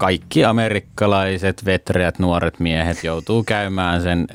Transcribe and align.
Kaikki 0.00 0.44
amerikkalaiset 0.44 1.64
vetreät 1.64 2.18
nuoret 2.18 2.60
miehet 2.60 3.04
joutuu 3.04 3.44
käymään 3.44 4.02
sen 4.02 4.26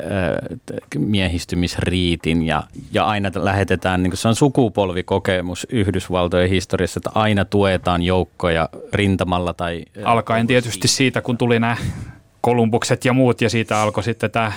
miehistymisriitin 0.97 2.43
ja, 2.43 2.63
ja 2.91 3.05
aina 3.05 3.31
lähetetään, 3.35 4.03
niin 4.03 4.17
se 4.17 4.27
on 4.27 4.35
sukupolvikokemus 4.35 5.67
Yhdysvaltojen 5.69 6.49
historiassa, 6.49 6.99
että 6.99 7.19
aina 7.19 7.45
tuetaan 7.45 8.01
joukkoja 8.01 8.69
rintamalla 8.93 9.53
tai... 9.53 9.85
Alkaen 10.03 10.47
tietysti 10.47 10.87
siitä, 10.87 11.21
kun 11.21 11.37
tuli 11.37 11.59
nämä 11.59 11.77
Kolumbukset 12.41 13.05
ja 13.05 13.13
muut 13.13 13.41
ja 13.41 13.49
siitä 13.49 13.81
alkoi 13.81 14.03
sitten 14.03 14.31
tämä 14.31 14.51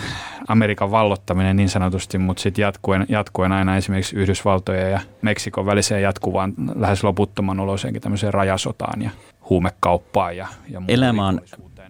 Amerikan 0.48 0.91
vallottaminen 0.91 1.56
niin 1.56 1.69
sanotusti, 1.69 2.19
mutta 2.19 2.42
sitten 2.42 2.62
jatkuen, 2.62 3.06
jatkuen 3.09 3.52
aina 3.52 3.77
esimerkiksi 3.77 4.16
Yhdysvaltojen 4.16 4.91
ja 4.91 5.00
Meksikon 5.22 5.66
väliseen 5.66 6.02
jatkuvaan 6.02 6.55
lähes 6.75 7.05
loputtoman 7.05 7.61
oloiseenkin 7.61 8.02
tämmöiseen 8.02 8.34
rajasotaan 8.34 9.02
ja 9.02 9.11
huumekauppaan 9.51 10.37
ja, 10.37 10.47
ja 10.69 10.83
Elämä 10.88 11.27
on 11.27 11.41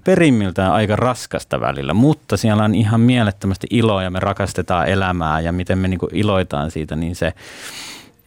perimmiltään 0.05 0.73
aika 0.73 0.97
raskasta 0.97 1.61
välillä, 1.61 1.95
mutta 1.95 2.37
siellä 2.37 2.65
on 2.65 2.75
ihan 2.75 3.01
mielettömästi 3.01 3.67
iloa 3.71 4.03
ja 4.03 4.11
me 4.11 4.21
rakastetaan 4.21 4.89
elämää 4.89 5.41
ja 5.41 5.53
miten 5.53 5.79
me 5.79 5.89
niinku 5.89 6.09
iloitaan 6.13 6.71
siitä, 6.71 6.97
niin 6.97 7.17
se, 7.17 7.33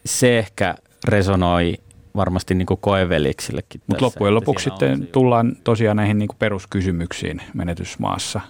se 0.04 0.38
ehkä 0.38 0.74
resonoi 1.08 1.74
varmasti 2.16 2.54
niin 2.54 2.66
koeveliksillekin. 2.80 3.80
Mutta 3.86 4.04
loppujen 4.04 4.34
lopuksi 4.34 4.64
sitten 4.64 5.06
tullaan 5.06 5.56
tosiaan 5.64 5.96
näihin 5.96 6.18
niin 6.18 6.28
peruskysymyksiin 6.38 7.42
menetysmaassa, 7.54 8.40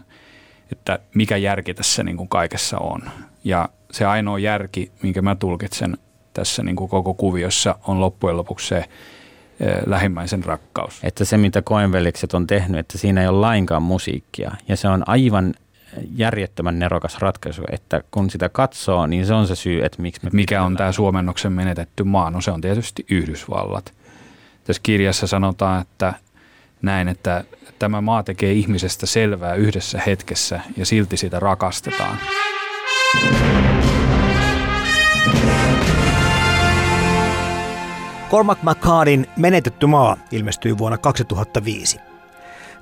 että 0.72 0.98
mikä 1.14 1.36
järki 1.36 1.74
tässä 1.74 2.02
niin 2.02 2.28
kaikessa 2.28 2.78
on. 2.78 3.00
Ja 3.44 3.68
se 3.90 4.04
ainoa 4.04 4.38
järki, 4.38 4.92
minkä 5.02 5.22
mä 5.22 5.34
tulkitsen 5.34 5.98
tässä 6.34 6.62
niin 6.62 6.76
koko 6.76 7.14
kuviossa, 7.14 7.78
on 7.86 8.00
loppujen 8.00 8.36
lopuksi 8.36 8.68
se 8.68 8.84
lähimmäisen 9.86 10.44
rakkaus. 10.44 11.00
Että 11.02 11.24
se, 11.24 11.36
mitä 11.36 11.62
koenvelikset 11.62 12.34
on 12.34 12.46
tehnyt, 12.46 12.80
että 12.80 12.98
siinä 12.98 13.20
ei 13.20 13.28
ole 13.28 13.40
lainkaan 13.40 13.82
musiikkia. 13.82 14.52
Ja 14.68 14.76
se 14.76 14.88
on 14.88 15.08
aivan 15.08 15.54
järjettömän 16.14 16.78
nerokas 16.78 17.18
ratkaisu, 17.18 17.62
että 17.72 18.02
kun 18.10 18.30
sitä 18.30 18.48
katsoo, 18.48 19.06
niin 19.06 19.26
se 19.26 19.34
on 19.34 19.46
se 19.46 19.54
syy, 19.54 19.84
että 19.84 20.02
miksi 20.02 20.20
me... 20.24 20.30
Mikä 20.32 20.62
on 20.62 20.76
tämä 20.76 20.92
suomennoksen 20.92 21.52
menetetty 21.52 22.04
maa? 22.04 22.30
No 22.30 22.40
se 22.40 22.50
on 22.50 22.60
tietysti 22.60 23.06
Yhdysvallat. 23.10 23.92
Tässä 24.64 24.80
kirjassa 24.82 25.26
sanotaan, 25.26 25.82
että 25.82 26.14
näin, 26.82 27.08
että 27.08 27.44
tämä 27.78 28.00
maa 28.00 28.22
tekee 28.22 28.52
ihmisestä 28.52 29.06
selvää 29.06 29.54
yhdessä 29.54 30.00
hetkessä 30.06 30.60
ja 30.76 30.86
silti 30.86 31.16
sitä 31.16 31.40
rakastetaan. 31.40 32.18
Cormac 38.32 38.58
McCardin 38.62 39.26
Menetetty 39.36 39.86
maa 39.86 40.16
ilmestyi 40.30 40.78
vuonna 40.78 40.98
2005. 40.98 41.98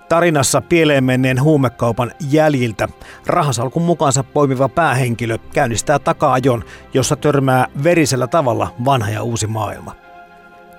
Tarinassa 0.08 0.60
pieleen 0.60 1.04
menneen 1.04 1.42
huumekaupan 1.42 2.12
jäljiltä 2.30 2.88
rahasalkun 3.26 3.82
mukaansa 3.82 4.24
poimiva 4.24 4.68
päähenkilö 4.68 5.38
käynnistää 5.54 5.98
taka-ajon, 5.98 6.64
jossa 6.94 7.16
törmää 7.16 7.66
verisellä 7.84 8.26
tavalla 8.26 8.74
vanha 8.84 9.10
ja 9.10 9.22
uusi 9.22 9.46
maailma. 9.46 9.96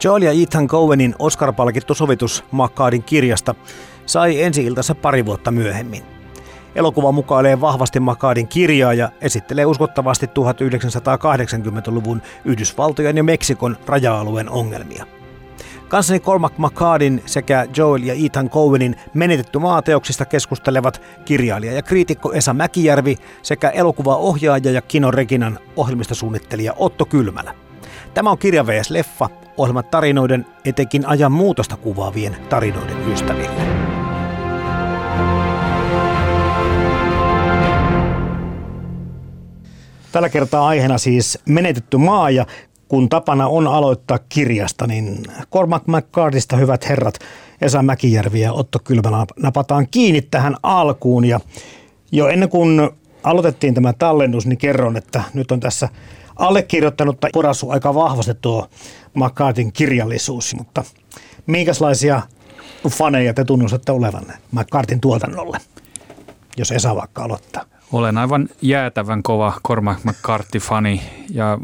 Joel 0.03 0.21
ja 0.21 0.31
Ethan 0.43 0.67
Cowenin 0.67 1.15
Oscar-palkittu 1.19 1.93
sovitus 1.93 2.43
Makkaadin 2.51 3.03
kirjasta 3.03 3.55
sai 4.05 4.41
ensi 4.41 4.63
iltansa 4.63 4.95
pari 4.95 5.25
vuotta 5.25 5.51
myöhemmin. 5.51 6.10
Elokuva 6.75 7.11
mukailee 7.11 7.61
vahvasti 7.61 7.99
Makadin 7.99 8.47
kirjaa 8.47 8.93
ja 8.93 9.09
esittelee 9.21 9.65
uskottavasti 9.65 10.25
1980-luvun 10.25 12.21
Yhdysvaltojen 12.45 13.17
ja 13.17 13.23
Meksikon 13.23 13.77
raja-alueen 13.85 14.49
ongelmia. 14.49 15.05
Kanssani 15.87 16.19
Cormac 16.19 16.53
McCardin 16.57 17.23
sekä 17.25 17.67
Joel 17.77 18.03
ja 18.03 18.13
Ethan 18.25 18.49
Cowenin 18.49 18.95
menetetty 19.13 19.59
maateoksista 19.59 20.25
keskustelevat 20.25 21.01
kirjailija 21.25 21.73
ja 21.73 21.81
kriitikko 21.81 22.33
Esa 22.33 22.53
Mäkijärvi 22.53 23.17
sekä 23.41 23.69
elokuvaohjaaja 23.69 24.71
ja 24.71 24.81
Kino 24.81 25.11
Reginan 25.11 25.59
ohjelmistosuunnittelija 25.75 26.73
Otto 26.77 27.05
Kylmälä. 27.05 27.53
Tämä 28.13 28.31
on 28.31 28.37
Kirja 28.37 28.67
vs. 28.67 28.89
Leffa, 28.89 29.29
ohjelma 29.57 29.83
tarinoiden, 29.83 30.45
etenkin 30.65 31.05
ajan 31.05 31.31
muutosta 31.31 31.77
kuvaavien 31.77 32.37
tarinoiden 32.49 33.11
ystäville. 33.11 34.00
Tällä 40.11 40.29
kertaa 40.29 40.67
aiheena 40.67 40.97
siis 40.97 41.39
menetetty 41.45 41.97
maa 41.97 42.29
ja 42.29 42.45
kun 42.87 43.09
tapana 43.09 43.47
on 43.47 43.67
aloittaa 43.67 44.19
kirjasta, 44.29 44.87
niin 44.87 45.23
Cormac 45.53 45.83
McCartista 45.87 46.57
hyvät 46.57 46.89
herrat 46.89 47.19
Esa 47.61 47.83
Mäkijärvi 47.83 48.41
ja 48.41 48.53
Otto 48.53 48.79
Kylmälä 48.83 49.25
napataan 49.41 49.87
kiinni 49.91 50.21
tähän 50.21 50.55
alkuun. 50.63 51.25
Ja 51.25 51.39
jo 52.11 52.27
ennen 52.27 52.49
kuin 52.49 52.89
aloitettiin 53.23 53.73
tämä 53.73 53.93
tallennus, 53.93 54.45
niin 54.45 54.57
kerron, 54.57 54.97
että 54.97 55.23
nyt 55.33 55.51
on 55.51 55.59
tässä 55.59 55.89
allekirjoittanutta 56.35 57.27
porasu 57.33 57.69
aika 57.69 57.93
vahvasti 57.93 58.33
tuo 58.41 58.67
McCartin 59.13 59.73
kirjallisuus, 59.73 60.55
mutta 60.55 60.83
minkälaisia 61.47 62.21
faneja 62.89 63.33
te 63.33 63.45
tunnustatte 63.45 63.91
olevanne 63.91 64.33
McCartin 64.51 65.01
tuotannolle, 65.01 65.57
jos 66.57 66.71
Esa 66.71 66.95
vaikka 66.95 67.23
aloittaa? 67.23 67.70
Olen 67.91 68.17
aivan 68.17 68.49
jäätävän 68.61 69.23
kova 69.23 69.53
Cormac 69.67 70.03
McCarthy-fani 70.03 71.01
ja 71.29 71.57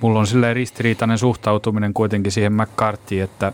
mulla 0.00 0.18
on 0.18 0.26
silleen 0.26 0.56
ristiriitainen 0.56 1.18
suhtautuminen 1.18 1.94
kuitenkin 1.94 2.32
siihen 2.32 2.52
McCarthyyn, 2.52 3.24
että 3.24 3.52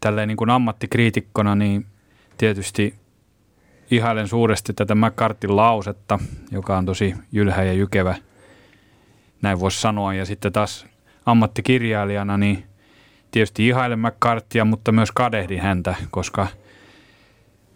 tälleen 0.00 0.28
niin 0.28 0.36
kuin 0.36 0.50
ammattikriitikkona 0.50 1.54
niin 1.54 1.86
tietysti 2.38 2.94
ihailen 3.90 4.28
suuresti 4.28 4.72
tätä 4.72 4.94
McCarthin 4.94 5.56
lausetta, 5.56 6.18
joka 6.50 6.78
on 6.78 6.86
tosi 6.86 7.14
jylhä 7.32 7.62
ja 7.62 7.72
jykevä, 7.72 8.14
näin 9.42 9.60
voisi 9.60 9.80
sanoa. 9.80 10.14
Ja 10.14 10.24
sitten 10.24 10.52
taas 10.52 10.86
ammattikirjailijana 11.26 12.36
niin 12.36 12.64
tietysti 13.30 13.66
ihailen 13.68 13.98
McCarthyä, 13.98 14.64
mutta 14.64 14.92
myös 14.92 15.12
kadehdin 15.12 15.60
häntä, 15.60 15.94
koska 16.10 16.46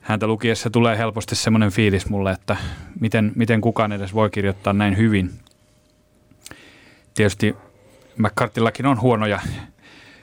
häntä 0.05 0.27
lukiessa 0.27 0.71
tulee 0.71 0.99
helposti 0.99 1.35
semmoinen 1.35 1.71
fiilis 1.71 2.09
mulle, 2.09 2.33
että 2.33 2.57
miten, 3.01 3.33
miten 3.35 3.61
kukaan 3.61 3.93
edes 3.93 4.15
voi 4.15 4.31
kirjoittaa 4.31 4.73
näin 4.73 4.97
hyvin. 4.97 5.31
Tietysti 7.15 7.57
McCarthyllakin 8.19 8.87
on 8.87 9.01
huonoja 9.01 9.41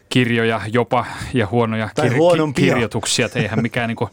kirjoja 0.10 0.62
jopa 0.74 1.06
ja 1.34 1.48
huonoja 1.48 1.90
kir- 2.02 2.54
kirjoituksia. 2.56 3.26
Et 3.26 3.36
eihän 3.36 3.62
mikään 3.62 3.88
niin, 3.88 3.96
kuin, 3.96 4.10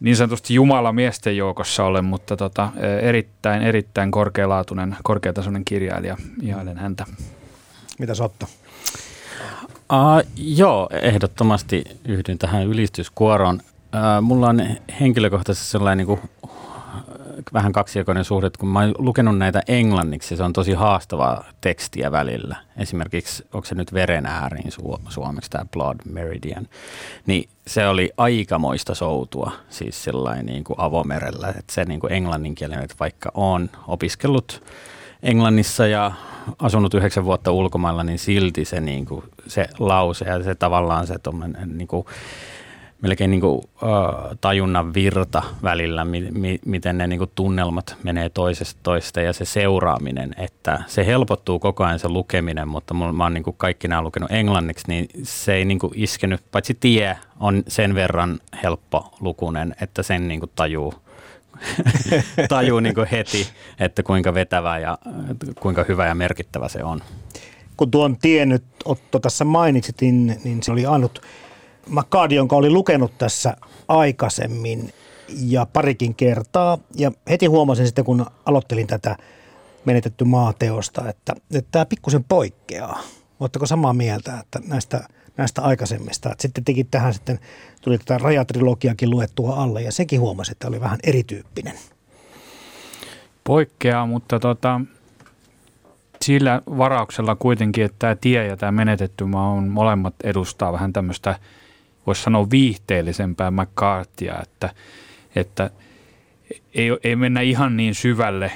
niin 0.00 0.16
sanotusti 0.16 0.54
Jumala 0.54 0.92
miesten 0.92 1.36
joukossa 1.36 1.84
ole, 1.84 2.02
mutta 2.02 2.36
tota, 2.36 2.72
erittäin, 3.02 3.62
erittäin 3.62 4.10
korkealaatuinen, 4.10 4.96
korkeatasoinen 5.02 5.64
kirjailija. 5.64 6.16
Ihailen 6.42 6.76
häntä. 6.76 7.04
Mitä 7.98 8.14
Sotto? 8.14 8.46
Uh, 9.92 10.30
joo, 10.36 10.88
ehdottomasti 11.02 11.84
yhdyn 12.04 12.38
tähän 12.38 12.66
ylistyskuoroon. 12.66 13.60
Uh, 13.96 14.22
mulla 14.22 14.48
on 14.48 14.62
henkilökohtaisesti 15.00 15.70
sellainen 15.70 16.06
niin 16.06 16.18
kuin 16.18 16.20
vähän 17.52 17.72
kaksijakoinen 17.72 18.24
suhde, 18.24 18.50
kun 18.58 18.68
mä 18.68 18.80
oon 18.80 18.94
lukenut 18.98 19.38
näitä 19.38 19.62
englanniksi, 19.68 20.36
se 20.36 20.42
on 20.42 20.52
tosi 20.52 20.72
haastavaa 20.72 21.44
tekstiä 21.60 22.12
välillä. 22.12 22.56
Esimerkiksi, 22.76 23.44
onko 23.52 23.64
se 23.64 23.74
nyt 23.74 23.92
veren 23.92 24.26
ääriin 24.26 24.72
su- 24.72 25.00
suomeksi 25.08 25.50
tämä 25.50 25.64
Blood 25.72 25.96
Meridian, 26.04 26.68
niin 27.26 27.48
se 27.66 27.88
oli 27.88 28.10
aikamoista 28.16 28.94
soutua, 28.94 29.52
siis 29.68 30.04
sellainen 30.04 30.46
niin 30.46 30.64
kuin 30.64 30.80
avomerellä, 30.80 31.48
että 31.48 31.72
se 31.72 31.84
niin 31.84 32.00
kuin 32.00 32.12
englanninkielinen, 32.12 32.84
että 32.84 32.96
vaikka 33.00 33.30
on 33.34 33.70
opiskellut 33.86 34.62
Englannissa 35.22 35.86
ja 35.86 36.12
asunut 36.58 36.94
yhdeksän 36.94 37.24
vuotta 37.24 37.52
ulkomailla, 37.52 38.04
niin 38.04 38.18
silti 38.18 38.64
se, 38.64 38.80
niin 38.80 39.06
kuin, 39.06 39.24
se 39.46 39.66
lause 39.78 40.24
ja 40.24 40.42
se 40.42 40.54
tavallaan 40.54 41.06
se 41.06 41.14
niin 41.66 41.88
kuin, 41.88 42.06
melkein 43.02 43.30
niin 43.30 43.40
kuin, 43.40 43.62
tajunnan 44.40 44.94
virta 44.94 45.42
välillä, 45.62 46.04
mi, 46.04 46.28
mi, 46.30 46.58
miten 46.64 46.98
ne 46.98 47.06
niin 47.06 47.18
kuin 47.18 47.30
tunnelmat 47.34 47.96
menee 48.02 48.28
toisesta 48.28 48.80
toista 48.82 49.20
ja 49.20 49.32
se 49.32 49.44
seuraaminen, 49.44 50.34
että 50.38 50.82
se 50.86 51.06
helpottuu 51.06 51.58
koko 51.58 51.84
ajan 51.84 51.98
se 51.98 52.08
lukeminen, 52.08 52.68
mutta 52.68 52.94
mulla, 52.94 53.12
mä 53.12 53.24
oon 53.24 53.34
niin 53.34 53.44
kuin 53.44 53.56
kaikki 53.58 53.88
nämä 53.88 54.02
lukenut 54.02 54.30
englanniksi, 54.32 54.84
niin 54.88 55.08
se 55.22 55.54
ei 55.54 55.64
niin 55.64 55.78
kuin 55.78 55.92
iskenyt, 55.96 56.40
paitsi 56.52 56.76
tie 56.80 57.18
on 57.40 57.62
sen 57.68 57.94
verran 57.94 58.40
helppo 58.62 59.14
lukunen, 59.20 59.74
että 59.80 60.02
sen 60.02 60.28
niin 60.28 60.40
kuin 60.40 60.50
tajuu 60.54 60.94
tajuu 62.48 62.80
niin 62.80 62.94
kuin 62.94 63.06
heti, 63.06 63.48
että 63.80 64.02
kuinka 64.02 64.34
vetävä 64.34 64.78
ja 64.78 64.98
kuinka 65.60 65.84
hyvä 65.88 66.06
ja 66.06 66.14
merkittävä 66.14 66.68
se 66.68 66.84
on. 66.84 67.00
Kun 67.76 67.90
tuon 67.90 68.16
tien 68.16 68.48
nyt 68.48 68.64
Otto 68.84 69.18
tässä 69.18 69.44
mainitsit, 69.44 70.00
niin, 70.00 70.40
niin 70.44 70.62
se 70.62 70.72
oli 70.72 70.86
ainut 70.86 71.22
McCarty, 71.90 72.34
jonka 72.34 72.56
oli 72.56 72.70
lukenut 72.70 73.18
tässä 73.18 73.56
aikaisemmin 73.88 74.92
ja 75.28 75.66
parikin 75.72 76.14
kertaa. 76.14 76.78
Ja 76.94 77.12
heti 77.30 77.46
huomasin 77.46 77.86
sitten, 77.86 78.04
kun 78.04 78.26
aloittelin 78.46 78.86
tätä 78.86 79.16
menetetty 79.84 80.24
maateosta, 80.24 81.08
että, 81.08 81.32
että 81.54 81.68
tämä 81.72 81.86
pikkusen 81.86 82.24
poikkeaa. 82.24 83.00
Oletteko 83.40 83.66
samaa 83.66 83.92
mieltä, 83.92 84.38
että 84.40 84.60
näistä, 84.68 85.08
näistä 85.36 85.62
aikaisemmista? 85.62 86.32
Että 86.32 86.42
sitten 86.42 86.64
teki 86.64 86.84
tähän 86.84 87.14
sitten, 87.14 87.38
tuli 87.82 87.98
tätä 87.98 88.18
rajatrilogiakin 88.18 89.10
luettua 89.10 89.56
alle 89.56 89.82
ja 89.82 89.92
sekin 89.92 90.20
huomasi, 90.20 90.52
että 90.52 90.68
oli 90.68 90.80
vähän 90.80 90.98
erityyppinen. 91.02 91.74
Poikkeaa, 93.44 94.06
mutta 94.06 94.40
tota, 94.40 94.80
sillä 96.22 96.62
varauksella 96.78 97.36
kuitenkin, 97.36 97.84
että 97.84 97.96
tämä 97.98 98.14
tie 98.14 98.46
ja 98.46 98.56
tämä 98.56 98.72
menetetty 98.72 99.24
maa 99.24 99.50
on 99.50 99.68
molemmat 99.68 100.14
edustaa 100.24 100.72
vähän 100.72 100.92
tämmöistä– 100.92 101.38
voisi 102.06 102.22
sanoa 102.22 102.50
viihteellisempää 102.50 103.50
McCarthyä, 103.50 104.40
että, 104.42 104.70
että 105.36 105.70
ei, 106.74 106.88
ei 107.04 107.16
mennä 107.16 107.40
ihan 107.40 107.76
niin 107.76 107.94
syvälle 107.94 108.52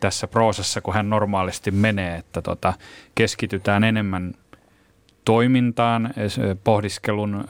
tässä 0.00 0.26
proosassa, 0.26 0.80
kun 0.80 0.94
hän 0.94 1.10
normaalisti 1.10 1.70
menee, 1.70 2.16
että 2.16 2.42
tota, 2.42 2.72
keskitytään 3.14 3.84
enemmän 3.84 4.34
toimintaan, 5.24 6.14
pohdiskelun, 6.64 7.44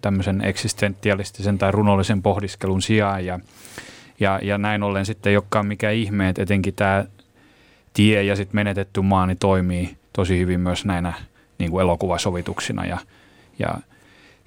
tämmöisen 0.00 0.40
eksistentialistisen 0.44 1.58
tai 1.58 1.72
runollisen 1.72 2.22
pohdiskelun 2.22 2.82
sijaan 2.82 3.26
ja, 3.26 3.40
ja, 4.20 4.40
ja 4.42 4.58
näin 4.58 4.82
ollen 4.82 5.06
sitten 5.06 5.30
ei 5.30 5.36
olekaan 5.36 5.66
mikään 5.66 5.94
ihme, 5.94 6.28
että 6.28 6.42
etenkin 6.42 6.74
tämä 6.74 7.04
tie 7.92 8.22
ja 8.22 8.36
sitten 8.36 8.56
menetetty 8.56 9.00
maani 9.00 9.36
toimii 9.36 9.96
tosi 10.12 10.38
hyvin 10.38 10.60
myös 10.60 10.84
näinä 10.84 11.12
niin 11.58 11.70
kuin 11.70 11.82
elokuvasovituksina 11.82 12.86
ja, 12.86 12.98
ja 13.58 13.74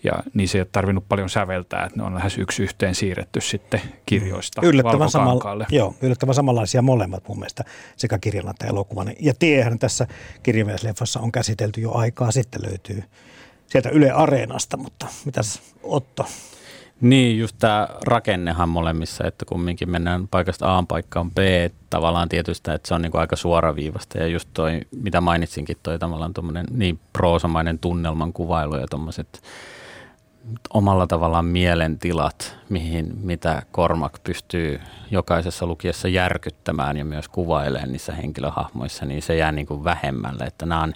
ja 0.04 0.12
niissä 0.34 0.58
ei 0.58 0.62
ole 0.62 0.68
tarvinnut 0.72 1.08
paljon 1.10 1.30
säveltää, 1.30 1.86
että 1.86 2.00
ne 2.00 2.04
on 2.04 2.16
lähes 2.16 2.38
yksi 2.38 2.64
yhteen 2.64 2.96
siirretty 2.96 3.42
sitten 3.42 3.82
kirjoista 4.06 4.62
yllättävän, 4.64 5.10
samalla, 5.10 5.66
joo, 5.70 5.96
yllättävän 6.02 6.36
samanlaisia 6.36 6.82
molemmat 6.82 7.28
mun 7.28 7.40
mielestä 7.40 7.64
sekä 7.98 8.18
kirjana 8.18 8.52
että 8.52 8.68
elokuvan. 8.68 9.12
Ja 9.20 9.34
tiehän 9.40 9.80
tässä 9.80 10.08
kirjamiesleffassa 10.44 11.20
on 11.20 11.32
käsitelty 11.32 11.82
jo 11.82 11.92
aikaa 11.94 12.32
sitten 12.32 12.62
löytyy 12.64 13.04
sieltä 13.68 13.90
Yle 13.90 14.12
Areenasta, 14.12 14.78
mutta 14.78 15.08
mitäs 15.26 15.62
Otto? 15.84 16.26
Niin, 17.02 17.40
just 17.40 17.56
tämä 17.60 17.88
rakennehan 18.06 18.70
molemmissa, 18.70 19.28
että 19.28 19.46
kumminkin 19.46 19.90
mennään 19.90 20.28
paikasta 20.28 20.78
A 20.78 20.84
paikkaan 20.88 21.32
B, 21.32 21.38
tavallaan 21.90 22.30
tietysti, 22.30 22.72
että 22.72 22.88
se 22.88 22.94
on 22.94 23.02
niinku 23.02 23.18
aika 23.18 23.36
suoraviivasta 23.36 24.18
ja 24.18 24.28
just 24.28 24.50
toi, 24.54 24.82
mitä 25.02 25.22
mainitsinkin, 25.22 25.78
toi 25.84 26.00
tavallaan 26.00 26.34
tuommoinen 26.34 26.66
niin 26.72 27.00
proosamainen 27.14 27.80
tunnelman 27.80 28.34
kuvailu 28.34 28.76
ja 28.76 28.88
tuommoiset 28.90 29.42
omalla 30.74 31.08
tavallaan 31.08 31.46
mielentilat, 31.46 32.58
mihin, 32.70 33.14
mitä 33.22 33.62
Kormak 33.72 34.24
pystyy 34.24 34.82
jokaisessa 35.12 35.66
lukiessa 35.66 36.08
järkyttämään 36.08 36.98
ja 36.98 37.06
myös 37.06 37.28
kuvailemaan 37.28 37.92
niissä 37.92 38.14
henkilöhahmoissa, 38.14 39.06
niin 39.06 39.22
se 39.22 39.36
jää 39.36 39.52
niin 39.52 39.68
kuin 39.68 39.84
vähemmälle. 39.84 40.44
Että 40.44 40.66
nämä 40.66 40.84
on 40.84 40.94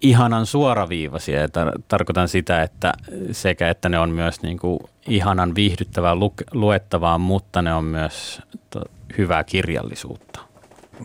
ihanan 0.00 0.46
suoraviivaisia 0.46 1.40
ja 1.40 1.46
tar- 1.46 1.82
tarkoitan 1.88 2.28
sitä, 2.28 2.62
että 2.62 2.92
sekä 3.32 3.68
että 3.68 3.88
ne 3.88 3.98
on 3.98 4.10
myös 4.10 4.42
niin 4.42 4.58
kuin 4.58 4.80
ihanan 5.08 5.54
viihdyttävää 5.54 6.14
lu- 6.14 6.34
luettavaa, 6.52 7.18
mutta 7.18 7.62
ne 7.62 7.74
on 7.74 7.84
myös 7.84 8.42
to- 8.70 8.84
hyvää 9.18 9.44
kirjallisuutta. 9.44 10.40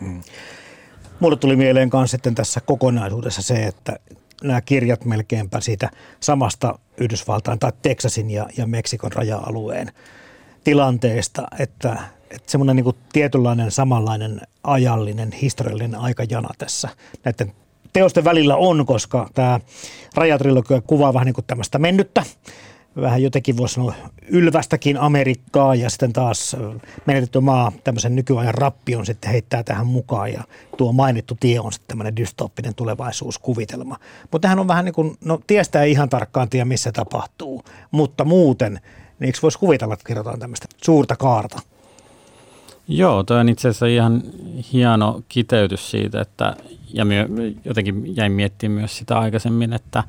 Mm. 0.01 0.21
Mulle 1.19 1.37
tuli 1.37 1.55
mieleen 1.55 1.89
myös 1.93 2.11
sitten 2.11 2.35
tässä 2.35 2.61
kokonaisuudessa 2.61 3.41
se, 3.41 3.65
että 3.65 3.99
nämä 4.47 4.61
kirjat 4.61 5.05
melkeinpä 5.05 5.61
siitä 5.61 5.89
samasta 6.19 6.79
Yhdysvaltain 6.97 7.59
tai 7.59 7.71
Teksasin 7.81 8.31
ja, 8.31 8.45
ja 8.57 8.67
Meksikon 8.67 9.11
raja-alueen 9.11 9.91
tilanteesta, 10.63 11.47
että, 11.59 11.97
että 12.31 12.51
semmoinen 12.51 12.75
niin 12.75 12.95
tietynlainen 13.13 13.71
samanlainen 13.71 14.41
ajallinen, 14.63 15.31
historiallinen 15.31 15.99
aikajana 15.99 16.49
tässä 16.57 16.89
näiden 17.23 17.53
teosten 17.93 18.23
välillä 18.23 18.55
on, 18.55 18.85
koska 18.85 19.29
tämä 19.33 19.59
rajatrilogia 20.15 20.81
kuvaa 20.81 21.13
vähän 21.13 21.25
niin 21.25 21.33
kuin 21.33 21.45
tämmöistä 21.45 21.79
mennyttä 21.79 22.23
vähän 23.01 23.23
jotenkin 23.23 23.57
voisi 23.57 23.75
sanoa 23.75 23.93
ylvästäkin 24.27 24.97
Amerikkaa 24.97 25.75
ja 25.75 25.89
sitten 25.89 26.13
taas 26.13 26.55
menetetty 27.05 27.39
maa 27.39 27.71
tämmöisen 27.83 28.15
nykyajan 28.15 28.53
rappion 28.53 29.05
sitten 29.05 29.31
heittää 29.31 29.63
tähän 29.63 29.87
mukaan 29.87 30.33
ja 30.33 30.43
tuo 30.77 30.91
mainittu 30.91 31.37
tie 31.39 31.59
on 31.59 31.71
sitten 31.73 31.87
tämmöinen 31.87 32.15
dystooppinen 32.15 32.75
tulevaisuuskuvitelma. 32.75 33.97
Mutta 34.21 34.39
tähän 34.39 34.59
on 34.59 34.67
vähän 34.67 34.85
niin 34.85 34.93
kuin, 34.93 35.17
no 35.25 35.39
tiestä 35.47 35.81
ei 35.81 35.91
ihan 35.91 36.09
tarkkaan 36.09 36.49
tiedä 36.49 36.65
missä 36.65 36.91
tapahtuu, 36.91 37.63
mutta 37.91 38.25
muuten, 38.25 38.73
niin 39.19 39.25
eikö 39.25 39.39
voisi 39.41 39.59
kuvitella, 39.59 39.93
että 39.93 40.07
kerrotaan 40.07 40.39
tämmöistä 40.39 40.67
suurta 40.83 41.15
kaarta? 41.15 41.59
Joo, 42.87 43.23
toi 43.23 43.39
on 43.39 43.49
itse 43.49 43.67
asiassa 43.67 43.85
ihan 43.85 44.23
hieno 44.73 45.21
kiteytys 45.29 45.91
siitä, 45.91 46.21
että 46.21 46.55
ja 46.93 47.05
myö, 47.05 47.27
jotenkin 47.65 48.15
jäin 48.15 48.31
miettimään 48.31 48.79
myös 48.79 48.97
sitä 48.97 49.19
aikaisemmin, 49.19 49.73
että 49.73 50.03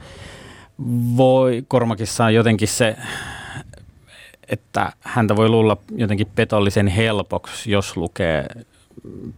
voi 1.17 1.64
Kormakissa 1.69 2.31
jotenkin 2.31 2.69
se, 2.69 2.96
että 4.49 4.93
häntä 5.00 5.37
voi 5.37 5.49
luulla 5.49 5.76
jotenkin 5.96 6.26
petollisen 6.34 6.87
helpoksi, 6.87 7.70
jos 7.70 7.96
lukee 7.96 8.46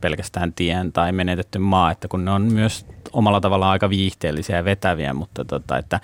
pelkästään 0.00 0.52
tien 0.52 0.92
tai 0.92 1.12
menetetty 1.12 1.58
maa, 1.58 1.90
että 1.90 2.08
kun 2.08 2.24
ne 2.24 2.30
on 2.30 2.42
myös 2.42 2.86
omalla 3.12 3.40
tavallaan 3.40 3.72
aika 3.72 3.90
viihteellisiä 3.90 4.56
ja 4.56 4.64
vetäviä, 4.64 5.14
mutta 5.14 5.44
tota, 5.44 5.78
että 5.78 6.00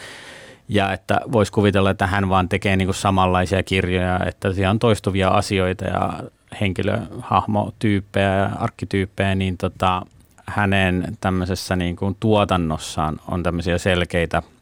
ja 0.68 0.92
että 0.92 1.20
voisi 1.32 1.52
kuvitella, 1.52 1.90
että 1.90 2.06
hän 2.06 2.28
vaan 2.28 2.48
tekee 2.48 2.76
niin 2.76 2.86
kuin 2.86 2.94
samanlaisia 2.94 3.62
kirjoja, 3.62 4.20
että 4.26 4.52
siellä 4.52 4.70
on 4.70 4.78
toistuvia 4.78 5.28
asioita 5.28 5.84
ja 5.84 6.12
henkilöhahmotyyppejä 6.60 8.34
ja 8.34 8.50
arkkityyppejä, 8.58 9.34
niin 9.34 9.58
tota, 9.58 10.02
hänen 10.46 11.16
tämmöisessä 11.20 11.76
niin 11.76 11.96
kuin 11.96 12.16
tuotannossaan 12.20 13.20
on 13.28 13.42
tämmöisiä 13.42 13.78
selkeitä– 13.78 14.42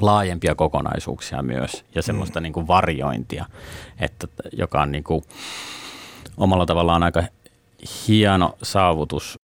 laajempia 0.00 0.54
kokonaisuuksia 0.54 1.42
myös 1.42 1.84
ja 1.94 2.02
semmoista 2.02 2.40
mm. 2.40 2.42
niin 2.42 2.52
kuin 2.52 2.66
varjointia, 2.66 3.44
että, 4.00 4.26
joka 4.52 4.82
on 4.82 4.92
niin 4.92 5.04
kuin 5.04 5.22
omalla 6.36 6.66
tavallaan 6.66 7.02
aika 7.02 7.22
hieno 8.08 8.58
saavutus. 8.62 9.36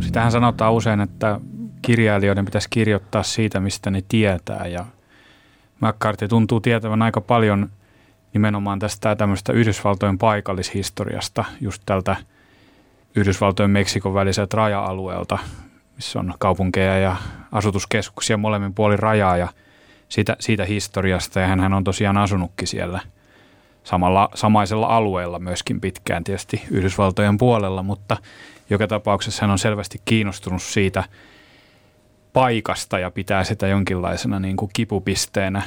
Sitähän 0.00 0.32
sanotaan 0.32 0.72
usein, 0.72 1.00
että 1.00 1.40
kirjailijoiden 1.82 2.44
pitäisi 2.44 2.68
kirjoittaa 2.70 3.22
siitä, 3.22 3.60
mistä 3.60 3.90
ne 3.90 4.02
tietää 4.08 4.66
ja 4.66 4.86
McCarthy 5.80 6.28
tuntuu 6.28 6.60
tietävän 6.60 7.02
aika 7.02 7.20
paljon 7.20 7.70
nimenomaan 8.34 8.78
tästä 8.78 9.16
tämmöistä 9.16 9.52
Yhdysvaltojen 9.52 10.18
paikallishistoriasta, 10.18 11.44
just 11.60 11.82
tältä 11.86 12.16
Yhdysvaltojen 13.14 13.70
Meksikon 13.70 14.14
väliseltä 14.14 14.56
raja-alueelta, 14.56 15.38
missä 16.02 16.18
on 16.18 16.34
kaupunkeja 16.38 16.98
ja 16.98 17.16
asutuskeskuksia 17.52 18.36
molemmin 18.36 18.74
puolin 18.74 18.98
rajaa 18.98 19.36
ja 19.36 19.48
siitä, 20.08 20.36
siitä 20.40 20.64
historiasta. 20.64 21.40
Ja 21.40 21.46
hän 21.46 21.74
on 21.74 21.84
tosiaan 21.84 22.16
asunutkin 22.16 22.68
siellä 22.68 23.00
samalla, 23.84 24.28
samaisella 24.34 24.86
alueella 24.86 25.38
myöskin 25.38 25.80
pitkään 25.80 26.24
tietysti 26.24 26.62
Yhdysvaltojen 26.70 27.38
puolella, 27.38 27.82
mutta 27.82 28.16
joka 28.70 28.86
tapauksessa 28.86 29.42
hän 29.42 29.50
on 29.50 29.58
selvästi 29.58 30.00
kiinnostunut 30.04 30.62
siitä 30.62 31.04
paikasta 32.32 32.98
ja 32.98 33.10
pitää 33.10 33.44
sitä 33.44 33.66
jonkinlaisena 33.66 34.40
niin 34.40 34.56
kuin 34.56 34.70
kipupisteenä 34.72 35.62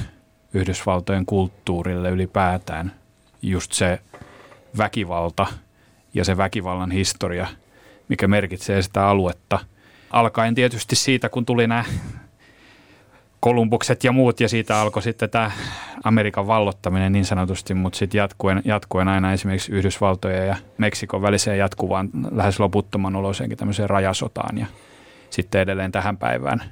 Yhdysvaltojen 0.54 1.26
kulttuurille 1.26 2.10
ylipäätään. 2.10 2.92
Just 3.42 3.72
se 3.72 4.00
väkivalta 4.78 5.46
ja 6.14 6.24
se 6.24 6.36
väkivallan 6.36 6.90
historia, 6.90 7.46
mikä 8.08 8.28
merkitsee 8.28 8.82
sitä 8.82 9.08
aluetta– 9.08 9.58
alkaen 10.16 10.54
tietysti 10.54 10.96
siitä, 10.96 11.28
kun 11.28 11.46
tuli 11.46 11.66
nämä 11.66 11.84
Kolumbukset 13.40 14.04
ja 14.04 14.12
muut, 14.12 14.40
ja 14.40 14.48
siitä 14.48 14.80
alkoi 14.80 15.02
sitten 15.02 15.30
tämä 15.30 15.50
Amerikan 16.04 16.46
vallottaminen 16.46 17.12
niin 17.12 17.24
sanotusti, 17.24 17.74
mutta 17.74 17.98
sitten 17.98 18.18
jatkuen, 18.18 18.62
jatkuen 18.64 19.08
aina 19.08 19.32
esimerkiksi 19.32 19.72
Yhdysvaltojen 19.72 20.46
ja 20.46 20.56
Meksikon 20.78 21.22
väliseen 21.22 21.58
jatkuvaan 21.58 22.10
lähes 22.30 22.60
loputtoman 22.60 23.16
oloiseenkin 23.16 23.58
tämmöiseen 23.58 23.90
rajasotaan, 23.90 24.58
ja 24.58 24.66
sitten 25.30 25.60
edelleen 25.60 25.92
tähän 25.92 26.16
päivään 26.16 26.62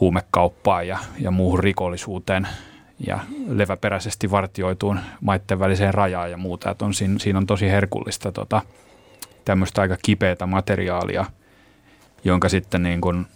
huumekauppaan 0.00 0.88
ja, 0.88 0.98
ja 1.18 1.30
muuhun 1.30 1.58
rikollisuuteen 1.58 2.48
ja 3.06 3.18
leväperäisesti 3.48 4.30
vartioituun 4.30 5.00
maitten 5.20 5.58
väliseen 5.58 5.94
rajaan 5.94 6.30
ja 6.30 6.36
muuta. 6.36 6.70
Että 6.70 6.84
on, 6.84 6.94
siinä, 6.94 7.18
siinä 7.18 7.38
on 7.38 7.46
tosi 7.46 7.70
herkullista 7.70 8.32
tota, 8.32 8.62
tämmöistä 9.44 9.82
aika 9.82 9.96
kipeätä 10.02 10.46
materiaalia, 10.46 11.24
jonka 12.24 12.48
sitten 12.48 12.82
niin 12.82 13.00
kuin 13.00 13.26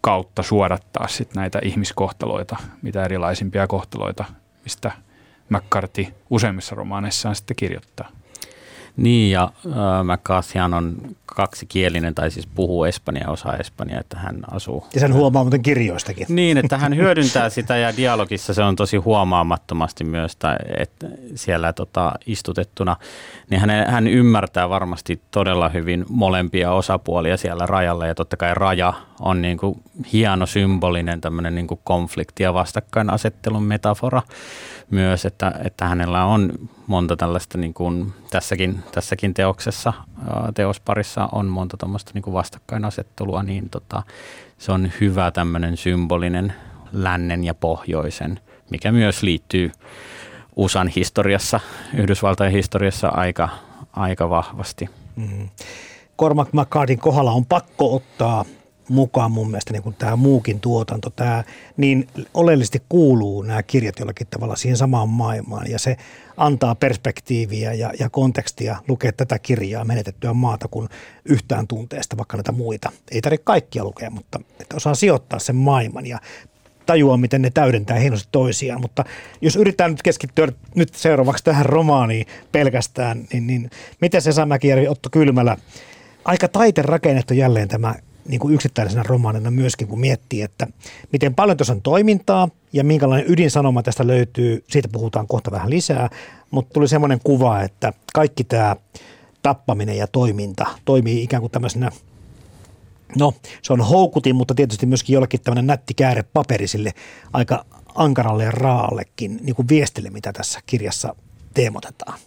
kautta 0.00 0.42
suodattaa 0.42 1.08
sit 1.08 1.34
näitä 1.34 1.58
ihmiskohtaloita, 1.62 2.56
mitä 2.82 3.04
erilaisimpia 3.04 3.66
kohtaloita, 3.66 4.24
mistä 4.64 4.92
McCarthy 5.48 6.06
useimmissa 6.30 6.74
romaaneissaan 6.74 7.34
sitten 7.36 7.56
kirjoittaa. 7.56 8.08
Niin, 8.96 9.30
ja 9.30 9.50
äh, 9.66 9.72
McCarthyhan 10.04 10.74
on 10.74 10.96
kaksikielinen, 11.26 12.14
tai 12.14 12.30
siis 12.30 12.46
puhuu 12.46 12.84
espanjaa, 12.84 13.30
osaa 13.30 13.56
espanjaa, 13.56 14.00
että 14.00 14.18
hän 14.18 14.36
asuu. 14.50 14.86
Ja 14.94 15.00
sen 15.00 15.14
huomaa 15.14 15.44
muuten 15.44 15.62
kirjoistakin. 15.62 16.26
Niin, 16.28 16.58
että 16.58 16.78
hän 16.78 16.96
hyödyntää 17.02 17.50
sitä, 17.50 17.76
ja 17.76 17.96
dialogissa 17.96 18.54
se 18.54 18.62
on 18.62 18.76
tosi 18.76 18.96
huomaamattomasti 18.96 20.04
myös, 20.04 20.36
tai, 20.36 20.56
että 20.78 21.06
siellä 21.34 21.72
tota, 21.72 22.12
istutettuna, 22.26 22.96
niin 23.50 23.60
hän, 23.60 23.70
hän 23.86 24.06
ymmärtää 24.06 24.68
varmasti 24.68 25.20
todella 25.30 25.68
hyvin 25.68 26.04
molempia 26.08 26.72
osapuolia 26.72 27.36
siellä 27.36 27.66
rajalla, 27.66 28.06
ja 28.06 28.14
totta 28.14 28.36
kai 28.36 28.54
raja 28.54 28.94
on 29.20 29.42
niin 29.42 29.58
kuin 29.58 29.82
hieno 30.12 30.46
symbolinen 30.46 31.20
tämmöinen 31.20 31.54
niin 31.54 31.66
kuin 31.66 31.80
konflikti- 31.84 32.42
ja 32.42 32.54
vastakkainasettelun 32.54 33.62
metafora 33.62 34.22
myös, 34.90 35.24
että, 35.24 35.52
että 35.64 35.88
hänellä 35.88 36.24
on 36.24 36.52
monta 36.86 37.16
tällaista 37.16 37.58
niin 37.58 37.74
kuin 37.74 38.12
tässäkin, 38.30 38.82
tässäkin 38.92 39.34
teoksessa, 39.34 39.92
teosparissa 40.54 41.28
on 41.32 41.46
monta 41.46 41.76
tämmöistä 41.76 42.10
niin 42.14 42.22
kuin 42.22 42.34
vastakkainasettelua, 42.34 43.42
niin 43.42 43.70
tota, 43.70 44.02
se 44.58 44.72
on 44.72 44.90
hyvä 45.00 45.30
tämmöinen 45.30 45.76
symbolinen 45.76 46.52
lännen 46.92 47.44
ja 47.44 47.54
pohjoisen, 47.54 48.40
mikä 48.70 48.92
myös 48.92 49.22
liittyy 49.22 49.72
USAn 50.56 50.88
historiassa, 50.88 51.60
Yhdysvaltain 51.94 52.52
historiassa 52.52 53.08
aika, 53.08 53.48
aika 53.92 54.30
vahvasti. 54.30 54.88
Mm. 55.16 55.48
Cormac 56.18 56.48
McCartin 56.52 56.98
kohdalla 56.98 57.32
on 57.32 57.46
pakko 57.46 57.94
ottaa 57.94 58.44
mukaan 58.88 59.30
mun 59.32 59.50
mielestä 59.50 59.72
niin 59.72 59.82
kuin 59.82 59.94
tämä 59.94 60.16
muukin 60.16 60.60
tuotanto. 60.60 61.10
Tämä 61.10 61.44
niin 61.76 62.08
oleellisesti 62.34 62.82
kuuluu 62.88 63.42
nämä 63.42 63.62
kirjat 63.62 63.98
jollakin 63.98 64.26
tavalla 64.26 64.56
siihen 64.56 64.76
samaan 64.76 65.08
maailmaan 65.08 65.70
ja 65.70 65.78
se 65.78 65.96
antaa 66.36 66.74
perspektiiviä 66.74 67.72
ja, 67.72 67.92
ja 68.00 68.10
kontekstia 68.10 68.76
lukea 68.88 69.12
tätä 69.12 69.38
kirjaa 69.38 69.84
menetettyä 69.84 70.34
maata 70.34 70.68
kuin 70.68 70.88
yhtään 71.24 71.66
tunteesta, 71.66 72.16
vaikka 72.16 72.36
näitä 72.36 72.52
muita. 72.52 72.92
Ei 73.10 73.20
tarvitse 73.20 73.44
kaikkia 73.44 73.84
lukea, 73.84 74.10
mutta 74.10 74.40
että 74.60 74.76
osaa 74.76 74.94
sijoittaa 74.94 75.38
sen 75.38 75.56
maailman 75.56 76.06
ja 76.06 76.18
tajua, 76.86 77.16
miten 77.16 77.42
ne 77.42 77.50
täydentää 77.50 77.98
hienosti 77.98 78.28
toisiaan. 78.32 78.80
Mutta 78.80 79.04
jos 79.40 79.56
yritetään 79.56 79.90
nyt 79.90 80.02
keskittyä 80.02 80.48
nyt 80.74 80.94
seuraavaksi 80.94 81.44
tähän 81.44 81.66
romaaniin 81.66 82.26
pelkästään, 82.52 83.24
niin, 83.32 83.46
niin 83.46 83.70
miten 84.00 84.22
se 84.22 84.44
Mäkijärvi, 84.46 84.88
Otto 84.88 85.08
Kylmälä, 85.12 85.56
aika 86.24 86.48
taiten 86.48 86.84
rakennettu 86.84 87.34
jälleen 87.34 87.68
tämä 87.68 87.94
niin 88.28 88.40
kuin 88.40 88.54
yksittäisenä 88.54 89.02
romaanina 89.02 89.50
myöskin, 89.50 89.88
kun 89.88 90.00
miettii, 90.00 90.42
että 90.42 90.66
miten 91.12 91.34
paljon 91.34 91.56
tuossa 91.56 91.72
on 91.72 91.82
toimintaa 91.82 92.48
ja 92.72 92.84
minkälainen 92.84 93.32
ydinsanoma 93.32 93.82
tästä 93.82 94.06
löytyy, 94.06 94.64
siitä 94.68 94.88
puhutaan 94.88 95.26
kohta 95.26 95.50
vähän 95.50 95.70
lisää, 95.70 96.10
mutta 96.50 96.72
tuli 96.72 96.88
semmoinen 96.88 97.20
kuva, 97.24 97.62
että 97.62 97.92
kaikki 98.14 98.44
tämä 98.44 98.76
tappaminen 99.42 99.96
ja 99.96 100.06
toiminta 100.06 100.66
toimii 100.84 101.22
ikään 101.22 101.40
kuin 101.40 101.52
tämmöisenä 101.52 101.90
No, 103.18 103.34
se 103.62 103.72
on 103.72 103.80
houkutin, 103.80 104.36
mutta 104.36 104.54
tietysti 104.54 104.86
myöskin 104.86 105.14
jollekin 105.14 105.40
tämmöinen 105.40 105.66
nätti 105.66 105.94
kääre 105.94 106.22
paperisille 106.32 106.92
aika 107.32 107.64
ankaralle 107.94 108.44
ja 108.44 108.50
raallekin 108.50 109.38
niin 109.42 109.56
kuin 109.56 109.68
viestille, 109.68 110.10
mitä 110.10 110.32
tässä 110.32 110.60
kirjassa 110.66 111.14
teemotetaan. 111.54 112.18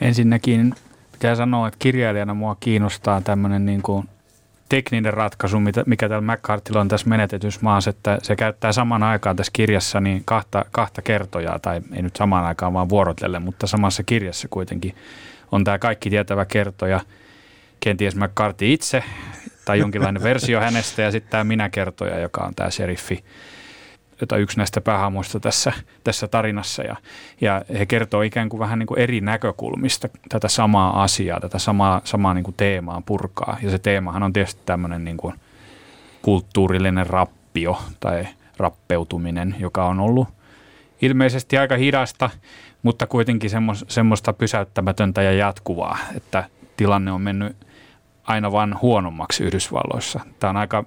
Ensinnäkin 0.00 0.74
pitää 1.12 1.34
sanoa, 1.34 1.68
että 1.68 1.78
kirjailijana 1.78 2.34
mua 2.34 2.56
kiinnostaa 2.60 3.20
tämmöinen 3.20 3.66
niin 3.66 3.82
kuin 3.82 4.08
tekninen 4.76 5.14
ratkaisu, 5.14 5.60
mikä 5.86 6.08
täällä 6.08 6.32
McCarthylla 6.32 6.80
on 6.80 6.88
tässä 6.88 7.08
menetetyssä 7.08 7.60
maassa, 7.62 7.90
että 7.90 8.18
se 8.22 8.36
käyttää 8.36 8.72
saman 8.72 9.02
aikaan 9.02 9.36
tässä 9.36 9.50
kirjassa 9.52 10.00
niin 10.00 10.22
kahta, 10.24 10.64
kahta 10.70 11.02
kertojaa, 11.02 11.58
tai 11.58 11.80
ei 11.94 12.02
nyt 12.02 12.16
samaan 12.16 12.44
aikaan 12.44 12.72
vaan 12.72 12.88
vuorotelle, 12.88 13.38
mutta 13.38 13.66
samassa 13.66 14.02
kirjassa 14.02 14.48
kuitenkin 14.48 14.94
on 15.52 15.64
tämä 15.64 15.78
kaikki 15.78 16.10
tietävä 16.10 16.44
kertoja, 16.44 17.00
kenties 17.80 18.16
McCarthy 18.16 18.72
itse 18.72 19.04
tai 19.64 19.78
jonkinlainen 19.78 20.22
versio 20.30 20.60
hänestä 20.60 21.02
ja 21.02 21.10
sitten 21.10 21.30
tämä 21.30 21.44
minä 21.44 21.68
kertoja, 21.68 22.18
joka 22.18 22.40
on 22.44 22.54
tämä 22.54 22.70
sheriffi 22.70 23.24
jota 24.22 24.36
yksi 24.36 24.56
näistä 24.56 24.80
päähahmoista 24.80 25.40
tässä, 25.40 25.72
tässä 26.04 26.28
tarinassa. 26.28 26.82
Ja, 26.82 26.96
ja 27.40 27.62
he 27.78 27.86
kertoo 27.86 28.22
ikään 28.22 28.48
kuin 28.48 28.60
vähän 28.60 28.78
niin 28.78 28.86
kuin 28.86 29.00
eri 29.00 29.20
näkökulmista 29.20 30.08
tätä 30.28 30.48
samaa 30.48 31.02
asiaa, 31.02 31.40
tätä 31.40 31.58
samaa, 31.58 32.00
samaa 32.04 32.34
niin 32.34 32.44
kuin 32.44 32.54
teemaa 32.56 33.02
purkaa. 33.06 33.58
Ja 33.62 33.70
se 33.70 33.78
teemahan 33.78 34.22
on 34.22 34.32
tietysti 34.32 34.62
tämmöinen 34.66 35.04
niin 35.04 35.16
kuin 35.16 35.34
kulttuurillinen 36.22 37.06
rappio 37.06 37.82
tai 38.00 38.26
rappeutuminen, 38.56 39.54
joka 39.58 39.86
on 39.86 40.00
ollut 40.00 40.28
ilmeisesti 41.02 41.58
aika 41.58 41.76
hidasta, 41.76 42.30
mutta 42.82 43.06
kuitenkin 43.06 43.50
semmoista 43.88 44.32
pysäyttämätöntä 44.32 45.22
ja 45.22 45.32
jatkuvaa, 45.32 45.98
että 46.16 46.44
tilanne 46.76 47.12
on 47.12 47.20
mennyt 47.20 47.56
aina 48.24 48.52
vaan 48.52 48.78
huonommaksi 48.82 49.44
Yhdysvalloissa. 49.44 50.20
Tämä 50.40 50.48
on 50.50 50.56
aika 50.56 50.84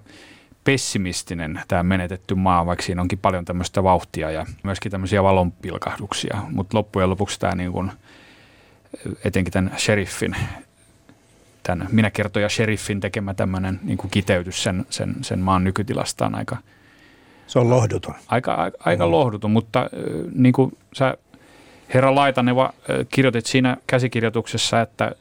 pessimistinen 0.66 1.62
tämä 1.68 1.84
menetetty 1.84 2.36
maa, 2.36 2.66
vaikka 2.66 2.86
siinä 2.86 3.02
onkin 3.02 3.20
paljon 3.20 3.46
tämmöistä 3.46 3.84
vauhtia 3.84 4.32
ja 4.32 4.46
myöskin 4.64 4.92
tämmöisiä 4.92 5.24
valonpilkahduksia. 5.24 6.38
Mutta 6.52 6.78
loppujen 6.78 7.10
lopuksi 7.10 7.40
tämä 7.40 7.56
niin 7.56 7.72
kuin, 7.72 7.92
etenkin 9.26 9.54
tämän 9.54 9.72
sheriffin, 9.78 10.36
tämän 11.64 11.88
minä 11.92 12.12
kertoja 12.12 12.50
sheriffin 12.50 13.00
tekemä 13.00 13.34
tämmöinen 13.34 13.80
niin 13.84 13.98
kuin 13.98 14.12
kiteytys 14.12 14.64
sen, 14.64 14.86
sen, 14.90 15.16
sen 15.22 15.40
maan 15.40 15.64
nykytilasta 15.64 16.26
on 16.26 16.36
aika... 16.36 16.58
Se 17.48 17.60
on 17.60 17.70
lohduton. 17.70 18.16
Aika, 18.28 18.54
aika, 18.54 18.78
aika 18.86 19.06
mm. 19.06 19.12
lohduton, 19.12 19.52
mutta 19.52 19.90
niin 20.36 20.54
kuin 20.54 20.78
sä 20.94 21.18
Herra 21.96 22.16
Laitaneva, 22.16 22.74
kirjoitit 23.10 23.46
siinä 23.46 23.78
käsikirjoituksessa, 23.88 24.82
että 24.82 25.12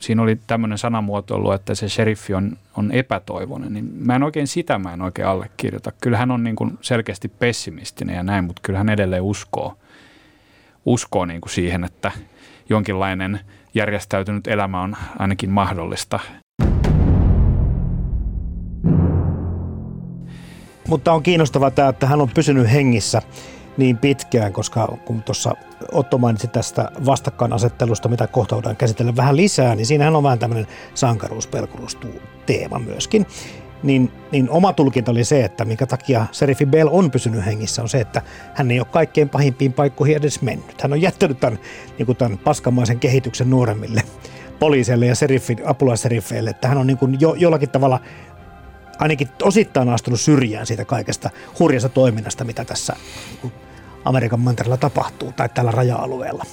siinä 0.00 0.22
oli 0.22 0.38
tämmöinen 0.46 0.78
sanamuotoilu, 0.78 1.52
että 1.52 1.74
se 1.74 1.88
sheriffi 1.88 2.34
on, 2.34 2.56
on 2.76 2.92
epätoivoinen, 2.92 3.72
niin 3.72 3.90
mä 3.94 4.14
en 4.14 4.22
oikein 4.22 4.46
sitä 4.46 4.78
mä 4.78 4.92
en 4.92 5.02
oikein 5.02 5.28
allekirjoita. 5.28 5.92
Kyllä 6.00 6.18
hän 6.18 6.30
on 6.30 6.44
niin 6.44 6.56
kuin 6.56 6.78
selkeästi 6.80 7.28
pessimistinen 7.28 8.16
ja 8.16 8.22
näin, 8.22 8.44
mutta 8.44 8.62
kyllä 8.64 8.78
hän 8.78 8.88
edelleen 8.88 9.22
uskoo, 9.22 9.74
uskoo 10.86 11.24
niin 11.24 11.40
kuin 11.40 11.50
siihen, 11.50 11.84
että 11.84 12.12
jonkinlainen 12.68 13.40
järjestäytynyt 13.74 14.46
elämä 14.46 14.82
on 14.82 14.96
ainakin 15.18 15.50
mahdollista. 15.50 16.20
Mutta 20.88 21.12
on 21.12 21.22
kiinnostavaa 21.22 21.70
tämä, 21.70 21.88
että 21.88 22.06
hän 22.06 22.20
on 22.20 22.30
pysynyt 22.34 22.72
hengissä 22.72 23.22
niin 23.76 23.98
pitkään, 23.98 24.52
koska 24.52 24.96
kun 25.04 25.22
tuossa 25.22 25.52
Otto 25.92 26.18
mainitsi 26.18 26.48
tästä 26.48 26.90
vastakkainasettelusta, 27.06 28.08
mitä 28.08 28.26
kohta 28.26 28.54
voidaan 28.54 28.76
käsitellä 28.76 29.16
vähän 29.16 29.36
lisää, 29.36 29.74
niin 29.74 29.86
siinähän 29.86 30.16
on 30.16 30.22
vähän 30.22 30.38
tämmöinen 30.38 30.66
teema 32.46 32.78
myöskin. 32.78 33.26
Niin, 33.82 34.12
niin 34.32 34.50
oma 34.50 34.72
tulkinta 34.72 35.10
oli 35.10 35.24
se, 35.24 35.44
että 35.44 35.64
minkä 35.64 35.86
takia 35.86 36.26
Serifi 36.32 36.66
Bell 36.66 36.88
on 36.92 37.10
pysynyt 37.10 37.46
hengissä, 37.46 37.82
on 37.82 37.88
se, 37.88 38.00
että 38.00 38.22
hän 38.54 38.70
ei 38.70 38.80
ole 38.80 38.86
kaikkein 38.90 39.28
pahimpiin 39.28 39.72
paikkoihin 39.72 40.16
edes 40.16 40.42
mennyt. 40.42 40.82
Hän 40.82 40.92
on 40.92 41.02
jättänyt 41.02 41.40
tämän, 41.40 41.58
niin 41.98 42.06
kuin 42.06 42.18
tämän 42.18 42.38
paskamaisen 42.38 42.98
kehityksen 42.98 43.50
nuoremmille 43.50 44.02
poliiseille 44.58 45.06
ja 45.06 45.14
serifin, 45.14 45.58
että 46.50 46.68
hän 46.68 46.78
on 46.78 46.86
niin 46.86 46.98
kuin 46.98 47.16
jo, 47.20 47.34
jollakin 47.34 47.70
tavalla 47.70 48.00
ainakin 48.98 49.28
osittain 49.42 49.88
astunut 49.88 50.20
syrjään 50.20 50.66
siitä 50.66 50.84
kaikesta 50.84 51.30
hurjasta 51.58 51.88
toiminnasta, 51.88 52.44
mitä 52.44 52.64
tässä 52.64 52.96
Amerikan 54.06 54.40
mantereella 54.40 54.76
tapahtuu 54.76 55.32
tai 55.32 55.48
tällä 55.48 55.70
raja-alueella. 55.70 56.44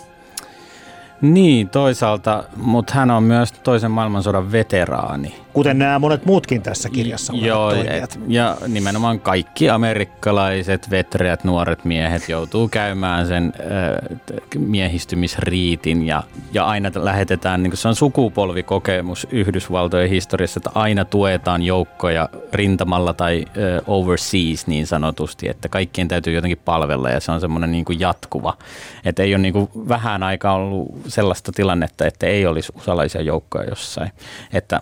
Niin, 1.21 1.69
toisaalta, 1.69 2.43
mutta 2.55 2.93
hän 2.93 3.11
on 3.11 3.23
myös 3.23 3.51
toisen 3.51 3.91
maailmansodan 3.91 4.51
veteraani. 4.51 5.42
Kuten 5.53 5.79
nämä 5.79 5.99
monet 5.99 6.25
muutkin 6.25 6.61
tässä 6.61 6.89
kirjassa 6.89 7.33
Joo, 7.35 7.71
et, 7.71 8.19
ja 8.27 8.57
nimenomaan 8.67 9.19
kaikki 9.19 9.69
amerikkalaiset 9.69 10.89
vetreät 10.89 11.43
nuoret 11.43 11.85
miehet 11.85 12.29
joutuu 12.29 12.67
käymään 12.67 13.27
sen 13.27 13.53
äh, 13.59 14.39
miehistymisriitin 14.57 16.07
ja, 16.07 16.23
ja 16.53 16.65
aina 16.65 16.91
lähetetään, 16.95 17.63
niin 17.63 17.77
se 17.77 17.87
on 17.87 17.95
sukupolvikokemus 17.95 19.27
Yhdysvaltojen 19.31 20.09
historiassa, 20.09 20.59
että 20.59 20.79
aina 20.79 21.05
tuetaan 21.05 21.61
joukkoja 21.61 22.29
rintamalla 22.53 23.13
tai 23.13 23.45
äh, 23.47 23.81
overseas 23.87 24.67
niin 24.67 24.87
sanotusti, 24.87 25.49
että 25.49 25.69
kaikkien 25.69 26.07
täytyy 26.07 26.33
jotenkin 26.33 26.61
palvella 26.65 27.09
ja 27.09 27.19
se 27.19 27.31
on 27.31 27.41
semmoinen 27.41 27.71
niin 27.71 27.85
kuin 27.85 27.99
jatkuva. 27.99 28.57
Että 29.05 29.23
ei 29.23 29.35
ole 29.35 29.41
niin 29.41 29.53
kuin 29.53 29.69
vähän 29.89 30.23
aikaa 30.23 30.53
ollut 30.53 30.91
sellaista 31.07 31.51
tilannetta, 31.51 32.05
että 32.05 32.27
ei 32.27 32.45
olisi 32.45 32.73
usalaisia 32.75 33.21
joukkoja 33.21 33.69
jossain. 33.69 34.11
Että, 34.53 34.81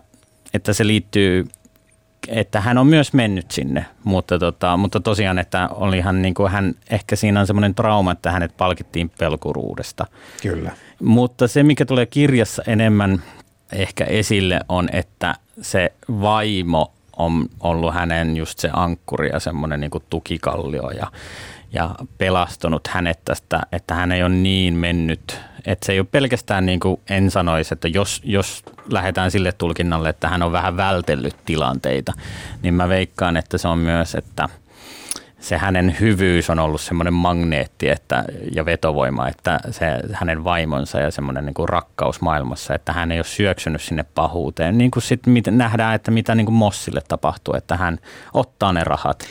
että 0.54 0.74
se 0.74 0.88
liittyy 0.88 1.46
että 2.28 2.62
hän 2.62 2.78
on 2.78 2.88
myös 2.88 3.14
mennyt 3.14 3.52
sinne, 3.52 3.86
mutta, 4.04 4.40
tota, 4.40 4.78
mutta 4.78 5.00
tosiaan, 5.00 5.40
että 5.40 5.70
olihan 5.72 6.22
niin 6.22 6.34
kuin 6.34 6.52
hän, 6.52 6.74
ehkä 6.90 7.16
siinä 7.16 7.40
on 7.40 7.48
semmoinen 7.48 7.76
trauma, 7.76 8.12
että 8.12 8.32
hänet 8.32 8.58
palkittiin 8.58 9.12
pelkuruudesta. 9.20 10.08
Kyllä. 10.42 10.72
Mutta 11.02 11.48
se, 11.48 11.64
mikä 11.64 11.86
tulee 11.86 12.06
kirjassa 12.06 12.64
enemmän 12.68 13.24
ehkä 13.72 14.06
esille, 14.06 14.60
on, 14.70 14.90
että 14.92 15.36
se 15.62 15.94
vaimo 16.22 16.92
on 17.18 17.46
ollut 17.60 17.94
hänen 17.94 18.38
just 18.38 18.60
se 18.60 18.70
ankkuri 18.74 19.30
ja 19.30 19.40
semmoinen 19.40 19.80
niin 19.80 19.92
kuin 19.92 20.04
tukikallio 20.10 20.90
ja, 20.90 21.12
ja 21.74 21.96
pelastunut 22.18 22.88
hänet 22.88 23.20
tästä, 23.26 23.62
että 23.72 23.94
hän 23.94 24.12
ei 24.12 24.24
ole 24.24 24.30
niin 24.30 24.74
mennyt, 24.74 25.40
että 25.66 25.86
se 25.86 25.92
ei 25.92 26.00
ole 26.00 26.08
pelkästään 26.12 26.66
niin 26.66 26.80
kuin 26.80 27.00
en 27.10 27.32
sanoisi, 27.32 27.74
että 27.74 27.88
jos, 27.88 28.22
jos 28.24 28.64
lähdetään 28.90 29.32
sille 29.32 29.52
tulkinnalle, 29.52 30.10
että 30.10 30.30
hän 30.30 30.44
on 30.44 30.52
vähän 30.52 30.78
vältellyt 30.78 31.36
tilanteita, 31.46 32.14
niin 32.62 32.74
mä 32.74 32.90
veikkaan, 32.90 33.38
että 33.38 33.58
se 33.58 33.68
on 33.68 33.78
myös, 33.78 34.16
että– 34.16 34.50
se 35.42 35.58
hänen 35.58 35.96
hyvyys 36.00 36.50
on 36.50 36.60
ollut 36.60 36.82
semmoinen 36.82 37.14
magneetti 37.14 37.90
että, 37.90 38.24
ja 38.56 38.66
vetovoima, 38.66 39.28
että 39.28 39.60
se 39.72 39.86
hänen 40.14 40.44
vaimonsa 40.44 41.00
ja 41.00 41.12
semmoinen 41.12 41.46
niin 41.46 41.54
kuin 41.54 41.70
rakkaus 41.70 42.22
maailmassa, 42.22 42.76
että 42.76 42.94
hän 42.94 43.12
ei 43.12 43.18
ole 43.18 43.26
syöksynyt 43.26 43.82
sinne 43.82 44.06
pahuuteen. 44.16 44.78
Niin 44.78 44.92
kuin 44.92 45.04
sitten 45.04 45.58
nähdään, 45.58 45.96
että 45.96 46.12
mitä 46.12 46.36
niin 46.36 46.46
kuin 46.46 46.56
Mossille 46.56 47.02
tapahtuu, 47.08 47.54
että 47.54 47.78
hän 47.78 47.98
ottaa 48.34 48.74
ne 48.74 48.84
rahat. 48.84 49.24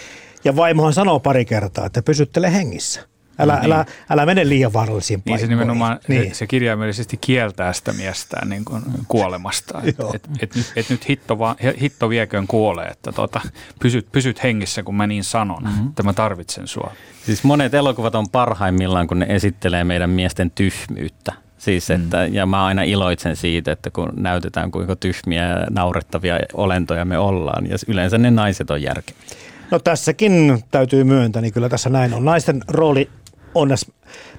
Ja 0.44 0.56
vaimohan 0.56 0.92
sanoo 0.92 1.20
pari 1.20 1.44
kertaa, 1.44 1.86
että 1.86 2.02
pysyttele 2.02 2.52
hengissä. 2.52 3.10
Älä, 3.38 3.54
no, 3.54 3.60
niin. 3.60 3.72
älä, 3.72 3.84
älä 4.10 4.26
mene 4.26 4.48
liian 4.48 4.72
vaarallisiin 4.72 5.20
paikkoihin. 5.20 5.40
Niin 5.40 5.46
se 5.46 5.54
nimenomaan, 5.54 5.98
niin. 6.08 6.34
se 6.34 6.46
kirjaimellisesti 6.46 7.16
kieltää 7.16 7.72
sitä 7.72 7.92
miestään 7.92 8.48
niin 8.48 8.64
kuin 8.64 8.82
kuolemasta. 9.08 9.80
Että 9.84 10.04
et, 10.14 10.28
et, 10.42 10.56
et, 10.56 10.72
et 10.76 10.90
nyt 10.90 11.08
hitto, 11.08 11.38
va, 11.38 11.56
hitto 11.80 12.08
vieköön 12.08 12.46
kuolee, 12.46 12.86
että 12.86 13.12
tota, 13.12 13.40
pysyt, 13.80 14.12
pysyt 14.12 14.42
hengissä, 14.42 14.82
kun 14.82 14.94
mä 14.94 15.06
niin 15.06 15.24
sanon, 15.24 15.62
mm-hmm. 15.62 15.88
että 15.88 16.02
mä 16.02 16.12
tarvitsen 16.12 16.66
sua. 16.66 16.92
Siis 17.26 17.44
monet 17.44 17.74
elokuvat 17.74 18.14
on 18.14 18.28
parhaimmillaan, 18.28 19.06
kun 19.06 19.18
ne 19.18 19.26
esittelee 19.28 19.84
meidän 19.84 20.10
miesten 20.10 20.50
tyhmyyttä. 20.50 21.32
Siis 21.58 21.88
mm. 21.88 21.94
että, 21.94 22.26
mm. 22.26 22.34
Ja 22.34 22.46
mä 22.46 22.64
aina 22.64 22.82
iloitsen 22.82 23.36
siitä, 23.36 23.72
että 23.72 23.90
kun 23.90 24.12
näytetään 24.16 24.70
kuinka 24.70 24.96
tyhmiä 24.96 25.48
ja 25.48 25.66
naurettavia 25.70 26.38
olentoja 26.54 27.04
me 27.04 27.18
ollaan. 27.18 27.66
Ja 27.70 27.76
yleensä 27.88 28.18
ne 28.18 28.30
naiset 28.30 28.70
on 28.70 28.82
järkeviä. 28.82 29.22
No 29.70 29.78
tässäkin 29.78 30.64
täytyy 30.70 31.04
myöntää, 31.04 31.42
niin 31.42 31.52
kyllä 31.52 31.68
tässä 31.68 31.90
näin 31.90 32.14
on. 32.14 32.24
Naisten 32.24 32.62
rooli 32.68 33.10
onnes 33.54 33.86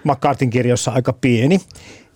McCartin 0.04 0.50
kirjoissa 0.50 0.92
aika 0.92 1.14
pieni. 1.14 1.60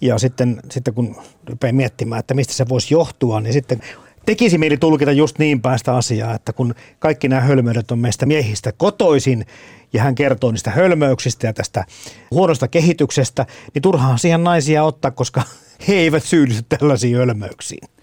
Ja 0.02 0.20
sitten, 0.20 0.62
sitten 0.72 0.94
kun 0.94 1.16
rupeaa 1.50 1.74
miettimään, 1.74 2.20
että 2.20 2.34
mistä 2.34 2.54
se 2.54 2.70
voisi 2.70 2.94
johtua, 2.94 3.42
niin 3.42 3.54
sitten 3.54 3.82
tekisi 4.26 4.58
mieli 4.58 4.78
tulkita 4.78 5.12
just 5.12 5.40
niin 5.40 5.62
päästä 5.62 5.96
asiaa, 5.96 6.36
että 6.36 6.54
kun 6.54 6.76
kaikki 7.00 7.28
nämä 7.28 7.42
hölmöydet 7.42 7.92
on 7.92 8.00
meistä 8.00 8.26
miehistä 8.26 8.72
kotoisin 8.78 9.46
ja 9.94 10.04
hän 10.04 10.16
kertoo 10.16 10.52
niistä 10.52 10.72
hölmöyksistä 10.72 11.48
ja 11.48 11.54
tästä 11.54 11.86
huonosta 12.32 12.68
kehityksestä, 12.68 13.46
niin 13.74 13.82
turhaan 13.82 14.20
siihen 14.20 14.44
naisia 14.44 14.84
ottaa, 14.84 15.12
koska 15.12 15.42
he 15.88 15.94
eivät 15.94 16.24
syyllisty 16.24 16.66
tällaisiin 16.70 17.18
hölmöyksiin. 17.18 17.95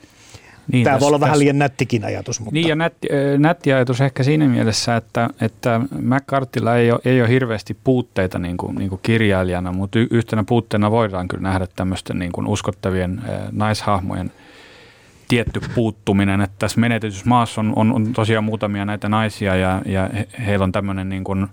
Niin, 0.72 0.84
Tämä 0.84 1.00
voi 1.00 1.06
olla 1.06 1.20
vähän 1.20 1.38
liian 1.38 1.58
nättikin 1.58 2.04
ajatus. 2.04 2.40
Mutta. 2.40 2.54
Niin 2.54 2.68
ja 2.68 2.76
nätti, 2.76 3.08
nätti 3.38 3.72
ajatus 3.72 4.00
ehkä 4.00 4.22
siinä 4.22 4.48
mielessä, 4.48 4.96
että, 4.96 5.30
että 5.40 5.80
McCartilla 6.00 6.76
ei 6.76 6.92
ole, 6.92 7.00
ei 7.04 7.20
ole 7.20 7.28
hirveästi 7.28 7.76
puutteita 7.84 8.38
niin 8.38 8.56
kuin, 8.56 8.74
niin 8.74 8.88
kuin 8.88 9.00
kirjailijana, 9.02 9.72
mutta 9.72 9.98
yhtenä 10.10 10.44
puutteena 10.44 10.90
voidaan 10.90 11.28
kyllä 11.28 11.42
nähdä 11.42 11.66
tämmöisten 11.76 12.18
niin 12.18 12.32
kuin 12.32 12.46
uskottavien 12.46 13.22
naishahmojen 13.52 14.32
tietty 15.28 15.60
puuttuminen, 15.74 16.40
että 16.40 16.56
tässä 16.58 16.80
menetetyssä 16.80 17.28
maassa 17.28 17.60
on, 17.60 17.72
on, 17.76 17.92
on 17.92 18.12
tosiaan 18.12 18.44
muutamia 18.44 18.84
näitä 18.84 19.08
naisia 19.08 19.56
ja, 19.56 19.82
ja 19.86 20.10
he, 20.14 20.26
heillä 20.46 20.64
on 20.64 20.72
tämmöinen 20.72 21.08
niin 21.08 21.24
kuin 21.24 21.46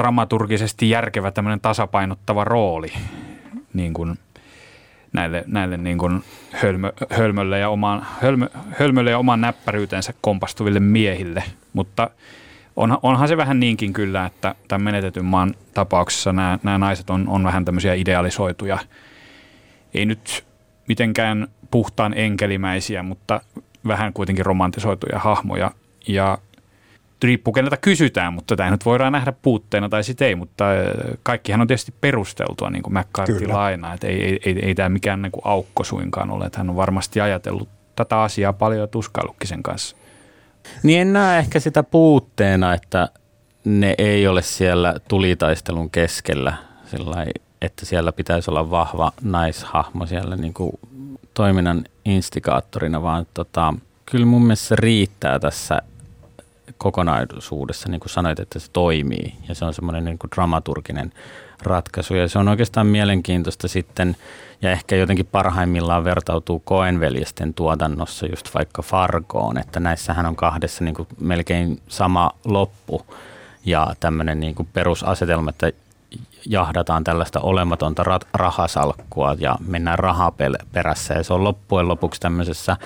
dramaturgisesti 0.00 0.90
järkevä 0.90 1.30
tämmöinen 1.30 1.60
tasapainottava 1.60 2.44
rooli 2.44 2.92
niin 3.74 3.92
kuin– 3.92 4.18
näille, 5.12 5.44
näille 5.46 5.76
niin 5.76 5.98
kuin 5.98 6.24
hölmö, 6.52 6.92
hölmölle, 7.10 7.58
ja 7.58 7.68
omaan, 7.68 8.06
hölmö, 8.22 8.48
hölmölle 8.78 9.10
ja 9.10 9.18
oman 9.18 9.40
näppäryytensä 9.40 10.14
kompastuville 10.20 10.80
miehille. 10.80 11.44
Mutta 11.72 12.10
on, 12.76 12.98
onhan 13.02 13.28
se 13.28 13.36
vähän 13.36 13.60
niinkin 13.60 13.92
kyllä, 13.92 14.26
että 14.26 14.54
tämän 14.68 14.82
menetetyn 14.82 15.24
maan 15.24 15.54
tapauksessa 15.74 16.32
nämä, 16.32 16.58
nämä 16.62 16.78
naiset 16.78 17.10
on, 17.10 17.28
on 17.28 17.44
vähän 17.44 17.64
tämmöisiä 17.64 17.94
idealisoituja, 17.94 18.78
ei 19.94 20.06
nyt 20.06 20.44
mitenkään 20.88 21.48
puhtaan 21.70 22.14
enkelimäisiä, 22.16 23.02
mutta 23.02 23.40
vähän 23.86 24.12
kuitenkin 24.12 24.46
romantisoituja 24.46 25.18
hahmoja. 25.18 25.70
Ja 26.08 26.38
riippuu 27.24 27.52
keneltä 27.52 27.76
kysytään, 27.76 28.32
mutta 28.32 28.56
tämä 28.56 28.70
nyt 28.70 28.84
voidaan 28.84 29.12
nähdä 29.12 29.32
puutteena 29.42 29.88
tai 29.88 30.04
sitten 30.04 30.28
ei, 30.28 30.34
mutta 30.34 30.70
äh, 30.70 30.78
kaikkihan 31.22 31.60
on 31.60 31.66
tietysti 31.66 31.94
perusteltua, 32.00 32.70
niin 32.70 32.82
kuin 32.82 32.94
McCarthy 32.94 33.46
lainaa, 33.46 33.94
että 33.94 34.06
ei, 34.06 34.24
ei, 34.24 34.40
ei, 34.44 34.58
ei 34.62 34.74
tämä 34.74 34.88
mikään 34.88 35.22
niin 35.22 35.32
kuin 35.32 35.42
aukko 35.44 35.84
suinkaan 35.84 36.30
ole, 36.30 36.46
että 36.46 36.58
hän 36.58 36.70
on 36.70 36.76
varmasti 36.76 37.20
ajatellut 37.20 37.68
tätä 37.96 38.22
asiaa 38.22 38.52
paljon 38.52 38.80
ja 38.80 38.86
tuskaillutkin 38.86 39.48
sen 39.48 39.62
kanssa. 39.62 39.96
Niin 40.82 41.00
en 41.00 41.12
näe 41.12 41.38
ehkä 41.38 41.60
sitä 41.60 41.82
puutteena, 41.82 42.74
että 42.74 43.08
ne 43.64 43.94
ei 43.98 44.26
ole 44.26 44.42
siellä 44.42 44.94
tulitaistelun 45.08 45.90
keskellä, 45.90 46.54
sillä 46.84 47.26
että 47.62 47.86
siellä 47.86 48.12
pitäisi 48.12 48.50
olla 48.50 48.70
vahva 48.70 49.12
naishahmo 49.22 50.06
siellä 50.06 50.36
niin 50.36 50.54
kuin 50.54 50.72
toiminnan 51.34 51.84
instikaattorina, 52.04 53.02
vaan 53.02 53.26
tota, 53.34 53.74
kyllä 54.06 54.26
mun 54.26 54.42
mielestä 54.42 54.68
se 54.68 54.76
riittää 54.76 55.38
tässä 55.38 55.82
kokonaisuudessa, 56.78 57.88
niin 57.88 58.00
kuin 58.00 58.10
sanoit, 58.10 58.40
että 58.40 58.58
se 58.58 58.70
toimii. 58.72 59.34
Ja 59.48 59.54
se 59.54 59.64
on 59.64 59.74
semmoinen 59.74 60.04
niin 60.04 60.18
kuin 60.18 60.30
dramaturginen 60.34 61.12
ratkaisu. 61.62 62.14
Ja 62.14 62.28
se 62.28 62.38
on 62.38 62.48
oikeastaan 62.48 62.86
mielenkiintoista 62.86 63.68
sitten 63.68 64.16
ja 64.62 64.70
ehkä 64.70 64.96
jotenkin 64.96 65.26
parhaimmillaan 65.26 66.04
vertautuu 66.04 66.62
Koenveljesten 66.64 67.54
tuotannossa 67.54 68.26
just 68.26 68.54
vaikka 68.54 68.82
Fargoon, 68.82 69.58
että 69.58 69.80
näissähän 69.80 70.26
on 70.26 70.36
kahdessa 70.36 70.84
niin 70.84 70.94
kuin 70.94 71.08
melkein 71.20 71.80
sama 71.88 72.30
loppu. 72.44 73.06
Ja 73.64 73.94
tämmöinen 74.00 74.40
niin 74.40 74.54
kuin 74.54 74.68
perusasetelma, 74.72 75.50
että 75.50 75.72
jahdataan 76.46 77.04
tällaista 77.04 77.40
olematonta 77.40 78.04
rahasalkkua 78.34 79.36
ja 79.38 79.56
mennään 79.66 79.98
rahaperässä 79.98 81.14
ja 81.14 81.24
se 81.24 81.34
on 81.34 81.44
loppujen 81.44 81.88
lopuksi 81.88 82.20
tämmöisessä 82.20 82.76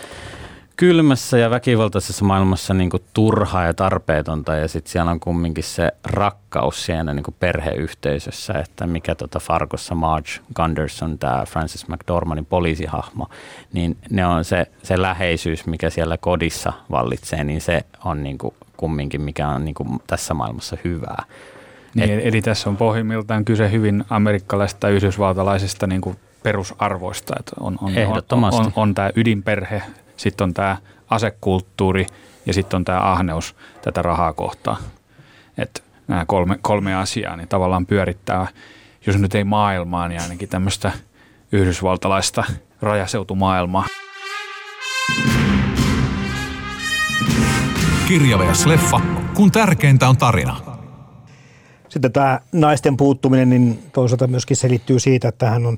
kylmässä 0.77 1.39
ja 1.39 1.51
väkivaltaisessa 1.51 2.25
maailmassa 2.25 2.75
niin 2.75 2.91
kuin 2.91 3.03
turhaa 3.13 3.65
ja 3.65 3.75
tarpeetonta 3.75 4.55
ja 4.55 4.69
sitten 4.69 4.93
siellä 4.93 5.11
on 5.11 5.21
kumminkin 5.21 5.65
se 5.65 5.93
rakkaus 6.05 6.87
siinä 6.87 7.15
niin 7.15 7.25
kuin 7.25 7.35
perheyhteisössä, 7.41 8.53
että 8.53 8.87
mikä 8.87 9.15
tota 9.15 9.41
Fargossa 9.41 9.95
Marge 9.95 10.31
Gunderson, 10.55 11.19
tämä 11.19 11.45
Francis 11.49 11.89
McDormandin 11.89 12.47
poliisihahmo, 12.47 13.29
niin 13.73 13.97
ne 14.11 14.27
on 14.27 14.45
se, 14.45 14.67
se 14.83 15.03
läheisyys, 15.03 15.67
mikä 15.67 15.91
siellä 15.91 16.17
kodissa 16.17 16.73
vallitsee, 16.91 17.45
niin 17.45 17.61
se 17.61 17.85
on 18.05 18.23
niin 18.23 18.39
kuin 18.39 18.55
kumminkin, 18.77 19.21
mikä 19.21 19.49
on 19.49 19.65
niin 19.65 19.75
kuin 19.75 19.89
tässä 20.07 20.35
maailmassa 20.35 20.77
hyvää. 20.85 21.25
Niin, 21.95 22.11
Et, 22.11 22.27
eli 22.27 22.43
tässä 22.43 22.71
on 22.71 22.77
pohjimmiltaan 22.77 23.45
kyse 23.45 23.71
hyvin 23.71 24.05
amerikkalaisesta 24.11 24.89
ja 24.89 24.95
yhdysvaltalaisesta 24.95 25.87
niin 25.87 26.01
kuin 26.01 26.17
perusarvoista, 26.43 27.35
että 27.39 27.53
on, 27.61 27.79
on, 27.83 27.93
on, 28.33 28.45
on, 28.55 28.73
on 28.77 28.95
tämä 28.95 29.11
ydinperhe, 29.17 29.83
sitten 30.17 30.45
on 30.45 30.55
tämä 30.55 30.77
asekulttuuri 31.11 32.07
ja 32.47 32.55
sitten 32.55 32.77
on 32.77 32.85
tämä 32.85 33.13
ahneus 33.13 33.57
tätä 33.83 34.03
rahaa 34.03 34.33
kohtaan. 34.33 34.77
Että 35.59 35.81
nämä 36.09 36.25
kolme, 36.27 36.59
kolme 36.63 36.95
asiaa 36.95 37.37
niin 37.37 37.49
tavallaan 37.49 37.87
pyörittää, 37.87 38.47
jos 39.07 39.19
nyt 39.19 39.35
ei 39.35 39.45
maailmaa, 39.45 40.09
niin 40.09 40.23
ainakin 40.23 40.49
tämmöistä 40.49 40.93
yhdysvaltalaista 41.53 42.45
rajaseutumaailmaa. 42.83 43.87
Kirja 48.09 48.39
vs. 48.39 48.67
leffa, 48.67 49.01
kun 49.35 49.51
tärkeintä 49.51 50.09
on 50.09 50.17
tarina. 50.17 50.61
Sitten 51.89 52.13
tämä 52.13 52.41
naisten 52.53 52.97
puuttuminen, 52.97 53.51
niin 53.51 53.83
toisaalta 53.93 54.27
myöskin 54.27 54.57
selittyy 54.57 55.01
siitä, 55.01 55.29
että 55.29 55.39
tämähän 55.39 55.67
on, 55.67 55.77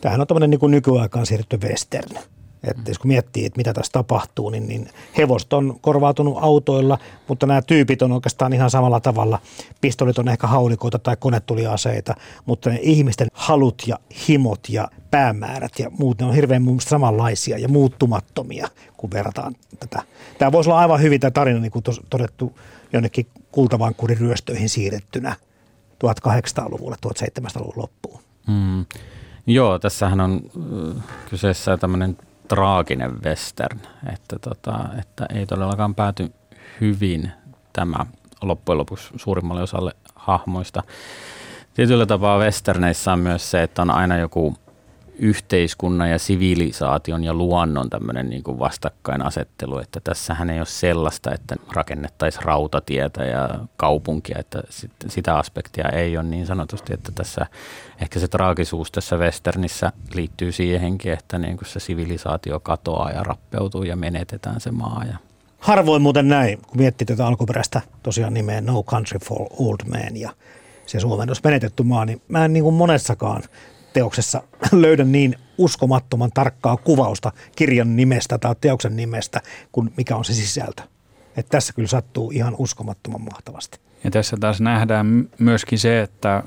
tämähän 0.00 0.20
on 0.20 0.26
tämmöinen 0.26 0.50
niin 0.50 0.70
nykyaikaan 0.70 1.26
siirrytty 1.26 1.56
western. 1.56 2.18
Että 2.64 2.90
jos 2.90 2.98
kun 2.98 3.08
miettii, 3.08 3.46
että 3.46 3.56
mitä 3.56 3.72
tässä 3.72 3.92
tapahtuu, 3.92 4.50
niin, 4.50 4.68
niin 4.68 4.88
hevost 5.18 5.52
on 5.52 5.78
korvautunut 5.80 6.38
autoilla, 6.40 6.98
mutta 7.28 7.46
nämä 7.46 7.62
tyypit 7.62 8.02
on 8.02 8.12
oikeastaan 8.12 8.52
ihan 8.52 8.70
samalla 8.70 9.00
tavalla. 9.00 9.38
Pistolit 9.80 10.18
on 10.18 10.28
ehkä 10.28 10.46
haulikoita 10.46 10.98
tai 10.98 11.16
konetuliaseita, 11.16 12.14
mutta 12.46 12.70
ne 12.70 12.78
ihmisten 12.82 13.28
halut 13.32 13.82
ja 13.86 13.98
himot 14.28 14.68
ja 14.68 14.88
päämäärät 15.10 15.78
ja 15.78 15.90
muut, 15.90 16.20
ne 16.20 16.26
on 16.26 16.34
hirveän 16.34 16.62
mun 16.62 16.80
samanlaisia 16.80 17.58
ja 17.58 17.68
muuttumattomia, 17.68 18.68
kun 18.96 19.10
verrataan 19.10 19.54
tätä. 19.80 20.02
Tämä 20.38 20.52
voisi 20.52 20.70
olla 20.70 20.80
aivan 20.80 21.02
hyvin 21.02 21.20
tämä 21.20 21.30
tarina, 21.30 21.60
niin 21.60 21.72
kuin 21.72 21.84
todettu, 22.10 22.58
jonnekin 22.92 23.26
kultavankurin 23.52 24.18
ryöstöihin 24.18 24.68
siirrettynä 24.68 25.36
1800-luvulle, 26.04 26.96
1700-luvun 27.06 27.72
loppuun. 27.76 28.20
Mm. 28.46 28.84
Joo, 29.46 29.78
tässähän 29.78 30.20
on 30.20 30.40
kyseessä 31.30 31.76
tämmöinen 31.76 32.16
traaginen 32.52 33.22
western, 33.24 33.80
että, 34.12 34.38
tota, 34.38 34.78
että 34.98 35.26
ei 35.34 35.46
todellakaan 35.46 35.94
pääty 35.94 36.32
hyvin 36.80 37.32
tämä 37.72 38.06
loppujen 38.42 38.78
lopuksi 38.78 39.12
suurimmalle 39.16 39.62
osalle 39.62 39.92
hahmoista. 40.14 40.82
Tietyllä 41.74 42.06
tapaa 42.06 42.38
westerneissä 42.38 43.12
on 43.12 43.18
myös 43.18 43.50
se, 43.50 43.62
että 43.62 43.82
on 43.82 43.90
aina 43.90 44.16
joku 44.16 44.54
yhteiskunnan 45.18 46.10
ja 46.10 46.18
sivilisaation 46.18 47.24
ja 47.24 47.34
luonnon 47.34 47.90
tämmöinen 47.90 48.30
niin 48.30 48.42
kuin 48.42 48.58
vastakkainasettelu, 48.58 49.78
että 49.78 50.00
tässähän 50.04 50.50
ei 50.50 50.58
ole 50.58 50.66
sellaista, 50.66 51.34
että 51.34 51.56
rakennettaisiin 51.72 52.44
rautatietä 52.44 53.24
ja 53.24 53.48
kaupunkia, 53.76 54.38
että 54.38 54.62
sit, 54.70 54.90
sitä 55.08 55.38
aspektia 55.38 55.88
ei 55.88 56.16
ole 56.16 56.26
niin 56.26 56.46
sanotusti, 56.46 56.94
että 56.94 57.12
tässä 57.14 57.46
ehkä 58.00 58.20
se 58.20 58.28
traagisuus 58.28 58.92
tässä 58.92 59.16
westernissä 59.16 59.92
liittyy 60.14 60.52
siihenkin, 60.52 61.12
että 61.12 61.38
niin 61.38 61.56
kuin 61.56 61.68
se 61.68 61.80
sivilisaatio 61.80 62.60
katoaa 62.60 63.10
ja 63.10 63.22
rappeutuu 63.22 63.82
ja 63.82 63.96
menetetään 63.96 64.60
se 64.60 64.70
maa 64.70 65.04
ja 65.10 65.16
Harvoin 65.62 66.02
muuten 66.02 66.28
näin, 66.28 66.58
kun 66.58 66.78
miettii 66.78 67.06
tätä 67.06 67.26
alkuperäistä 67.26 67.80
tosiaan 68.02 68.34
nimeä 68.34 68.60
No 68.60 68.82
Country 68.82 69.18
for 69.18 69.46
Old 69.58 69.76
Men 69.86 70.16
ja 70.16 70.30
se 70.86 71.00
suomennos 71.00 71.44
menetetty 71.44 71.82
maa, 71.82 72.04
niin 72.04 72.22
mä 72.28 72.44
en 72.44 72.52
niin 72.52 72.62
kuin 72.62 72.74
monessakaan 72.74 73.42
teoksessa 73.92 74.42
löydä 74.72 75.04
niin 75.04 75.36
uskomattoman 75.58 76.30
tarkkaa 76.34 76.76
kuvausta 76.76 77.32
kirjan 77.56 77.96
nimestä 77.96 78.38
tai 78.38 78.54
teoksen 78.60 78.96
nimestä 78.96 79.40
kuin 79.72 79.92
mikä 79.96 80.16
on 80.16 80.24
se 80.24 80.34
sisältö. 80.34 80.82
Että 81.36 81.50
tässä 81.50 81.72
kyllä 81.72 81.88
sattuu 81.88 82.30
ihan 82.30 82.54
uskomattoman 82.58 83.22
mahtavasti. 83.22 83.78
Ja 84.04 84.10
tässä 84.10 84.36
taas 84.40 84.60
nähdään 84.60 85.28
myöskin 85.38 85.78
se, 85.78 86.00
että 86.00 86.42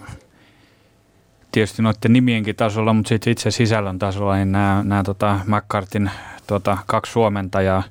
tietysti 1.51 1.81
noiden 1.81 2.13
nimienkin 2.13 2.55
tasolla, 2.55 2.93
mutta 2.93 3.09
sitten 3.09 3.31
itse 3.31 3.51
sisällön 3.51 3.99
tasolla, 3.99 4.35
niin 4.35 4.51
nämä, 4.51 4.83
nämä 4.83 5.03
tota 5.03 5.39
McCartin 5.45 6.11
tota, 6.47 6.77
kaksi 6.85 7.11
suomentajaa, 7.11 7.83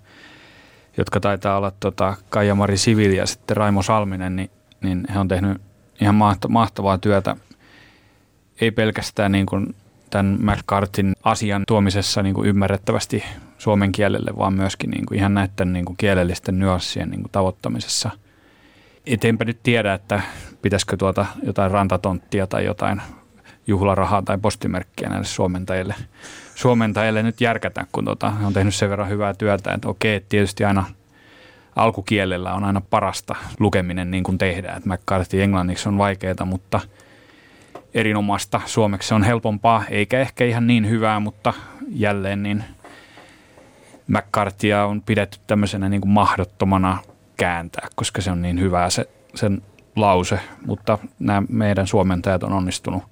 jotka 0.96 1.20
taitaa 1.20 1.56
olla 1.56 1.72
tota, 1.80 2.16
Kaija-Mari 2.30 2.76
Sivili 2.76 3.16
ja 3.16 3.26
sitten 3.26 3.56
Raimo 3.56 3.82
Salminen, 3.82 4.36
niin, 4.36 4.50
niin 4.80 5.06
he 5.14 5.18
on 5.18 5.28
tehnyt 5.28 5.60
ihan 6.00 6.14
mahtavaa 6.48 6.98
työtä– 6.98 7.36
ei 8.60 8.70
pelkästään 8.70 9.32
niin 9.32 9.46
kuin 9.46 9.74
tämän 10.10 10.38
McCartin 10.40 11.12
asian 11.22 11.62
tuomisessa 11.68 12.22
niin 12.22 12.34
kuin 12.34 12.48
ymmärrettävästi 12.48 13.24
suomen 13.58 13.92
kielelle, 13.92 14.30
vaan 14.38 14.54
myöskin 14.54 14.90
niin 14.90 15.06
kuin 15.06 15.18
ihan 15.18 15.34
näiden 15.34 15.72
niin 15.72 15.84
kuin 15.84 15.96
kielellisten 15.96 16.58
nyanssien 16.58 17.10
niin 17.10 17.20
kuin 17.20 17.32
tavoittamisessa. 17.32 18.10
Et 19.06 19.24
enpä 19.24 19.44
nyt 19.44 19.58
tiedä, 19.62 19.94
että 19.94 20.22
pitäisikö 20.62 20.96
tuota 20.96 21.26
jotain 21.42 21.70
rantatonttia 21.70 22.46
tai 22.46 22.64
jotain 22.64 23.02
juhlarahaa 23.66 24.22
tai 24.22 24.38
postimerkkiä 24.38 25.08
näille 25.08 25.26
suomentajille, 25.26 25.94
suomentajille 26.54 27.22
nyt 27.22 27.40
järkätä, 27.40 27.86
kun 27.92 28.04
tota, 28.04 28.32
on 28.44 28.52
tehnyt 28.52 28.74
sen 28.74 28.90
verran 28.90 29.08
hyvää 29.08 29.34
työtä, 29.34 29.72
että 29.72 29.88
okei, 29.88 30.24
tietysti 30.28 30.64
aina 30.64 30.84
alkukielellä 31.76 32.54
on 32.54 32.64
aina 32.64 32.80
parasta 32.90 33.34
lukeminen 33.60 34.10
niin 34.10 34.24
kuin 34.24 34.38
tehdään, 34.38 34.76
että 34.76 34.88
McCarthy 34.88 35.42
englanniksi 35.42 35.88
on 35.88 35.98
vaikeaa, 35.98 36.44
mutta– 36.44 36.80
erinomaista. 37.94 38.60
Suomeksi 38.66 39.08
se 39.08 39.14
on 39.14 39.22
helpompaa, 39.22 39.84
eikä 39.90 40.20
ehkä 40.20 40.44
ihan 40.44 40.66
niin 40.66 40.90
hyvää, 40.90 41.20
mutta 41.20 41.52
jälleen 41.88 42.42
niin 42.42 42.64
McCarthyä 44.08 44.86
on 44.86 45.02
pidetty 45.02 45.38
tämmöisenä 45.46 45.88
niin 45.88 46.00
kuin 46.00 46.12
mahdottomana 46.12 46.98
kääntää, 47.36 47.88
koska 47.94 48.22
se 48.22 48.30
on 48.30 48.42
niin 48.42 48.60
hyvää 48.60 48.90
se, 48.90 49.08
sen 49.34 49.62
lause, 49.96 50.40
mutta 50.66 50.98
nämä 51.18 51.42
meidän 51.48 51.86
suomentajat 51.86 52.42
on 52.42 52.52
onnistunut 52.52 53.02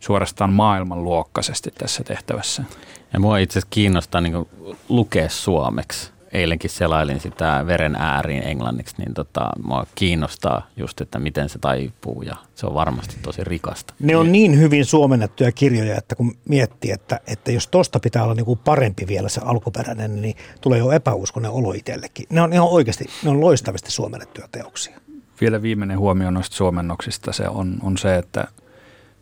suorastaan 0.00 0.52
maailmanluokkaisesti 0.52 1.70
tässä 1.78 2.04
tehtävässä. 2.04 2.64
Ja 3.12 3.20
mua 3.20 3.38
itse 3.38 3.58
asiassa 3.58 3.68
kiinnostaa 3.70 4.20
niin 4.20 4.48
lukea 4.88 5.28
suomeksi 5.28 6.15
eilenkin 6.36 6.70
selailin 6.70 7.20
sitä 7.20 7.64
veren 7.66 7.96
ääriin 7.98 8.42
englanniksi, 8.42 8.96
niin 8.98 9.14
tota, 9.14 9.50
mua 9.64 9.86
kiinnostaa 9.94 10.66
just, 10.76 11.00
että 11.00 11.18
miten 11.18 11.48
se 11.48 11.58
taipuu 11.58 12.22
ja 12.22 12.36
se 12.54 12.66
on 12.66 12.74
varmasti 12.74 13.16
tosi 13.22 13.44
rikasta. 13.44 13.94
Ne 14.00 14.16
on 14.16 14.32
niin 14.32 14.58
hyvin 14.58 14.84
suomennettuja 14.84 15.52
kirjoja, 15.52 15.96
että 15.96 16.14
kun 16.14 16.36
miettii, 16.48 16.90
että, 16.90 17.20
että 17.26 17.52
jos 17.52 17.68
tosta 17.68 18.00
pitää 18.00 18.24
olla 18.24 18.34
niin 18.34 18.46
kuin 18.46 18.58
parempi 18.64 19.06
vielä 19.06 19.28
se 19.28 19.40
alkuperäinen, 19.44 20.22
niin 20.22 20.36
tulee 20.60 20.78
jo 20.78 20.90
epäuskonen 20.90 21.50
olo 21.50 21.72
itsellekin. 21.72 22.26
Ne 22.30 22.40
on 22.40 22.52
ihan 22.52 22.68
oikeasti, 22.68 23.04
ne 23.22 23.30
on 23.30 23.40
loistavasti 23.40 23.90
suomennettuja 23.90 24.48
teoksia. 24.52 25.00
Vielä 25.40 25.62
viimeinen 25.62 25.98
huomio 25.98 26.30
noista 26.30 26.56
suomennoksista 26.56 27.32
se 27.32 27.48
on, 27.48 27.78
on 27.82 27.98
se, 27.98 28.16
että 28.16 28.48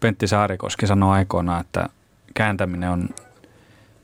Pentti 0.01 0.29
Saarikoski 0.29 0.87
sanoi 0.87 1.17
aikoinaan, 1.17 1.61
että 1.61 1.89
kääntäminen 2.35 2.91
on 2.91 3.09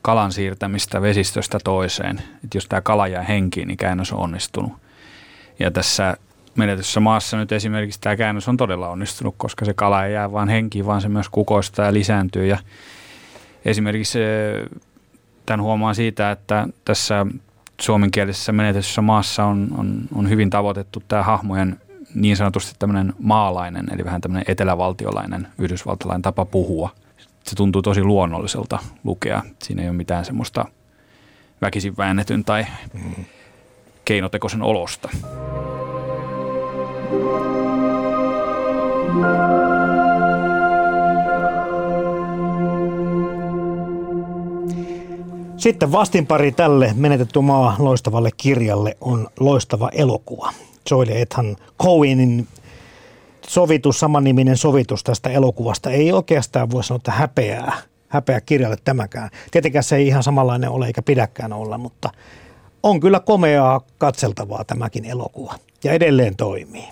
kalan 0.01 0.31
siirtämistä 0.31 1.01
vesistöstä 1.01 1.57
toiseen. 1.63 2.17
Että 2.17 2.57
jos 2.57 2.67
tämä 2.67 2.81
kala 2.81 3.07
jää 3.07 3.23
henkiin, 3.23 3.67
niin 3.67 3.77
käännös 3.77 4.11
on 4.13 4.19
onnistunut. 4.19 4.73
Ja 5.59 5.71
tässä 5.71 6.17
menetyssä 6.55 6.99
maassa 6.99 7.37
nyt 7.37 7.51
esimerkiksi 7.51 8.01
tämä 8.01 8.15
käännös 8.15 8.47
on 8.47 8.57
todella 8.57 8.89
onnistunut, 8.89 9.35
koska 9.37 9.65
se 9.65 9.73
kala 9.73 10.05
ei 10.05 10.13
jää 10.13 10.31
vain 10.31 10.49
henkiin, 10.49 10.85
vaan 10.85 11.01
se 11.01 11.09
myös 11.09 11.29
kukoistaa 11.29 11.85
ja 11.85 11.93
lisääntyy. 11.93 12.45
Ja 12.45 12.57
esimerkiksi 13.65 14.19
tämän 15.45 15.61
huomaa 15.61 15.93
siitä, 15.93 16.31
että 16.31 16.67
tässä 16.85 17.25
suomenkielisessä 17.81 18.51
menetyssä 18.51 19.01
maassa 19.01 19.45
on, 19.45 19.67
on, 19.77 20.01
on 20.15 20.29
hyvin 20.29 20.49
tavoitettu 20.49 21.03
tämä 21.07 21.23
hahmojen 21.23 21.79
niin 22.15 22.37
sanotusti 22.37 22.75
tämmöinen 22.79 23.13
maalainen, 23.19 23.85
eli 23.93 24.05
vähän 24.05 24.21
tämmöinen 24.21 24.45
etelävaltiolainen 24.47 25.47
yhdysvaltalainen 25.57 26.21
tapa 26.21 26.45
puhua– 26.45 26.89
se 27.43 27.55
tuntuu 27.55 27.81
tosi 27.81 28.03
luonnolliselta 28.03 28.79
lukea. 29.03 29.43
Siinä 29.63 29.81
ei 29.81 29.89
ole 29.89 29.97
mitään 29.97 30.25
semmoista 30.25 30.65
väkisin 31.61 31.97
väännetyn 31.97 32.43
tai 32.43 32.65
keinotekoisen 34.05 34.61
olosta. 34.61 35.09
Sitten 45.57 45.91
vastinpari 45.91 46.51
tälle 46.51 46.93
menetetty 46.95 47.41
maa 47.41 47.75
loistavalle 47.79 48.29
kirjalle 48.37 48.97
on 49.01 49.27
loistava 49.39 49.89
elokuva. 49.93 50.53
Joyle 50.91 51.21
Ethan 51.21 51.55
Coenin 51.81 52.47
sovitus, 53.47 53.99
samanniminen 53.99 54.57
sovitus 54.57 55.03
tästä 55.03 55.29
elokuvasta 55.29 55.89
ei 55.89 56.11
oikeastaan 56.11 56.71
voi 56.71 56.83
sanoa, 56.83 56.97
että 56.97 57.11
häpeää, 57.11 57.73
häpeää 58.07 58.41
kirjalle 58.41 58.77
tämäkään. 58.83 59.29
Tietenkään 59.51 59.83
se 59.83 59.95
ei 59.95 60.07
ihan 60.07 60.23
samanlainen 60.23 60.69
ole 60.69 60.87
eikä 60.87 61.01
pidäkään 61.01 61.53
olla, 61.53 61.77
mutta 61.77 62.09
on 62.83 62.99
kyllä 62.99 63.19
komeaa 63.19 63.81
katseltavaa 63.97 64.63
tämäkin 64.63 65.05
elokuva 65.05 65.55
ja 65.83 65.91
edelleen 65.91 66.35
toimii. 66.35 66.89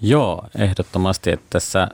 Joo, 0.00 0.42
ehdottomasti, 0.58 1.30
että 1.30 1.46
tässä 1.50 1.88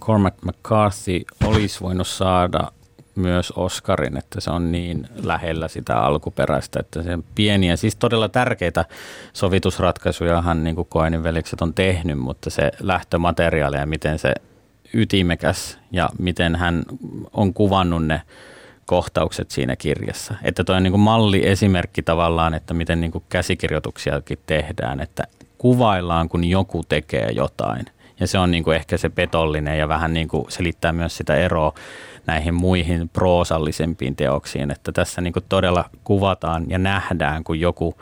Cormac 0.00 0.34
McCarthy 0.42 1.20
olisi 1.44 1.80
voinut 1.80 2.06
saada 2.06 2.72
myös 3.20 3.52
Oscarin, 3.56 4.16
että 4.16 4.40
se 4.40 4.50
on 4.50 4.72
niin 4.72 5.08
lähellä 5.22 5.68
sitä 5.68 5.96
alkuperäistä, 5.96 6.80
että 6.80 7.02
se 7.02 7.14
on 7.14 7.24
pieniä, 7.34 7.76
siis 7.76 7.96
todella 7.96 8.28
tärkeitä 8.28 8.84
sovitusratkaisujahan 9.32 10.64
niin 10.64 10.76
kuin 10.76 10.88
Koenin 10.90 11.22
velikset 11.22 11.62
on 11.62 11.74
tehnyt, 11.74 12.18
mutta 12.18 12.50
se 12.50 12.70
lähtömateriaali 12.80 13.76
ja 13.76 13.86
miten 13.86 14.18
se 14.18 14.34
ytimekäs 14.94 15.78
ja 15.92 16.08
miten 16.18 16.56
hän 16.56 16.82
on 17.32 17.54
kuvannut 17.54 18.06
ne 18.06 18.22
kohtaukset 18.86 19.50
siinä 19.50 19.76
kirjassa. 19.76 20.34
Että 20.42 20.64
toi 20.64 20.76
on 20.76 20.82
niin 20.82 20.92
kuin 20.92 21.00
malliesimerkki 21.00 22.02
tavallaan, 22.02 22.54
että 22.54 22.74
miten 22.74 23.00
niin 23.00 23.12
kuin 23.12 23.24
käsikirjoituksiakin 23.28 24.38
tehdään, 24.46 25.00
että 25.00 25.24
kuvaillaan, 25.58 26.28
kun 26.28 26.44
joku 26.44 26.82
tekee 26.88 27.30
jotain. 27.30 27.86
Ja 28.20 28.26
se 28.26 28.38
on 28.38 28.50
niin 28.50 28.64
kuin 28.64 28.76
ehkä 28.76 28.96
se 28.96 29.08
petollinen 29.08 29.78
ja 29.78 29.88
vähän 29.88 30.12
niin 30.12 30.28
kuin 30.28 30.44
selittää 30.48 30.92
myös 30.92 31.16
sitä 31.16 31.34
eroa 31.34 31.74
näihin 32.30 32.54
muihin 32.54 33.08
proosallisempiin 33.08 34.16
teoksiin, 34.16 34.70
että 34.70 34.92
tässä 34.92 35.20
niin 35.20 35.34
todella 35.48 35.84
kuvataan 36.04 36.64
ja 36.68 36.78
nähdään, 36.78 37.44
kun 37.44 37.60
joku 37.60 37.94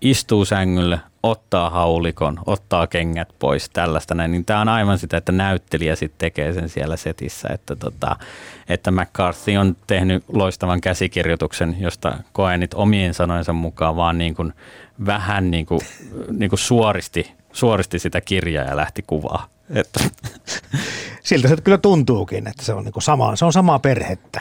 istuu 0.00 0.44
sängylle, 0.44 1.00
ottaa 1.22 1.70
haulikon, 1.70 2.38
ottaa 2.46 2.86
kengät 2.86 3.28
pois, 3.38 3.70
tällaista 3.70 4.14
näin, 4.14 4.30
niin 4.30 4.44
tämä 4.44 4.60
on 4.60 4.68
aivan 4.68 4.98
sitä, 4.98 5.16
että 5.16 5.32
näyttelijä 5.32 5.96
sitten 5.96 6.18
tekee 6.18 6.52
sen 6.52 6.68
siellä 6.68 6.96
setissä, 6.96 7.48
että, 7.52 7.76
tota, 7.76 8.16
että 8.68 8.90
McCarthy 8.90 9.56
on 9.56 9.76
tehnyt 9.86 10.24
loistavan 10.32 10.80
käsikirjoituksen, 10.80 11.76
josta 11.80 12.18
koenit 12.32 12.74
omien 12.74 13.14
sanojensa 13.14 13.52
mukaan 13.52 13.96
vaan 13.96 14.18
niin 14.18 14.34
kuin 14.34 14.52
vähän 15.06 15.50
niin 15.50 15.66
kuin, 15.66 15.80
niin 16.30 16.50
kuin 16.50 16.60
suoristi, 16.60 17.32
suoristi 17.52 17.98
sitä 17.98 18.20
kirjaa 18.20 18.64
ja 18.64 18.76
lähti 18.76 19.04
kuvaa. 19.06 19.57
Että. 19.70 20.00
Siltä 21.24 21.48
se 21.48 21.56
kyllä 21.56 21.78
tuntuukin, 21.78 22.48
että 22.48 22.64
se 22.64 22.74
on, 22.74 22.84
niin 22.84 22.92
sama, 22.98 23.36
se 23.36 23.44
on 23.44 23.52
samaa 23.52 23.78
perhettä. 23.78 24.40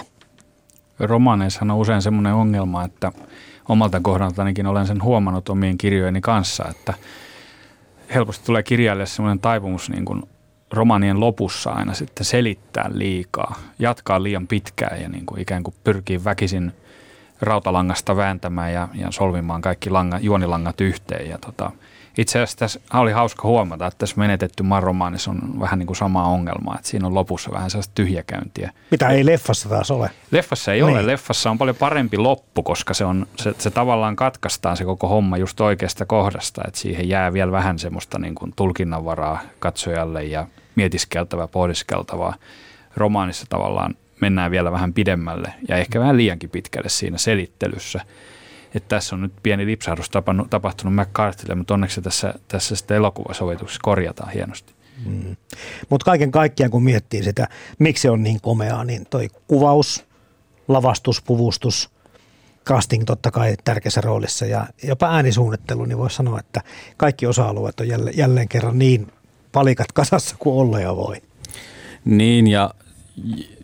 Romaneissa 1.00 1.60
on 1.62 1.72
usein 1.72 2.02
semmoinen 2.02 2.34
ongelma, 2.34 2.84
että 2.84 3.12
omalta 3.70 4.00
kohdalta 4.00 4.42
ainakin 4.42 4.68
olen 4.68 4.88
sen 4.88 5.04
huomannut 5.04 5.50
omien 5.50 5.78
kirjojeni 5.78 6.22
kanssa, 6.22 6.66
että 6.70 6.94
helposti 8.14 8.46
tulee 8.46 8.64
kirjailijalle 8.64 9.06
semmoinen 9.06 9.40
taipumus 9.40 9.90
niin 9.90 10.06
kuin 10.06 10.24
romanien 10.72 11.20
lopussa 11.20 11.70
aina 11.70 11.94
sitten 11.94 12.26
selittää 12.26 12.90
liikaa, 12.94 13.60
jatkaa 13.80 14.24
liian 14.24 14.48
pitkään 14.48 15.02
ja 15.02 15.10
niin 15.10 15.26
kuin 15.26 15.42
ikään 15.42 15.64
kuin 15.64 15.76
pyrkii 15.84 16.24
väkisin 16.24 16.74
rautalangasta 17.42 18.16
vääntämään 18.16 18.74
ja, 18.74 18.88
ja 18.94 19.12
solvimaan 19.12 19.62
kaikki 19.62 19.90
langa, 19.90 20.20
juonilangat 20.20 20.82
yhteen. 20.82 21.30
Ja 21.30 21.38
tota, 21.38 21.72
itse 22.18 22.40
asiassa 22.40 22.58
tässä 22.58 22.80
oli 22.94 23.12
hauska 23.12 23.48
huomata, 23.48 23.88
että 23.88 23.98
tässä 23.98 24.16
menetetty 24.18 24.64
marromaanissa 24.64 25.32
on 25.32 25.60
vähän 25.60 25.80
niin 25.80 25.88
kuin 25.88 25.98
sama 25.98 26.28
ongelma, 26.28 26.76
että 26.76 26.88
siinä 26.88 27.08
on 27.08 27.14
lopussa 27.14 27.52
vähän 27.52 27.70
sellaista 27.70 27.92
tyhjäkäyntiä. 27.96 28.72
Mitä 28.92 29.10
ei 29.10 29.26
leffassa 29.26 29.70
taas 29.70 29.92
ole? 29.92 30.12
Leffassa 30.32 30.74
ei 30.74 30.82
niin. 30.82 30.90
ole. 30.90 31.08
Leffassa 31.08 31.50
on 31.50 31.58
paljon 31.58 31.76
parempi 31.76 32.18
loppu, 32.18 32.64
koska 32.64 32.94
se, 32.94 33.06
on, 33.06 33.28
se, 33.36 33.54
se 33.58 33.70
tavallaan 33.70 34.16
katkaistaan 34.16 34.78
se 34.78 34.86
koko 34.86 35.08
homma 35.08 35.38
just 35.38 35.62
oikeasta 35.62 36.06
kohdasta, 36.06 36.62
että 36.68 36.80
siihen 36.80 37.10
jää 37.10 37.34
vielä 37.34 37.52
vähän 37.52 37.80
semmoista 37.80 38.20
niin 38.20 38.36
kuin 38.36 38.54
tulkinnanvaraa 38.56 39.40
katsojalle 39.60 40.24
ja 40.24 40.48
mietiskeltävää, 40.76 41.48
pohdiskeltavaa. 41.48 42.34
Romaanissa 42.96 43.46
tavallaan 43.50 43.96
mennään 44.22 44.52
vielä 44.52 44.72
vähän 44.72 44.94
pidemmälle 44.94 45.54
ja 45.68 45.78
ehkä 45.78 46.00
vähän 46.00 46.18
liiankin 46.18 46.50
pitkälle 46.50 46.90
siinä 46.90 47.18
selittelyssä– 47.18 48.02
että 48.76 48.90
tässä 48.90 49.16
on 49.16 49.22
nyt 49.22 49.34
pieni 49.44 49.66
lipsahdus 49.66 50.10
tapahtunut 50.50 50.96
McCarthylle, 50.96 51.56
mutta 51.56 51.74
onneksi 51.74 52.02
tässä, 52.02 52.34
tässä 52.48 52.76
sitten 52.76 52.98
elokuvasovituksessa 52.98 53.80
korjataan 53.84 54.32
hienosti. 54.32 54.74
Mm. 55.06 55.36
Mutta 55.90 56.06
kaiken 56.06 56.32
kaikkiaan 56.32 56.72
kun 56.72 56.84
miettii 56.84 57.24
sitä, 57.24 57.48
miksi 57.80 58.02
se 58.02 58.10
on 58.10 58.24
niin 58.24 58.42
komeaa, 58.42 58.84
niin 58.84 59.06
toi 59.10 59.28
kuvaus, 59.48 60.06
lavastus, 60.68 61.22
puvustus, 61.22 61.90
casting 62.66 63.04
totta 63.06 63.32
kai 63.32 63.56
tärkeässä 63.64 64.02
roolissa 64.02 64.46
ja 64.46 64.68
jopa 64.84 65.08
äänisuunnittelu, 65.08 65.86
niin 65.86 65.98
voisi 65.98 66.16
sanoa, 66.16 66.40
että 66.40 66.62
kaikki 66.98 67.26
osa-alueet 67.26 67.80
on 67.80 67.88
jälleen, 67.88 68.18
jälleen 68.18 68.48
kerran 68.48 68.80
niin 68.80 69.12
palikat 69.52 69.92
kasassa 69.92 70.36
kuin 70.40 70.56
olla 70.56 70.80
ja 70.80 70.96
voi. 70.96 71.22
Niin 72.06 72.48
ja 72.48 72.72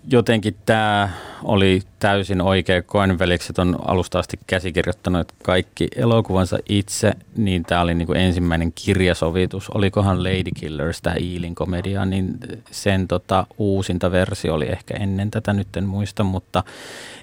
jotenkin 0.09 0.55
tämä 0.65 1.09
oli 1.43 1.81
täysin 1.99 2.41
oikea. 2.41 2.81
Koenvelikset 2.81 3.59
on 3.59 3.79
alusta 3.87 4.19
asti 4.19 4.39
käsikirjoittanut 4.47 5.31
kaikki 5.43 5.87
elokuvansa 5.95 6.57
itse, 6.69 7.13
niin 7.37 7.63
tämä 7.63 7.81
oli 7.81 7.93
niinku 7.93 8.13
ensimmäinen 8.13 8.73
kirjasovitus. 8.75 9.69
Olikohan 9.69 10.23
Lady 10.23 10.51
Killers, 10.59 11.01
tämä 11.01 11.15
Iilin 11.19 11.55
komedia, 11.55 12.05
niin 12.05 12.37
sen 12.71 13.07
tota, 13.07 13.47
uusinta 13.57 14.11
versio 14.11 14.53
oli 14.53 14.65
ehkä 14.65 14.93
ennen 14.99 15.31
tätä, 15.31 15.53
nyt 15.53 15.77
en 15.77 15.85
muista, 15.85 16.23
mutta 16.23 16.63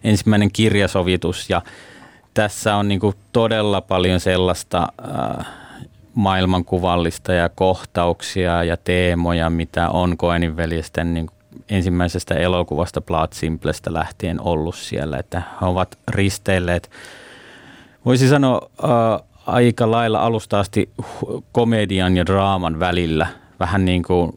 ensimmäinen 0.05 0.53
kirjasovitus 0.53 1.51
ja 1.51 1.63
tässä 2.35 2.77
on 2.77 2.89
niinku 2.89 3.15
todella 3.33 3.81
paljon 3.81 4.21
sellaista 4.21 4.89
äh, 5.39 5.47
maailmankuvallista 6.15 7.33
ja 7.33 7.49
kohtauksia 7.49 8.65
ja 8.65 8.77
teemoja, 8.77 9.51
mitä 9.51 9.91
on 9.91 10.17
Koenin 10.17 10.57
veljesten 10.57 11.15
niin 11.15 11.31
ensimmäisestä 11.71 12.35
elokuvasta 12.35 13.01
Blood 13.01 13.29
Simplestä 13.33 13.93
lähtien 13.93 14.41
ollut 14.41 14.75
siellä, 14.75 15.19
että 15.19 15.43
he 15.61 15.67
ovat 15.67 15.99
risteilleet, 16.09 16.91
voisi 18.05 18.29
sanoa 18.29 18.71
äh, 18.85 18.91
aika 19.47 19.91
lailla 19.91 20.21
alusta 20.21 20.61
asti 20.61 20.91
komedian 21.53 22.17
ja 22.17 22.27
draaman 22.27 22.81
välillä, 22.81 23.27
vähän 23.61 23.85
niin 23.85 24.03
kuin 24.03 24.33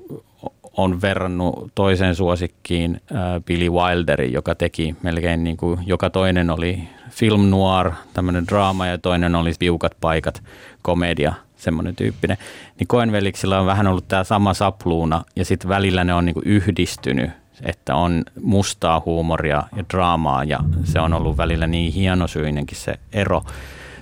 on 0.78 1.02
verrannut 1.02 1.72
toiseen 1.76 2.16
suosikkiin 2.16 3.02
äh, 3.12 3.44
Billy 3.46 3.70
Wilderin, 3.70 4.34
joka 4.34 4.56
teki 4.56 4.96
melkein 5.04 5.44
niin 5.44 5.58
kuin 5.58 5.80
joka 5.86 6.10
toinen 6.10 6.50
oli 6.50 6.84
film 7.10 7.50
noir, 7.50 7.92
tämmöinen 8.14 8.48
draama 8.48 8.88
ja 8.88 8.98
toinen 8.98 9.36
oli 9.36 9.54
piukat 9.60 9.92
paikat, 10.02 10.44
komedia 10.82 11.34
semmoinen 11.64 11.96
tyyppinen. 11.96 12.38
Niin 12.80 12.88
Koenveliksillä 12.88 13.60
on 13.60 13.66
vähän 13.66 13.88
ollut 13.88 14.08
tämä 14.08 14.24
sama 14.24 14.54
sapluuna 14.54 15.24
ja 15.36 15.46
sitten 15.46 15.70
välillä 15.70 16.04
ne 16.04 16.14
on 16.14 16.26
niinku 16.26 16.42
yhdistynyt, 16.46 17.30
että 17.62 17.96
on 17.96 18.24
mustaa 18.42 19.02
huumoria 19.06 19.64
ja 19.76 19.84
draamaa 19.94 20.44
ja 20.44 20.60
se 20.84 21.00
on 21.00 21.14
ollut 21.14 21.38
välillä 21.38 21.68
niin 21.68 21.94
hienosyinenkin 21.94 22.78
se 22.78 22.94
ero 23.14 23.44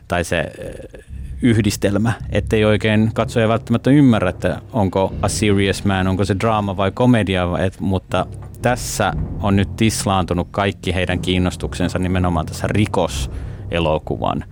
tai 0.08 0.24
se 0.24 0.40
eh, 0.40 1.04
yhdistelmä, 1.42 2.14
ettei 2.32 2.66
oikein 2.66 3.12
katsoja 3.14 3.48
välttämättä 3.48 3.90
ymmärrä, 3.90 4.30
että 4.30 4.62
onko 4.74 5.14
A 5.22 5.28
Serious 5.28 5.86
Man, 5.86 6.08
onko 6.08 6.26
se 6.26 6.36
draama 6.40 6.78
vai 6.78 6.92
komedia, 6.92 7.48
et, 7.60 7.80
mutta 7.80 8.26
tässä 8.62 9.14
on 9.42 9.56
nyt 9.56 9.76
tislaantunut 9.76 10.48
kaikki 10.52 10.96
heidän 10.96 11.20
kiinnostuksensa 11.20 12.00
nimenomaan 12.00 12.46
tässä 12.46 12.68
rikoselokuvan 12.68 14.44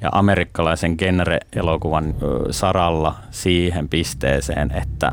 ja 0.00 0.08
amerikkalaisen 0.12 0.96
genre-elokuvan 0.98 2.14
saralla 2.50 3.14
siihen 3.30 3.88
pisteeseen, 3.88 4.72
että 4.74 5.12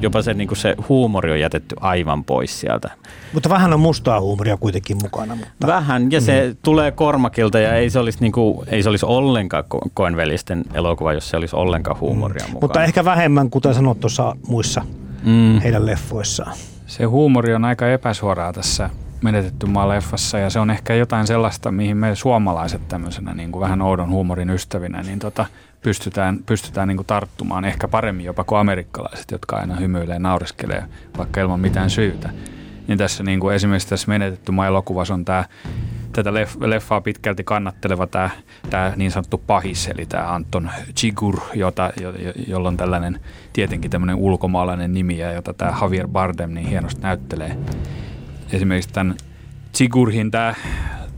jopa 0.00 0.22
se, 0.22 0.34
niin 0.34 0.56
se 0.56 0.74
huumori 0.88 1.32
on 1.32 1.40
jätetty 1.40 1.76
aivan 1.80 2.24
pois 2.24 2.60
sieltä. 2.60 2.90
Mutta 3.32 3.48
vähän 3.48 3.72
on 3.72 3.80
mustaa 3.80 4.20
huumoria 4.20 4.56
kuitenkin 4.56 4.96
mukana. 5.02 5.36
Mutta. 5.36 5.66
Vähän, 5.66 6.12
ja 6.12 6.20
se 6.20 6.48
mm. 6.48 6.56
tulee 6.62 6.90
Kormakilta, 6.90 7.58
ja 7.58 7.74
ei 7.74 7.90
se 7.90 7.98
olisi, 7.98 8.18
niin 8.20 8.32
kuin, 8.32 8.68
ei 8.68 8.82
se 8.82 8.88
olisi 8.88 9.06
ollenkaan 9.06 9.64
koenvelisten 9.94 10.64
elokuva, 10.74 11.12
jos 11.12 11.30
se 11.30 11.36
olisi 11.36 11.56
ollenkaan 11.56 12.00
huumoria 12.00 12.46
mm. 12.46 12.52
mukana. 12.52 12.60
Mutta 12.60 12.84
ehkä 12.84 13.04
vähemmän, 13.04 13.50
kuten 13.50 13.74
sanot 13.74 14.00
tuossa 14.00 14.36
muissa 14.48 14.82
mm. 15.24 15.60
heidän 15.60 15.86
leffoissaan. 15.86 16.52
Se 16.86 17.04
huumori 17.04 17.54
on 17.54 17.64
aika 17.64 17.88
epäsuoraa 17.88 18.52
tässä 18.52 18.90
menetetty 19.22 19.66
maa 19.66 19.88
leffassa 19.88 20.38
ja 20.38 20.50
se 20.50 20.60
on 20.60 20.70
ehkä 20.70 20.94
jotain 20.94 21.26
sellaista, 21.26 21.72
mihin 21.72 21.96
me 21.96 22.14
suomalaiset 22.14 22.88
tämmöisenä 22.88 23.34
niin 23.34 23.52
kuin 23.52 23.60
vähän 23.60 23.82
oudon 23.82 24.10
huumorin 24.10 24.50
ystävinä 24.50 25.02
niin 25.02 25.18
tota, 25.18 25.46
pystytään, 25.82 26.38
pystytään 26.46 26.88
niin 26.88 26.96
kuin 26.96 27.06
tarttumaan 27.06 27.64
ehkä 27.64 27.88
paremmin 27.88 28.26
jopa 28.26 28.44
kuin 28.44 28.58
amerikkalaiset, 28.58 29.30
jotka 29.30 29.56
aina 29.56 29.76
hymyilee 29.76 30.14
ja 30.14 30.20
nauriskelee 30.20 30.84
vaikka 31.18 31.40
ilman 31.40 31.60
mitään 31.60 31.90
syytä. 31.90 32.30
Niin 32.88 32.98
tässä 32.98 33.22
niin 33.22 33.40
kuin 33.40 33.54
esimerkiksi 33.54 33.88
tässä 33.88 34.08
menetetty 34.08 34.52
maa 34.52 34.66
elokuvassa 34.66 35.14
on 35.14 35.24
tämä 35.24 35.44
tätä 36.12 36.30
leffaa 36.60 37.00
pitkälti 37.00 37.44
kannatteleva 37.44 38.06
tämä, 38.06 38.30
tämä 38.70 38.92
niin 38.96 39.10
sanottu 39.10 39.38
pahis, 39.46 39.88
eli 39.88 40.06
tämä 40.06 40.34
Anton 40.34 40.70
Chigur, 40.96 41.40
jota, 41.54 41.92
jo, 42.00 42.10
jo, 42.10 42.32
jolla 42.46 42.68
on 42.68 42.76
tällainen 42.76 43.20
tietenkin 43.52 43.90
tämmöinen 43.90 44.16
ulkomaalainen 44.16 44.94
nimi 44.94 45.18
ja 45.18 45.32
jota 45.32 45.54
tämä 45.54 45.76
Javier 45.80 46.08
Bardem 46.08 46.50
niin 46.50 46.66
hienosti 46.66 47.02
näyttelee 47.02 47.56
esimerkiksi 48.52 48.90
tämän 48.92 49.16
Sigurhin 49.72 50.30
tämä 50.30 50.54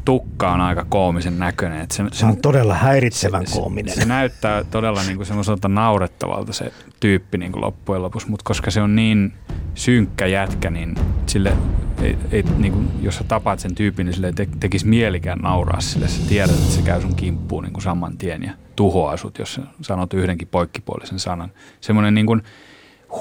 tukka 0.04 0.52
on 0.52 0.60
aika 0.60 0.86
koomisen 0.88 1.38
näköinen. 1.38 1.80
Että 1.80 1.94
se, 1.94 2.04
se, 2.12 2.26
on 2.26 2.36
todella 2.36 2.74
häiritsevän 2.74 3.46
se, 3.46 3.58
koominen. 3.58 3.94
Se, 3.94 4.00
se 4.00 4.06
näyttää 4.06 4.64
todella 4.64 5.02
niin 5.02 5.16
kuin 5.16 5.26
semmoiselta 5.26 5.68
naurettavalta 5.68 6.52
se 6.52 6.72
tyyppi 7.00 7.38
niin 7.38 7.52
kuin 7.52 7.64
loppujen 7.64 8.02
lopuksi, 8.02 8.30
mutta 8.30 8.44
koska 8.44 8.70
se 8.70 8.80
on 8.80 8.96
niin 8.96 9.32
synkkä 9.74 10.26
jätkä, 10.26 10.70
niin 10.70 10.94
sille 11.26 11.56
ei, 12.02 12.18
ei, 12.30 12.42
niin 12.58 12.72
kuin, 12.72 12.90
jos 13.02 13.16
sä 13.16 13.24
tapaat 13.24 13.60
sen 13.60 13.74
tyypin, 13.74 14.06
niin 14.06 14.14
sille 14.14 14.26
ei 14.26 14.32
te, 14.32 14.48
tekisi 14.60 14.86
mielikään 14.86 15.38
nauraa 15.38 15.80
sille. 15.80 16.08
Sä 16.08 16.28
tiedät, 16.28 16.50
että 16.50 16.72
se 16.72 16.82
käy 16.82 17.00
sun 17.00 17.14
kimppuun 17.14 17.64
niin 17.64 17.72
kuin 17.72 17.82
saman 17.82 18.18
tien 18.18 18.42
ja 18.42 18.52
tuhoaa 18.76 19.16
sut, 19.16 19.38
jos 19.38 19.60
sanot 19.80 20.14
yhdenkin 20.14 20.48
poikkipuolisen 20.48 21.18
sanan. 21.18 21.52
Semmoinen 21.80 22.14
niin 22.14 22.26
kuin 22.26 22.42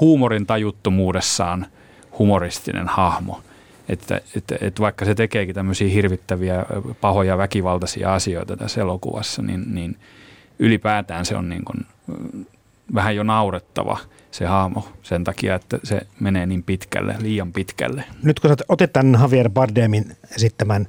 huumorin 0.02 0.46
tajuttomuudessaan 0.46 1.65
humoristinen 2.20 2.88
hahmo– 2.88 3.41
että, 3.89 4.21
että, 4.36 4.56
että 4.62 4.82
vaikka 4.82 5.06
se 5.06 5.15
tekeekin 5.15 5.56
tämmöisiä 5.56 5.89
hirvittäviä, 5.89 6.65
pahoja, 7.02 7.38
väkivaltaisia 7.38 8.13
asioita 8.13 8.58
tässä 8.58 8.82
elokuvassa, 8.82 9.41
niin, 9.41 9.76
niin 9.76 9.97
ylipäätään 10.60 11.26
se 11.26 11.36
on 11.36 11.50
niin 11.50 11.65
kuin 11.65 11.86
vähän 12.93 13.15
jo 13.15 13.23
naurettava 13.23 13.97
se 14.32 14.45
hahmo 14.45 14.88
sen 15.04 15.23
takia, 15.23 15.56
että 15.56 15.80
se 15.84 16.02
menee 16.19 16.45
niin 16.45 16.63
pitkälle, 16.63 17.15
liian 17.19 17.54
pitkälle. 17.54 18.04
Nyt 18.23 18.39
kun 18.39 18.56
otet 18.69 18.93
tämän 18.93 19.21
Javier 19.21 19.50
Bardemin 19.50 20.06
esittämän 20.36 20.88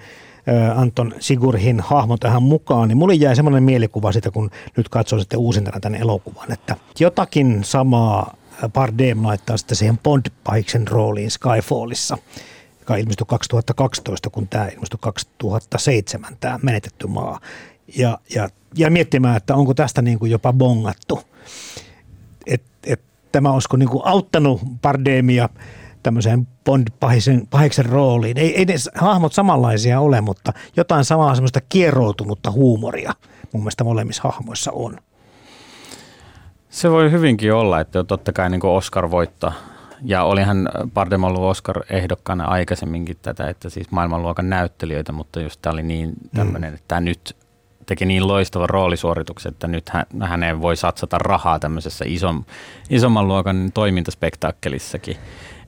Anton 0.75 1.15
Sigurhin 1.21 1.81
hahmo 1.81 2.17
tähän 2.17 2.43
mukaan, 2.43 2.89
niin 2.89 2.99
mulle 2.99 3.15
jäi 3.15 3.37
semmoinen 3.37 3.63
mielikuva 3.63 4.13
siitä, 4.13 4.31
kun 4.31 4.51
nyt 4.77 4.89
katsoo 4.89 5.19
sitten 5.19 5.39
uusintana 5.39 5.81
tämän 5.81 6.01
elokuvan, 6.01 6.53
että 6.53 6.77
jotakin 7.01 7.65
samaa 7.65 8.37
Bardem 8.73 9.27
laittaa 9.27 9.57
sitten 9.57 9.77
siihen 9.77 9.99
Bond-pahiksen 9.99 10.89
rooliin 10.89 11.31
Skyfallissa– 11.31 12.19
joka 12.89 12.97
ilmestyi 12.97 13.27
2012, 13.27 14.31
kun 14.31 14.49
tämä 14.49 14.65
ilmestyi 14.65 14.99
2007, 15.01 16.37
tämä 16.41 16.59
menetetty 16.63 17.07
maa. 17.07 17.41
Ja, 17.97 18.19
ja, 18.35 18.49
ja 18.77 18.91
miettimään, 18.91 19.37
että 19.37 19.55
onko 19.55 19.75
tästä 19.75 20.03
niin 20.03 20.19
kuin 20.19 20.31
jopa 20.31 20.53
bongattu. 20.53 21.21
Et, 22.47 22.63
et, 22.87 23.01
tämä 23.33 23.53
olisiko 23.53 23.77
niin 23.77 23.89
kuin 23.89 24.03
auttanut 24.07 24.61
Bardemia 24.83 25.49
tämmöiseen 26.03 26.49
Bond-pahiksen 26.65 27.87
rooliin. 27.87 28.39
Ei, 28.39 28.57
ei 28.57 28.65
ne 28.65 28.75
hahmot 28.95 29.33
samanlaisia 29.33 30.01
ole, 30.01 30.21
mutta 30.21 30.53
jotain 30.77 31.05
samaa 31.05 31.35
semmoista 31.35 31.61
kieroutunutta 31.69 32.51
huumoria 32.51 33.13
mun 33.53 33.63
mielestä 33.63 33.85
molemmissa 33.85 34.23
hahmoissa 34.25 34.73
on. 34.73 34.99
Se 36.71 36.91
voi 36.91 37.11
hyvinkin 37.11 37.53
olla, 37.53 37.81
että 37.81 38.05
totta 38.05 38.33
kai 38.33 38.51
niin 38.51 38.67
Oscar 38.67 39.11
voittaa 39.11 39.53
ja 40.03 40.25
olihan 40.25 40.69
Bardem 40.95 41.25
ollut 41.25 41.43
Oscar-ehdokkaana 41.43 42.45
aikaisemminkin 42.45 43.17
tätä, 43.23 43.49
että 43.49 43.71
siis 43.71 43.91
maailmanluokan 43.91 44.51
näyttelijöitä, 44.51 45.13
mutta 45.13 45.41
just 45.41 45.63
tämä 45.63 45.73
oli 45.73 45.83
niin 45.83 46.13
tämmöinen, 46.35 46.71
mm. 46.71 46.75
että 46.75 46.85
tämä 46.89 47.01
nyt 47.01 47.37
teki 47.87 48.07
niin 48.07 48.29
loistava 48.29 48.67
roolisuorituksen, 48.67 49.53
että 49.53 49.67
nyt 49.67 49.89
hän, 49.89 50.07
häneen 50.21 50.63
voi 50.63 50.77
satsata 50.77 51.19
rahaa 51.19 51.59
tämmöisessä 51.59 52.05
ison, 52.09 52.47
isomman 52.91 53.29
luokan 53.29 53.71
toimintaspektaakkelissakin, 53.75 55.17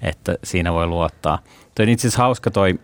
että 0.03 0.37
siinä 0.45 0.73
voi 0.73 0.87
luottaa. 0.87 1.39
Toi 1.75 1.93
itse 1.93 2.09
asiassa 2.09 2.23
hauska 2.23 2.51
toi 2.51 2.79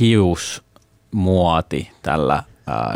hius 0.00 0.64
muoti 1.10 1.90
tällä 2.02 2.34
äh, 2.34 2.44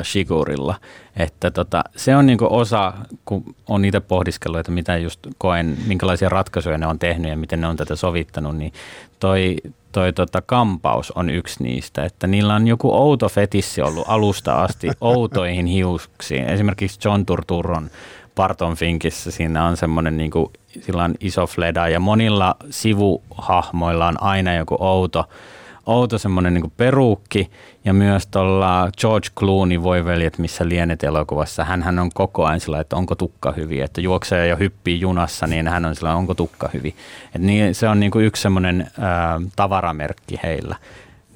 Shigurilla. 0.05 0.75
Että 1.19 1.51
tota, 1.51 1.85
se 1.97 2.17
on 2.17 2.27
niinku 2.27 2.47
osa, 2.51 2.93
kun 3.25 3.55
on 3.69 3.83
niitä 3.83 4.01
pohdiskellut, 4.01 4.61
että 4.61 4.73
mitä 4.73 4.97
just 4.97 5.21
koen, 5.39 5.79
minkälaisia 5.87 6.29
ratkaisuja 6.29 6.79
ne 6.79 6.87
on 6.87 6.99
tehnyt 6.99 7.31
ja 7.31 7.37
miten 7.37 7.61
ne 7.61 7.67
on 7.67 7.77
tätä 7.77 7.97
sovittanut, 7.97 8.57
niin 8.57 8.73
toi, 9.21 9.57
toi 9.93 10.13
tota, 10.13 10.43
kampaus 10.43 11.11
on 11.11 11.31
yksi 11.31 11.63
niistä, 11.63 12.05
että 12.05 12.27
niillä 12.27 12.55
on 12.55 12.69
joku 12.69 12.95
outo 12.95 13.29
fetissi 13.29 13.83
ollut 13.83 14.05
alusta 14.09 14.55
asti 14.55 14.89
outoihin 15.01 15.67
hiuksiin. 15.77 16.45
Esimerkiksi 16.45 16.99
John 17.05 17.27
Turturron 17.27 17.91
Barton 18.35 18.77
Finkissä 18.77 19.31
siinä 19.31 19.65
on 19.65 19.77
semmoinen 19.77 20.17
niin 20.17 20.31
kuin, 20.31 20.47
sillä 20.81 21.05
on 21.05 21.15
iso 21.21 21.47
fleda 21.47 21.89
ja 21.89 22.01
monilla 22.01 22.57
sivuhahmoilla 22.71 24.07
on 24.07 24.23
aina 24.23 24.55
joku 24.55 24.77
outo, 24.81 25.29
outo 25.89 26.19
semmoinen 26.19 26.55
niin 26.55 26.73
peruukki 26.77 27.51
ja 27.85 27.93
myös 27.93 28.27
tuolla 28.27 28.91
George 29.01 29.29
Clooney 29.39 29.83
voi 29.83 30.05
veljet, 30.05 30.39
missä 30.39 30.69
lienet 30.69 31.05
elokuvassa, 31.05 31.65
hän 31.65 31.99
on 31.99 32.11
koko 32.15 32.47
ajan 32.47 32.61
sillä, 32.61 32.81
että 32.81 32.97
onko 32.97 33.15
tukka 33.15 33.53
hyvin, 33.53 33.83
että 33.83 34.01
juoksee 34.01 34.47
ja 34.47 34.57
hyppii 34.57 35.01
junassa, 35.01 35.47
niin 35.47 35.69
hän 35.69 35.85
on 35.85 35.95
sillä, 35.95 36.15
onko 36.15 36.35
tukka 36.35 36.71
hyvin. 36.73 36.95
Et 37.35 37.43
niin, 37.43 37.75
se 37.75 37.89
on 37.89 38.01
niin 38.01 38.11
kuin 38.11 38.25
yksi 38.25 38.43
semmoinen 38.43 38.91
ää, 39.01 39.41
tavaramerkki 39.57 40.41
heillä. 40.43 40.77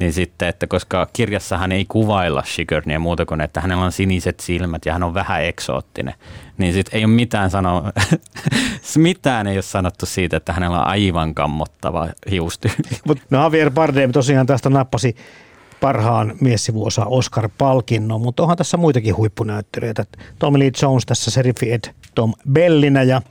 Niin 0.02 0.12
sitten, 0.12 0.48
että 0.48 0.66
koska 0.66 1.08
kirjassahan 1.12 1.72
ei 1.72 1.84
kuvailla 1.88 2.42
Shigernia 2.46 2.98
muuta 2.98 3.26
kuin, 3.26 3.40
että 3.40 3.60
hänellä 3.60 3.84
on 3.84 3.92
siniset 3.92 4.40
silmät 4.40 4.86
ja 4.86 4.92
hän 4.92 5.02
on 5.02 5.14
vähän 5.14 5.44
eksoottinen, 5.44 6.14
niin 6.58 6.72
sitten 6.72 6.98
ei 6.98 7.04
ole 7.04 7.12
mitään 7.12 7.50
sanoa, 7.50 7.92
mitään 8.96 9.46
ei 9.46 9.56
ole 9.56 9.62
sanottu 9.62 10.06
siitä, 10.06 10.36
että 10.36 10.52
hänellä 10.52 10.80
on 10.80 10.86
aivan 10.86 11.34
kammottava 11.34 12.08
hiustyyli. 12.30 12.98
Mutta 13.06 13.24
no 13.30 13.42
Javier 13.42 13.70
Bardem 13.70 14.12
tosiaan 14.12 14.46
tästä 14.46 14.70
nappasi 14.70 15.16
parhaan 15.80 16.34
miessivuosa 16.40 17.04
Oscar-palkinnon, 17.04 18.20
mutta 18.20 18.42
onhan 18.42 18.58
tässä 18.58 18.76
muitakin 18.76 19.16
huippunäyttelijöitä. 19.16 20.04
Tommy 20.38 20.58
Lee 20.58 20.70
Jones 20.82 21.06
tässä 21.06 21.30
Seriffi 21.30 21.72
Ed 21.72 21.94
Tom 22.14 22.32
Bellinä 22.52 23.02
ja 23.02 23.22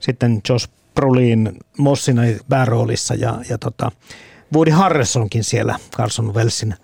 sitten 0.00 0.40
Josh 0.48 0.68
Brolin 0.94 1.58
Mossina 1.78 2.22
pääroolissa 2.48 3.14
ja, 3.14 3.38
ja 3.50 3.58
tota, 3.58 3.90
Woody 4.54 4.70
Harrisonkin 4.70 5.44
siellä 5.44 5.78
Carson 5.96 6.34
Wellsin 6.34 6.74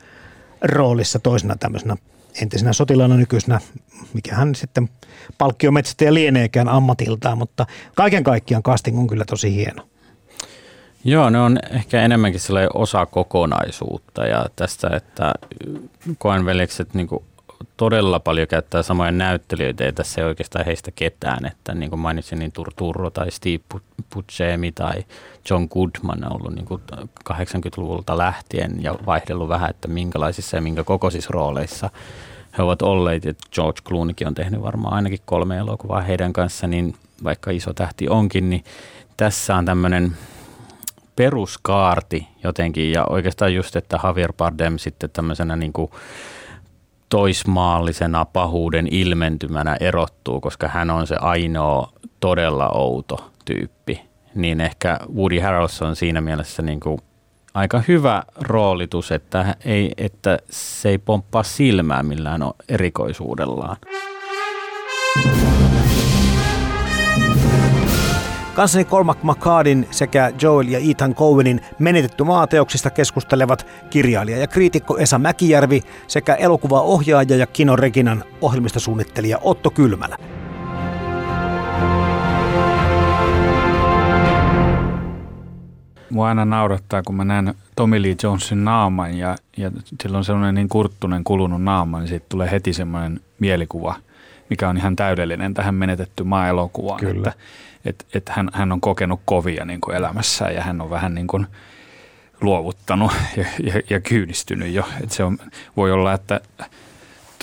roolissa 0.62 1.18
toisena 1.18 1.56
tämmöisenä 1.56 1.96
entisenä 2.42 2.72
sotilaana 2.72 3.16
nykyisenä, 3.16 3.60
mikä 4.14 4.34
hän 4.34 4.54
sitten 4.54 4.88
palkkiometsästäjä 5.38 6.14
lieneekään 6.14 6.68
ammatiltaan, 6.68 7.38
mutta 7.38 7.66
kaiken 7.94 8.24
kaikkiaan 8.24 8.62
casting 8.62 8.98
on 8.98 9.06
kyllä 9.06 9.24
tosi 9.24 9.54
hieno. 9.54 9.86
Joo, 11.04 11.30
ne 11.30 11.40
on 11.40 11.58
ehkä 11.70 12.02
enemmänkin 12.02 12.40
sellainen 12.40 12.70
osa 12.76 13.06
kokonaisuutta 13.06 14.26
ja 14.26 14.46
tästä, 14.56 14.90
että 14.96 15.34
koen 16.18 16.44
velikset 16.44 16.94
niin 16.94 17.08
todella 17.76 18.20
paljon 18.20 18.48
käyttää 18.48 18.82
samoja 18.82 19.12
näyttelijöitä, 19.12 19.84
ei 19.84 19.92
tässä 19.92 20.26
oikeastaan 20.26 20.64
heistä 20.64 20.90
ketään, 20.90 21.46
että 21.46 21.74
niin 21.74 21.90
kuin 21.90 22.00
mainitsin, 22.00 22.38
niin 22.38 22.52
Turturro 22.52 23.10
tai 23.10 23.30
Steve 23.30 23.80
Buscemi 24.14 24.72
tai 24.72 25.04
John 25.50 25.66
Goodman 25.70 26.24
on 26.24 26.32
ollut 26.32 26.54
niin 26.54 26.66
kuin 26.66 26.82
80-luvulta 27.30 28.18
lähtien 28.18 28.82
ja 28.82 28.94
vaihdellut 29.06 29.48
vähän, 29.48 29.70
että 29.70 29.88
minkälaisissa 29.88 30.56
ja 30.56 30.62
minkä 30.62 30.84
kokoisissa 30.84 31.30
rooleissa 31.32 31.90
he 32.58 32.62
ovat 32.62 32.82
olleet, 32.82 33.26
että 33.26 33.46
George 33.52 33.80
Clooneykin 33.88 34.26
on 34.26 34.34
tehnyt 34.34 34.62
varmaan 34.62 34.94
ainakin 34.94 35.18
kolme 35.24 35.56
elokuvaa 35.56 36.00
heidän 36.00 36.32
kanssa, 36.32 36.66
niin 36.66 36.94
vaikka 37.24 37.50
iso 37.50 37.74
tähti 37.74 38.08
onkin, 38.08 38.50
niin 38.50 38.64
tässä 39.16 39.56
on 39.56 39.64
tämmöinen 39.64 40.16
peruskaarti 41.16 42.28
jotenkin 42.44 42.92
ja 42.92 43.04
oikeastaan 43.04 43.54
just, 43.54 43.76
että 43.76 44.00
Javier 44.04 44.32
Bardem 44.32 44.78
sitten 44.78 45.10
tämmöisenä 45.10 45.56
niin 45.56 45.72
kuin 45.72 45.90
toismaallisena 47.10 48.24
pahuuden 48.24 48.88
ilmentymänä 48.90 49.76
erottuu, 49.80 50.40
koska 50.40 50.68
hän 50.68 50.90
on 50.90 51.06
se 51.06 51.16
ainoa 51.20 51.92
todella 52.20 52.68
outo 52.68 53.30
tyyppi, 53.44 54.02
niin 54.34 54.60
ehkä 54.60 54.98
Woody 55.14 55.38
Harrelson 55.38 55.88
on 55.88 55.96
siinä 55.96 56.20
mielessä 56.20 56.62
niin 56.62 56.80
kuin 56.80 56.98
aika 57.54 57.82
hyvä 57.88 58.22
roolitus, 58.40 59.12
että, 59.12 59.54
ei, 59.64 59.92
että 59.96 60.38
se 60.50 60.88
ei 60.88 60.98
pomppaa 60.98 61.42
silmää 61.42 62.02
millään 62.02 62.40
erikoisuudellaan. 62.68 63.76
Kanssani 68.60 68.84
Colmac 68.84 69.22
McCardin 69.22 69.88
sekä 69.90 70.32
Joel 70.42 70.68
ja 70.68 70.78
Ethan 70.90 71.14
Cowenin 71.14 71.60
menetetty 71.78 72.24
maateoksista 72.24 72.90
keskustelevat 72.90 73.66
kirjailija 73.90 74.38
ja 74.38 74.46
kriitikko 74.46 74.98
Esa 74.98 75.18
Mäkijärvi 75.18 75.82
sekä 76.06 76.34
elokuvaohjaaja 76.34 77.36
ja 77.36 77.46
Kino 77.46 77.76
Reginan 77.76 78.24
ohjelmistosuunnittelija 78.40 79.38
Otto 79.42 79.70
Kylmälä. 79.70 80.16
Mua 86.10 86.28
aina 86.28 86.44
naurattaa, 86.44 87.02
kun 87.02 87.14
mä 87.14 87.24
näen 87.24 87.54
Tommy 87.76 88.02
Lee 88.02 88.16
Jonesin 88.22 88.64
naaman 88.64 89.18
ja, 89.18 89.36
ja 89.56 89.70
sillä 90.02 90.18
on 90.18 90.24
sellainen 90.24 90.54
niin 90.54 90.68
kurttunen 90.68 91.24
kulunut 91.24 91.62
naama, 91.62 91.98
niin 91.98 92.08
siitä 92.08 92.26
tulee 92.28 92.50
heti 92.50 92.72
semmoinen 92.72 93.20
mielikuva, 93.38 93.94
mikä 94.50 94.68
on 94.68 94.76
ihan 94.76 94.96
täydellinen 94.96 95.54
tähän 95.54 95.74
menetetty 95.74 96.24
maa-elokuvaan. 96.24 97.00
Kyllä. 97.00 97.28
Että, 97.28 97.32
että, 97.84 98.04
että 98.14 98.32
hän, 98.36 98.50
hän 98.52 98.72
on 98.72 98.80
kokenut 98.80 99.20
kovia 99.24 99.64
niin 99.64 99.80
kuin 99.80 99.96
elämässään 99.96 100.54
ja 100.54 100.62
hän 100.62 100.80
on 100.80 100.90
vähän 100.90 101.14
niin 101.14 101.26
kuin 101.26 101.46
luovuttanut 102.40 103.12
ja, 103.36 103.44
ja, 103.62 103.80
ja 103.90 104.00
kyynistynyt 104.00 104.74
jo. 104.74 104.84
Että 105.02 105.14
se 105.14 105.24
on, 105.24 105.38
voi 105.76 105.92
olla, 105.92 106.12
että 106.12 106.40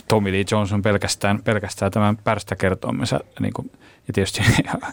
Tommy 0.08 0.32
Lee 0.32 0.46
Jones 0.52 0.74
on 0.74 0.82
pelkästään, 0.82 1.44
pelkästään 1.44 1.92
tämän 1.92 2.18
pärstäkertoimensa 2.18 3.20
niin 3.40 3.54
kuin, 3.54 3.72
ja 4.08 4.14
tietysti 4.14 4.42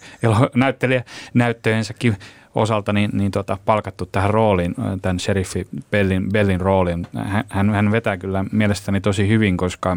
näyttelijä 0.55 1.05
näyttöjensäkin 1.35 2.17
osalta 2.55 2.93
niin, 2.93 3.11
niin 3.13 3.31
tota, 3.31 3.59
palkattu 3.65 4.07
tähän 4.07 4.31
rooliin, 4.31 4.75
tämän 5.03 5.21
sheriffi 5.21 5.67
Bellin, 5.91 6.33
Bellin 6.33 6.61
rooliin. 6.61 7.07
Hän, 7.49 7.71
hän 7.71 7.93
vetää 7.93 8.17
kyllä 8.17 8.45
mielestäni 8.53 9.01
tosi 9.01 9.29
hyvin, 9.29 9.57
koska 9.57 9.97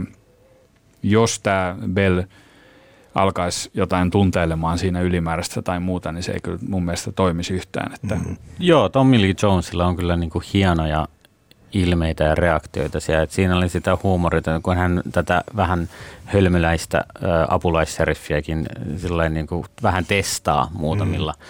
jos 1.04 1.40
tämä 1.40 1.76
Bell– 1.94 2.22
alkaisi 3.18 3.70
jotain 3.74 4.12
tunteilemaan 4.12 4.78
siinä 4.78 5.02
ylimääräistä 5.02 5.62
tai 5.62 5.80
muuta, 5.80 6.12
niin 6.12 6.24
se 6.24 6.32
ei 6.32 6.40
kyllä 6.44 6.60
mun 6.70 6.86
mielestä 6.86 7.12
toimisi 7.12 7.54
yhtään. 7.54 7.94
Että. 7.94 8.16
Mm. 8.16 8.38
Joo, 8.60 8.90
Tommy 8.90 9.22
Lee 9.22 9.34
Jonesilla 9.44 9.86
on 9.86 9.96
kyllä 9.96 10.16
niin 10.16 10.30
kuin 10.30 10.44
hienoja 10.54 11.08
ilmeitä 11.74 12.24
ja 12.24 12.36
reaktioita 12.36 13.00
siellä. 13.00 13.24
Että 13.24 13.36
siinä 13.36 13.58
oli 13.58 13.70
sitä 13.70 13.98
huumoria, 14.04 14.42
kun 14.64 14.78
hän 14.78 15.02
tätä 15.12 15.44
vähän 15.56 15.90
hölmöläistä 16.26 17.06
apulaisseriffiäkin 17.48 18.66
niin 19.30 19.48
kuin 19.48 19.66
vähän 19.84 20.06
testaa 20.06 20.70
muutamilla, 20.74 21.34
mm. 21.38 21.46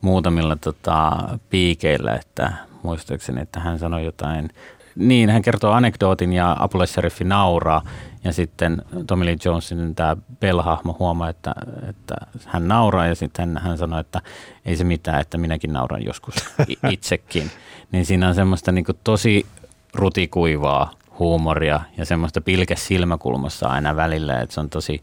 muutamilla 0.00 0.56
tota, 0.56 1.12
piikeillä, 1.50 2.14
että 2.14 2.52
muistaakseni, 2.82 3.40
että 3.40 3.60
hän 3.60 3.78
sanoi 3.78 4.04
jotain 4.04 4.50
niin, 4.96 5.30
hän 5.30 5.42
kertoo 5.42 5.72
anekdootin 5.72 6.32
ja 6.32 6.56
apulaisseriffi 6.58 7.24
nauraa 7.24 7.82
ja 8.24 8.32
sitten 8.32 8.82
Tommy 9.06 9.24
Lee 9.24 9.36
Jonesin 9.44 9.94
tämä 9.94 10.16
Bell-hahmo 10.40 10.96
huomaa, 10.98 11.28
että, 11.28 11.54
että 11.88 12.14
hän 12.46 12.68
nauraa 12.68 13.06
ja 13.06 13.14
sitten 13.14 13.58
hän 13.62 13.78
sanoo, 13.78 13.98
että 13.98 14.20
ei 14.64 14.76
se 14.76 14.84
mitään, 14.84 15.20
että 15.20 15.38
minäkin 15.38 15.72
nauran 15.72 16.04
joskus 16.04 16.34
itsekin. 16.92 17.50
niin 17.92 18.06
siinä 18.06 18.28
on 18.28 18.34
semmoista 18.34 18.72
niin 18.72 18.84
tosi 19.04 19.46
rutikuivaa 19.94 20.90
huumoria 21.18 21.80
ja 21.96 22.04
semmoista 22.04 22.40
pilke 22.40 22.76
silmäkulmassa 22.76 23.68
aina 23.68 23.96
välillä, 23.96 24.40
että 24.40 24.54
se 24.54 24.60
on 24.60 24.70
tosi, 24.70 25.02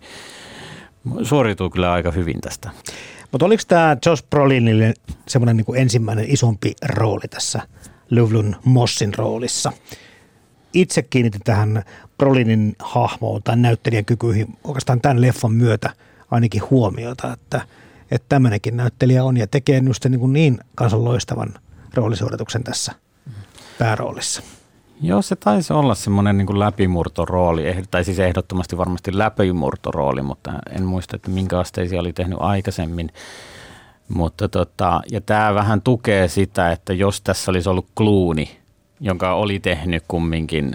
suorituu 1.23 1.69
kyllä 1.69 1.91
aika 1.91 2.11
hyvin 2.11 2.41
tästä. 2.41 2.69
Mutta 3.31 3.45
oliko 3.45 3.63
tämä 3.67 3.97
Josh 4.05 4.23
Brolinille 4.29 4.93
semmoinen 5.27 5.57
niin 5.57 5.77
ensimmäinen 5.77 6.25
isompi 6.27 6.73
rooli 6.89 7.27
tässä 7.29 7.61
Luvlun 8.11 8.55
Mossin 8.63 9.13
roolissa? 9.13 9.71
Itse 10.73 11.01
kiinnitin 11.01 11.41
tähän 11.43 11.83
Brolinin 12.19 12.75
hahmoon 12.79 13.43
tai 13.43 13.57
näyttelijän 13.57 14.05
kykyihin 14.05 14.57
oikeastaan 14.63 15.01
tämän 15.01 15.21
leffan 15.21 15.51
myötä 15.51 15.89
ainakin 16.31 16.61
huomiota, 16.69 17.33
että, 17.33 17.61
että 18.11 18.25
tämmöinenkin 18.29 18.77
näyttelijä 18.77 19.23
on 19.23 19.37
ja 19.37 19.47
tekee 19.47 19.81
just 19.85 20.05
niin, 20.05 20.19
kuin 20.19 20.33
niin 20.33 20.59
kansan 20.75 21.03
loistavan 21.03 21.53
roolisuorituksen 21.93 22.63
tässä 22.63 22.91
pääroolissa. 23.79 24.41
Joo, 25.01 25.21
se 25.21 25.35
taisi 25.35 25.73
olla 25.73 25.95
semmoinen 25.95 26.37
niin 26.37 26.59
läpimurtorooli, 26.59 27.83
tai 27.91 28.03
siis 28.03 28.19
ehdottomasti 28.19 28.77
varmasti 28.77 29.17
läpimurtorooli, 29.17 30.21
mutta 30.21 30.51
en 30.71 30.83
muista, 30.83 31.15
että 31.15 31.29
minkä 31.29 31.59
asteisia 31.59 31.99
oli 31.99 32.13
tehnyt 32.13 32.37
aikaisemmin. 32.41 33.11
Mutta 34.09 34.49
tota, 34.49 35.01
ja 35.11 35.21
tämä 35.21 35.53
vähän 35.53 35.81
tukee 35.81 36.27
sitä, 36.27 36.71
että 36.71 36.93
jos 36.93 37.21
tässä 37.21 37.51
olisi 37.51 37.69
ollut 37.69 37.87
kluuni, 37.95 38.58
jonka 39.01 39.33
oli 39.33 39.59
tehnyt 39.59 40.03
kumminkin 40.07 40.71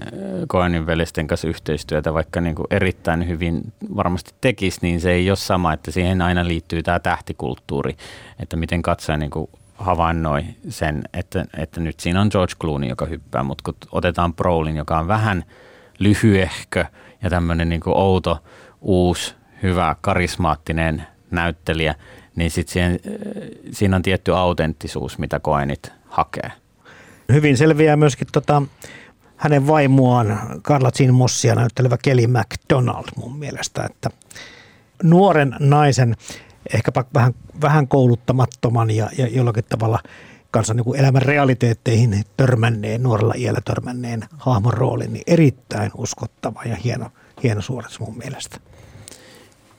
Koenin 0.49 0.81
äh, 0.81 0.87
velisten 0.87 1.27
kanssa 1.27 1.49
yhteistyötä, 1.49 2.15
vaikka 2.15 2.41
niin 2.41 2.55
kuin 2.55 2.67
erittäin 2.71 3.29
hyvin 3.29 3.73
varmasti 3.97 4.35
tekisi, 4.41 4.79
niin 4.83 5.01
se 5.01 5.11
ei 5.13 5.31
ole 5.31 5.37
sama, 5.37 5.73
että 5.73 5.91
siihen 5.91 6.23
aina 6.23 6.49
liittyy 6.49 6.83
tämä 6.83 6.99
tähtikulttuuri, 6.99 7.97
että 8.41 8.57
miten 8.57 8.83
katsoja 8.83 9.19
niin 9.19 9.31
kuin 9.31 9.51
havainnoi 9.75 10.45
sen, 10.69 11.03
että, 11.15 11.45
että 11.59 11.81
nyt 11.81 12.01
siinä 12.01 12.21
on 12.21 12.29
George 12.31 12.55
Clooney, 12.61 12.89
joka 12.89 13.07
hyppää, 13.07 13.43
mutta 13.43 13.63
kun 13.65 13.75
otetaan 13.93 14.35
Brolin, 14.35 14.77
joka 14.77 14.99
on 14.99 15.09
vähän 15.09 15.45
lyhyehkö 15.99 16.85
ja 17.23 17.31
tämmöinen 17.31 17.69
niin 17.69 17.81
outo, 17.87 18.39
uusi, 18.81 19.35
hyvä, 19.63 19.97
karismaattinen 20.01 21.07
näyttelijä, 21.31 21.95
niin 22.37 22.51
sit 22.51 22.69
siihen, 22.69 23.01
siinä 23.71 23.97
on 23.97 24.03
tietty 24.03 24.37
autenttisuus, 24.37 25.19
mitä 25.19 25.41
koenit 25.41 25.93
hakee. 26.05 26.64
Hyvin 27.33 27.57
selviää 27.57 27.97
myöskin 27.97 28.29
tota, 28.33 28.63
hänen 29.37 29.67
vaimoaan 29.67 30.41
Karla 30.63 30.91
Jean 31.01 31.15
Mossia 31.15 31.55
näyttelevä 31.55 31.97
Kelly 32.03 32.27
McDonald 32.27 33.05
mun 33.17 33.39
mielestä, 33.39 33.85
että 33.85 34.11
nuoren 35.03 35.57
naisen 35.61 36.17
ehkäpä 36.75 37.05
vähän, 37.15 37.35
vähän 37.61 37.89
kouluttamattoman 37.89 38.91
ja, 38.91 39.09
ja 39.19 39.27
jollakin 39.27 39.65
tavalla 39.69 39.99
kanssa 40.51 40.75
niin 40.75 40.97
elämän 40.97 41.23
realiteetteihin 41.23 42.25
törmänneen, 42.37 43.03
nuorella 43.03 43.35
iällä 43.37 43.61
törmänneen 43.65 44.25
hahmon 44.39 44.73
roolin, 44.73 45.13
niin 45.13 45.25
erittäin 45.27 45.91
uskottava 45.97 46.63
ja 46.65 46.77
hieno, 46.77 47.11
hieno 47.43 47.61
suoritus 47.61 48.01
mun 48.01 48.19
mielestä. 48.19 48.61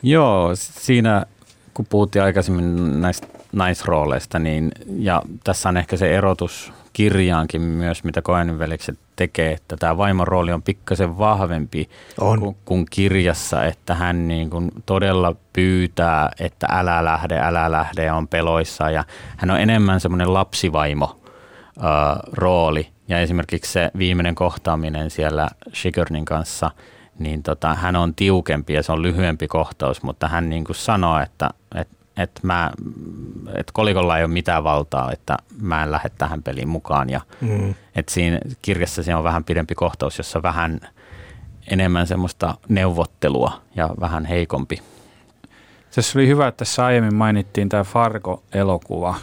Joo, 0.04 0.52
siinä 0.56 1.26
kun 1.74 1.86
puhuttiin 1.86 2.24
aikaisemmin 2.24 3.02
näistä 3.02 3.28
naisrooleista, 3.52 4.40
niin, 4.40 4.72
ja 4.88 5.22
tässä 5.44 5.70
on 5.70 5.78
ehkä 5.78 5.98
se 5.98 6.16
erotus 6.16 6.74
kirjaankin 6.96 7.62
myös, 7.62 8.04
mitä 8.04 8.22
Koenvelikset 8.22 9.00
tekee, 9.16 9.54
että 9.54 9.78
tämä 9.78 9.98
vaimon 9.98 10.28
rooli 10.28 10.52
on 10.52 10.64
pikkasen 10.64 11.18
vahvempi 11.18 11.90
on. 12.20 12.40
Kuin, 12.40 12.56
kuin 12.66 12.86
kirjassa, 12.90 13.66
että 13.66 13.96
hän 13.96 14.28
niin 14.28 14.50
kuin 14.50 14.72
todella 14.86 15.36
pyytää, 15.54 16.32
että 16.40 16.68
älä 16.72 17.06
lähde, 17.06 17.40
älä 17.40 17.72
lähde 17.72 18.04
ja 18.04 18.16
on 18.16 18.28
peloissa 18.28 18.90
ja 18.90 19.04
hän 19.38 19.52
on 19.52 19.60
enemmän 19.60 20.00
semmoinen 20.00 20.34
lapsivaimo 20.34 21.20
äh, 21.78 22.20
rooli 22.32 22.88
ja 23.08 23.20
esimerkiksi 23.20 23.72
se 23.72 23.92
viimeinen 23.98 24.36
kohtaaminen 24.36 25.10
siellä 25.10 25.48
Shigernin 25.74 26.26
kanssa, 26.26 26.72
niin 27.20 27.44
tota, 27.44 27.74
hän 27.74 27.96
on 27.96 28.16
tiukempi 28.16 28.74
ja 28.74 28.84
se 28.84 28.92
on 28.92 29.02
lyhyempi 29.02 29.48
kohtaus, 29.48 30.04
mutta 30.04 30.28
hän 30.28 30.50
niin 30.50 30.64
kuin 30.64 30.76
sanoo, 30.76 31.20
että, 31.20 31.50
että 31.76 31.96
että, 32.18 32.42
mä, 32.44 32.72
että 33.56 33.74
kolikolla 33.74 34.18
ei 34.18 34.24
ole 34.24 34.34
mitään 34.34 34.64
valtaa, 34.64 35.12
että 35.12 35.38
mä 35.62 35.84
en 35.84 35.92
lähde 35.92 36.10
tähän 36.18 36.44
peliin 36.44 36.70
mukaan. 36.70 37.10
Ja, 37.10 37.22
mm. 37.42 37.74
että 37.96 38.12
siinä 38.12 38.40
kirjassa 38.62 39.04
siinä 39.04 39.18
on 39.18 39.24
vähän 39.24 39.44
pidempi 39.44 39.76
kohtaus, 39.76 40.18
jossa 40.18 40.44
vähän 40.44 40.80
enemmän 41.72 42.08
semmoista 42.08 42.58
neuvottelua 42.70 43.62
ja 43.76 43.90
vähän 44.00 44.26
heikompi. 44.26 44.82
Tässä 45.96 46.20
oli 46.20 46.28
hyvä, 46.28 46.48
että 46.48 46.58
tässä 46.58 46.86
aiemmin 46.86 47.16
mainittiin 47.16 47.70
tämä 47.70 47.84
Fargo-elokuva, 47.84 49.16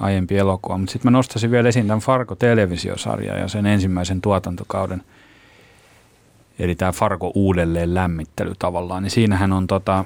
aiempi 0.00 0.38
elokuva, 0.38 0.78
mutta 0.78 0.92
sitten 0.92 1.12
mä 1.12 1.18
nostaisin 1.18 1.50
vielä 1.50 1.68
esiin 1.68 1.86
tämän 1.86 2.00
Fargo-televisiosarja 2.00 3.38
ja 3.38 3.48
sen 3.48 3.66
ensimmäisen 3.66 4.20
tuotantokauden, 4.20 5.02
eli 6.58 6.74
tämä 6.74 6.92
Fargo 6.92 7.32
uudelleen 7.34 7.94
lämmittely 7.94 8.52
tavallaan, 8.58 9.02
niin 9.02 9.10
siinähän 9.10 9.52
on 9.52 9.66
tota, 9.66 10.04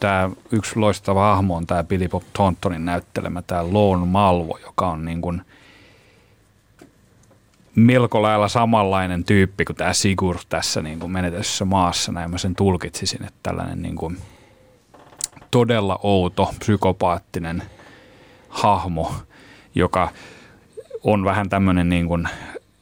tämä 0.00 0.30
yksi 0.52 0.78
loistava 0.78 1.34
hahmo 1.34 1.56
on 1.56 1.66
tämä 1.66 1.84
Billy 1.84 2.08
Bob 2.08 2.22
Thorntonin 2.32 2.84
näyttelemä, 2.84 3.42
tämä 3.42 3.72
Lone 3.72 4.06
Malvo, 4.06 4.58
joka 4.62 4.86
on 4.86 5.04
niin 5.04 5.20
kuin 5.20 5.42
melko 7.74 8.22
lailla 8.22 8.48
samanlainen 8.48 9.24
tyyppi 9.24 9.64
kuin 9.64 9.76
tämä 9.76 9.92
Sigurd 9.92 10.38
tässä 10.48 10.82
niin 10.82 11.00
kuin 11.00 11.12
menetyssä 11.12 11.64
maassa. 11.64 12.12
Näin 12.12 12.30
mä 12.30 12.38
sen 12.38 12.54
tulkitsisin, 12.54 13.24
että 13.24 13.38
tällainen 13.42 13.82
niin 13.82 13.96
kuin 13.96 14.18
todella 15.50 15.98
outo, 16.02 16.54
psykopaattinen 16.58 17.62
hahmo, 18.48 19.14
joka 19.74 20.08
on 21.04 21.24
vähän 21.24 21.48
tämmöinen 21.48 21.88
niin 21.88 22.06
kuin 22.06 22.28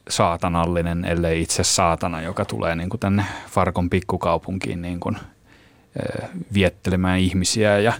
saatanallinen, 0.09 1.05
ellei 1.05 1.41
itse 1.41 1.63
saatana, 1.63 2.21
joka 2.21 2.45
tulee 2.45 2.75
niin 2.75 2.89
kuin 2.89 2.99
tänne 2.99 3.25
Farkon 3.49 3.89
pikkukaupunkiin 3.89 4.81
niin 4.81 4.99
kuin– 4.99 5.17
viettelemään 6.53 7.19
ihmisiä 7.19 7.79
ja, 7.79 7.93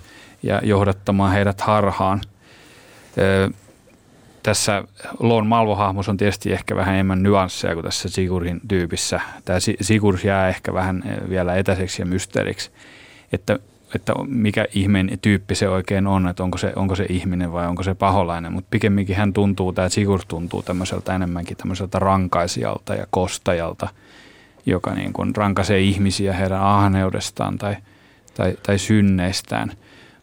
ja 0.44 0.62
johdattamaan 0.64 1.32
heidät 1.32 1.62
harhaan. 1.62 2.22
Tässä 4.44 4.84
Lon 5.20 5.48
Malvo-hahmos 5.48 6.10
on 6.10 6.18
tietysti 6.18 6.52
ehkä 6.52 6.76
vähän 6.76 6.94
enemmän 6.94 7.24
nyansseja 7.24 7.74
kuin 7.74 7.86
tässä 7.86 8.10
Sigurin 8.10 8.62
tyypissä. 8.68 9.22
Tämä 9.46 9.60
Sigur 9.82 10.18
jää 10.24 10.50
ehkä 10.50 10.74
vähän 10.74 11.04
vielä 11.30 11.56
etäiseksi 11.56 12.02
ja 12.02 12.06
mysteeriksi, 12.06 12.72
että, 13.34 13.60
että 13.96 14.14
mikä 14.28 14.66
ihmeen 14.76 15.10
tyyppi 15.22 15.56
se 15.56 15.70
oikein 15.70 16.08
on, 16.08 16.28
että 16.28 16.44
onko 16.44 16.58
se, 16.58 16.74
onko 16.76 16.96
se 16.96 17.06
ihminen 17.10 17.52
vai 17.52 17.68
onko 17.68 17.84
se 17.84 17.94
paholainen. 17.94 18.54
Mutta 18.54 18.68
pikemminkin 18.72 19.16
hän 19.16 19.34
tuntuu, 19.34 19.74
tämä 19.74 19.90
Sigur 19.90 20.22
tuntuu 20.28 20.64
tämmöiseltä 20.64 21.16
enemmänkin 21.16 21.58
tämmöiseltä 21.58 22.00
rankaisijalta 22.00 22.96
ja 22.96 23.08
kostajalta– 23.10 23.88
joka 24.70 24.94
niin 24.94 25.14
kuin 25.14 25.36
rankaisee 25.36 25.80
ihmisiä 25.80 26.34
heidän 26.34 26.62
ahneudestaan 26.62 27.58
tai, 27.58 27.76
tai, 28.34 28.58
tai 28.64 28.78
synneistään. 28.78 29.72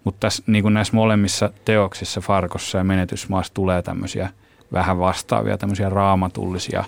Mutta 0.05 0.21
tässä, 0.21 0.43
niin 0.47 0.63
kuin 0.63 0.75
näissä 0.75 0.97
molemmissa 0.97 1.51
teoksissa, 1.65 2.21
Farkossa 2.21 2.79
ja 2.79 2.85
Menetysmaassa 2.85 3.55
tulee 3.55 3.83
tämmöisiä 3.83 4.31
vähän 4.73 4.99
vastaavia 4.99 5.59
tämmöisiä 5.59 5.89
raamatullisia 5.89 6.85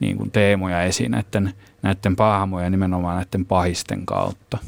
niin 0.00 0.16
kuin 0.16 0.30
teemoja 0.30 0.82
esiin 0.82 1.10
näiden, 1.10 1.54
näiden 1.82 2.16
pahamoja 2.16 2.70
nimenomaan 2.70 3.16
näiden 3.16 3.46
pahisten 3.46 4.06
kautta. 4.06 4.58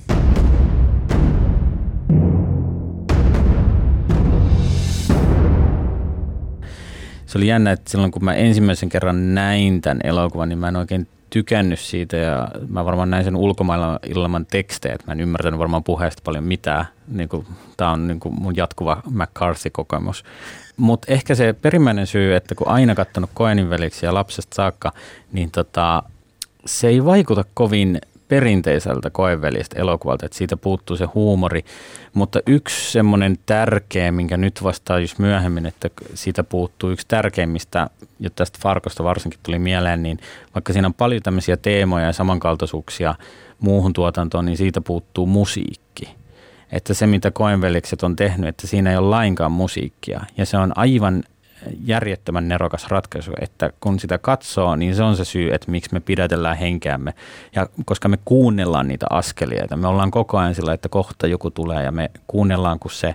Se 7.27 7.39
oli 7.39 7.47
jännä, 7.47 7.73
että 7.73 7.91
silloin 7.91 8.13
kun 8.13 8.25
mä 8.25 8.35
ensimmäisen 8.35 8.89
kerran 8.89 9.35
näin 9.35 9.81
tämän 9.81 10.01
elokuvan, 10.05 10.49
niin 10.49 10.59
mä 10.59 10.69
en 10.69 10.77
oikein 10.77 11.09
tykännyt 11.35 11.81
siitä 11.81 12.17
ja 12.17 12.49
mä 12.69 12.85
varmaan 12.85 13.11
näin 13.11 13.25
sen 13.25 13.37
ulkomailla 13.37 13.99
ilman 14.07 14.47
tekstejä, 14.47 14.95
että 14.95 15.07
mä 15.07 15.13
en 15.13 15.21
ymmärtänyt 15.21 15.59
varmaan 15.59 15.85
puheesta 15.85 16.23
paljon 16.25 16.45
mitään. 16.45 16.87
Niin 17.09 17.29
tää 17.77 17.91
on 17.91 18.07
niin 18.07 18.21
kuin 18.21 18.35
mun 18.41 18.57
jatkuva 18.57 19.03
McCarthy-kokemus. 19.11 20.25
Mutta 20.77 21.13
ehkä 21.13 21.35
se 21.35 21.53
perimmäinen 21.53 22.07
syy, 22.07 22.35
että 22.35 22.55
kun 22.55 22.69
aina 22.69 22.95
katsonut 22.95 23.31
Koenin 23.35 23.69
ja 24.03 24.15
lapsesta 24.15 24.55
saakka, 24.55 24.93
niin 25.33 25.51
tota, 25.51 26.03
se 26.67 26.89
ei 26.89 27.05
vaikuta 27.05 27.45
kovin 27.55 28.01
perinteiseltä 28.35 29.11
koevälistä 29.11 29.81
elokuvalta, 29.81 30.27
että 30.27 30.39
siitä 30.39 30.57
puuttuu 30.57 30.97
se 30.97 31.05
huumori. 31.05 31.65
Mutta 32.15 32.41
yksi 32.47 32.93
semmoinen 32.93 33.39
tärkeä, 33.47 34.13
minkä 34.13 34.37
nyt 34.37 34.63
vastaa 34.63 34.99
just 34.99 35.19
myöhemmin, 35.19 35.67
että 35.67 35.91
siitä 36.15 36.45
puuttuu 36.45 36.91
yksi 36.91 37.09
tärkeimmistä, 37.09 37.91
ja 38.21 38.31
tästä 38.31 38.59
Farkosta 38.63 39.05
varsinkin 39.05 39.41
tuli 39.43 39.59
mieleen, 39.59 40.03
niin 40.03 40.19
vaikka 40.55 40.73
siinä 40.73 40.89
on 40.89 40.95
paljon 40.95 41.23
tämmöisiä 41.23 41.57
teemoja 41.57 42.07
ja 42.07 42.13
samankaltaisuuksia 42.13 43.15
muuhun 43.61 43.93
tuotantoon, 43.93 44.45
niin 44.45 44.57
siitä 44.57 44.81
puuttuu 44.81 45.27
musiikki. 45.27 46.15
Että 46.73 46.95
se, 46.95 47.07
mitä 47.07 47.31
koenvelikset 47.31 48.03
on 48.03 48.17
tehnyt, 48.17 48.49
että 48.49 48.67
siinä 48.67 48.91
ei 48.91 48.97
ole 48.97 49.09
lainkaan 49.09 49.53
musiikkia. 49.53 50.21
Ja 50.37 50.47
se 50.47 50.57
on 50.57 50.73
aivan 50.79 51.23
järjettömän 51.85 52.49
nerokas 52.49 52.89
ratkaisu, 52.89 53.33
että 53.41 53.71
kun 53.81 54.01
sitä 54.01 54.19
katsoo, 54.19 54.77
niin 54.77 54.95
se 54.95 55.03
on 55.03 55.17
se 55.17 55.25
syy, 55.25 55.55
että 55.55 55.71
miksi 55.71 55.93
me 55.93 56.01
pidätellään 56.01 56.57
henkeämme. 56.57 57.15
Ja 57.55 57.69
koska 57.85 58.09
me 58.09 58.19
kuunnellaan 58.25 58.89
niitä 58.89 59.07
askeleita, 59.11 59.77
me 59.77 59.89
ollaan 59.89 60.11
koko 60.11 60.39
ajan 60.39 60.55
sillä, 60.55 60.73
että 60.73 60.89
kohta 60.89 61.27
joku 61.27 61.51
tulee 61.51 61.83
ja 61.83 61.93
me 61.93 62.11
kuunnellaan, 62.27 62.79
kun 62.79 62.91
se 62.91 63.15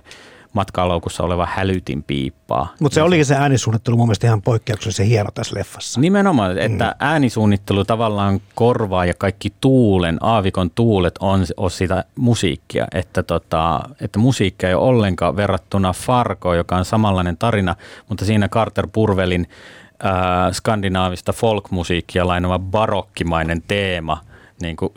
matkaloukussa 0.52 1.22
oleva 1.22 1.48
hälytin 1.50 2.02
piippaa. 2.02 2.74
Mutta 2.80 2.94
se 2.94 3.02
olikin 3.02 3.26
se 3.26 3.34
äänisuunnittelu 3.34 3.96
mun 3.96 4.06
mielestä 4.06 4.26
ihan 4.26 4.42
poikkeuksellisen 4.42 5.06
hieno 5.06 5.30
tässä 5.34 5.58
leffassa. 5.58 6.00
Nimenomaan, 6.00 6.58
että 6.58 6.84
mm. 6.84 7.06
äänisuunnittelu 7.06 7.84
tavallaan 7.84 8.40
korvaa 8.54 9.04
ja 9.04 9.14
kaikki 9.18 9.52
tuulen, 9.60 10.18
aavikon 10.20 10.70
tuulet 10.70 11.14
on, 11.20 11.44
on 11.56 11.70
sitä 11.70 12.04
musiikkia, 12.16 12.86
että, 12.94 13.22
tota, 13.22 13.80
että 14.00 14.18
musiikkia 14.18 14.68
ei 14.68 14.74
ole 14.74 14.88
ollenkaan 14.88 15.36
verrattuna 15.36 15.92
Farko, 15.92 16.54
joka 16.54 16.76
on 16.76 16.84
samanlainen 16.84 17.36
tarina, 17.36 17.76
mutta 18.08 18.24
siinä 18.24 18.48
Carter 18.48 18.88
Purvelin 18.92 19.48
äh, 20.04 20.12
skandinaavista 20.52 21.32
folkmusiikkia 21.32 22.26
lainava 22.26 22.58
barokkimainen 22.58 23.62
teema– 23.68 24.20
niin 24.60 24.76
kuin 24.76 24.92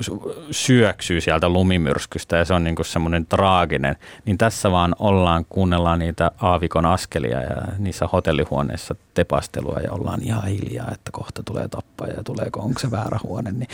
syöksyy 0.52 1.22
sieltä 1.22 1.50
lumimyrskystä 1.50 2.38
ja 2.38 2.46
se 2.46 2.54
on 2.54 2.64
niin 2.64 2.76
kuin 2.76 2.86
semmoinen 2.86 3.26
traaginen, 3.26 3.96
niin 4.26 4.38
tässä 4.38 4.72
vaan 4.72 4.96
ollaan, 5.00 5.46
kuunnellaan 5.50 6.00
niitä 6.00 6.32
aavikon 6.42 6.86
askelia 6.86 7.42
ja 7.42 7.62
niissä 7.78 8.08
hotellihuoneissa 8.14 8.96
tepastelua 9.14 9.80
ja 9.80 9.92
ollaan 9.92 10.22
ihan 10.24 10.48
hiljaa, 10.48 10.92
että 10.92 11.12
kohta 11.12 11.44
tulee 11.44 11.68
tappaja 11.68 12.14
ja 12.14 12.24
tuleeko, 12.24 12.60
onko 12.60 12.80
se 12.80 12.92
väärä 12.92 13.20
huone. 13.24 13.52
Niin 13.52 13.68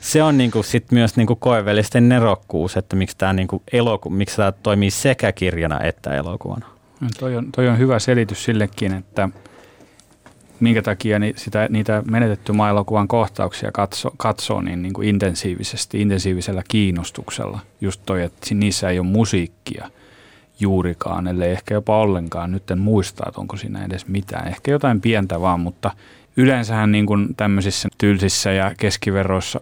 se 0.00 0.22
on 0.22 0.38
niin 0.38 0.50
kuin 0.50 0.64
sit 0.64 0.92
myös 0.92 1.16
niin 1.16 1.26
kuin 1.26 1.38
koevelisten 1.38 2.08
nerokkuus, 2.08 2.76
että 2.76 2.96
miksi 2.96 3.16
tämä, 3.18 3.32
niin 3.32 3.48
kuin 3.48 3.62
eloku, 3.72 4.10
miksi 4.10 4.36
tämä 4.36 4.52
toimii 4.52 4.90
sekä 4.90 5.32
kirjana 5.32 5.80
että 5.80 6.14
elokuvana. 6.14 6.66
No, 7.00 7.08
toi 7.18 7.36
on, 7.36 7.52
toi 7.52 7.68
on 7.68 7.78
hyvä 7.78 7.98
selitys 7.98 8.44
sillekin, 8.44 8.94
että– 8.94 9.28
minkä 10.60 10.82
takia 10.82 11.18
ni, 11.18 11.32
sitä, 11.36 11.66
niitä 11.70 12.02
menetetty 12.10 12.52
maaelokuvan 12.52 13.08
kohtauksia 13.08 13.72
katso, 13.72 14.10
katsoo 14.16 14.60
niin, 14.60 14.82
niin 14.82 14.92
kuin 14.92 15.08
intensiivisesti, 15.08 16.00
intensiivisellä 16.00 16.62
kiinnostuksella. 16.68 17.60
Just 17.80 18.02
toi, 18.06 18.22
että 18.22 18.54
niissä 18.54 18.88
ei 18.88 18.98
ole 18.98 19.06
musiikkia 19.06 19.90
juurikaan, 20.60 21.26
ellei 21.26 21.50
ehkä 21.50 21.74
jopa 21.74 21.98
ollenkaan. 21.98 22.52
Nyt 22.52 22.70
en 22.70 22.78
muista, 22.78 23.24
että 23.28 23.40
onko 23.40 23.56
siinä 23.56 23.84
edes 23.84 24.06
mitään. 24.06 24.48
Ehkä 24.48 24.70
jotain 24.70 25.00
pientä 25.00 25.40
vaan, 25.40 25.60
mutta 25.60 25.90
yleensähän 26.36 26.92
niin 26.92 27.06
kuin 27.06 27.34
tämmöisissä 27.36 27.88
tylsissä 27.98 28.52
ja 28.52 28.74
keskiverroissa 28.78 29.60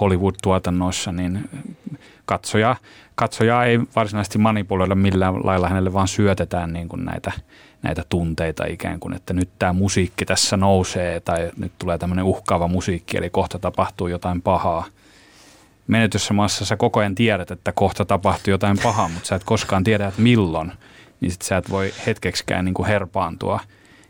Hollywood-tuotannoissa, 0.00 1.12
niin 1.12 1.48
katsoja, 2.24 2.76
katsoja 3.14 3.64
ei 3.64 3.80
varsinaisesti 3.96 4.38
manipuloida 4.38 4.94
millään 4.94 5.46
lailla, 5.46 5.68
hänelle 5.68 5.92
vaan 5.92 6.08
syötetään 6.08 6.72
niin 6.72 6.88
kuin 6.88 7.04
näitä, 7.04 7.32
näitä 7.82 8.04
tunteita 8.08 8.64
ikään 8.66 9.00
kuin, 9.00 9.14
että 9.14 9.34
nyt 9.34 9.48
tämä 9.58 9.72
musiikki 9.72 10.24
tässä 10.24 10.56
nousee 10.56 11.20
tai 11.20 11.50
nyt 11.56 11.72
tulee 11.78 11.98
tämmöinen 11.98 12.24
uhkaava 12.24 12.68
musiikki, 12.68 13.16
eli 13.16 13.30
kohta 13.30 13.58
tapahtuu 13.58 14.08
jotain 14.08 14.42
pahaa. 14.42 14.84
Menetyssä 15.86 16.34
maassa 16.34 16.64
sä 16.64 16.76
koko 16.76 17.00
ajan 17.00 17.14
tiedät, 17.14 17.50
että 17.50 17.72
kohta 17.72 18.04
tapahtuu 18.04 18.50
jotain 18.50 18.78
pahaa, 18.82 19.08
mutta 19.08 19.28
sä 19.28 19.36
et 19.36 19.44
koskaan 19.44 19.84
tiedä, 19.84 20.06
että 20.06 20.22
milloin, 20.22 20.72
niin 21.20 21.30
sit 21.30 21.42
sä 21.42 21.56
et 21.56 21.70
voi 21.70 21.92
hetkeksikään 22.06 22.64
niin 22.64 22.74
kuin 22.74 22.86
herpaantua. 22.86 23.60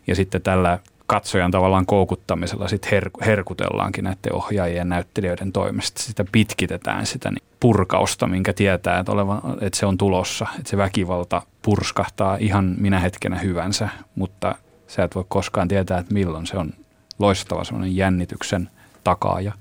Ja 0.07 0.15
sitten 0.15 0.41
tällä 0.41 0.79
katsojan 1.09 1.51
tavallaan 1.51 1.85
koukuttamisella 1.85 2.67
sit 2.67 2.85
her- 2.85 3.25
herkutellaankin 3.25 4.03
näiden 4.03 4.33
ohjaajien 4.33 4.77
ja 4.77 4.85
näyttelijöiden 4.85 5.51
toimesta. 5.51 6.01
Sitä 6.01 6.25
pitkitetään 6.31 7.05
sitä 7.05 7.31
niin 7.31 7.43
purkausta, 7.59 8.27
minkä 8.27 8.53
tietää, 8.53 8.99
että, 8.99 9.11
oleva, 9.11 9.41
että 9.61 9.79
se 9.79 9.85
on 9.85 9.97
tulossa. 9.97 10.47
Että 10.59 10.69
se 10.69 10.77
väkivalta 10.77 11.41
purskahtaa 11.61 12.37
ihan 12.39 12.75
minä 12.77 12.99
hetkenä 12.99 13.39
hyvänsä, 13.39 13.89
mutta 14.15 14.55
sä 14.87 15.03
et 15.03 15.15
voi 15.15 15.25
koskaan 15.27 15.67
tietää, 15.67 15.99
että 15.99 16.13
milloin 16.13 16.47
se 16.47 16.57
on 16.57 16.73
loistava 17.19 17.63
semmoinen 17.63 17.95
jännityksen 17.95 18.69
takaaja. 19.03 19.51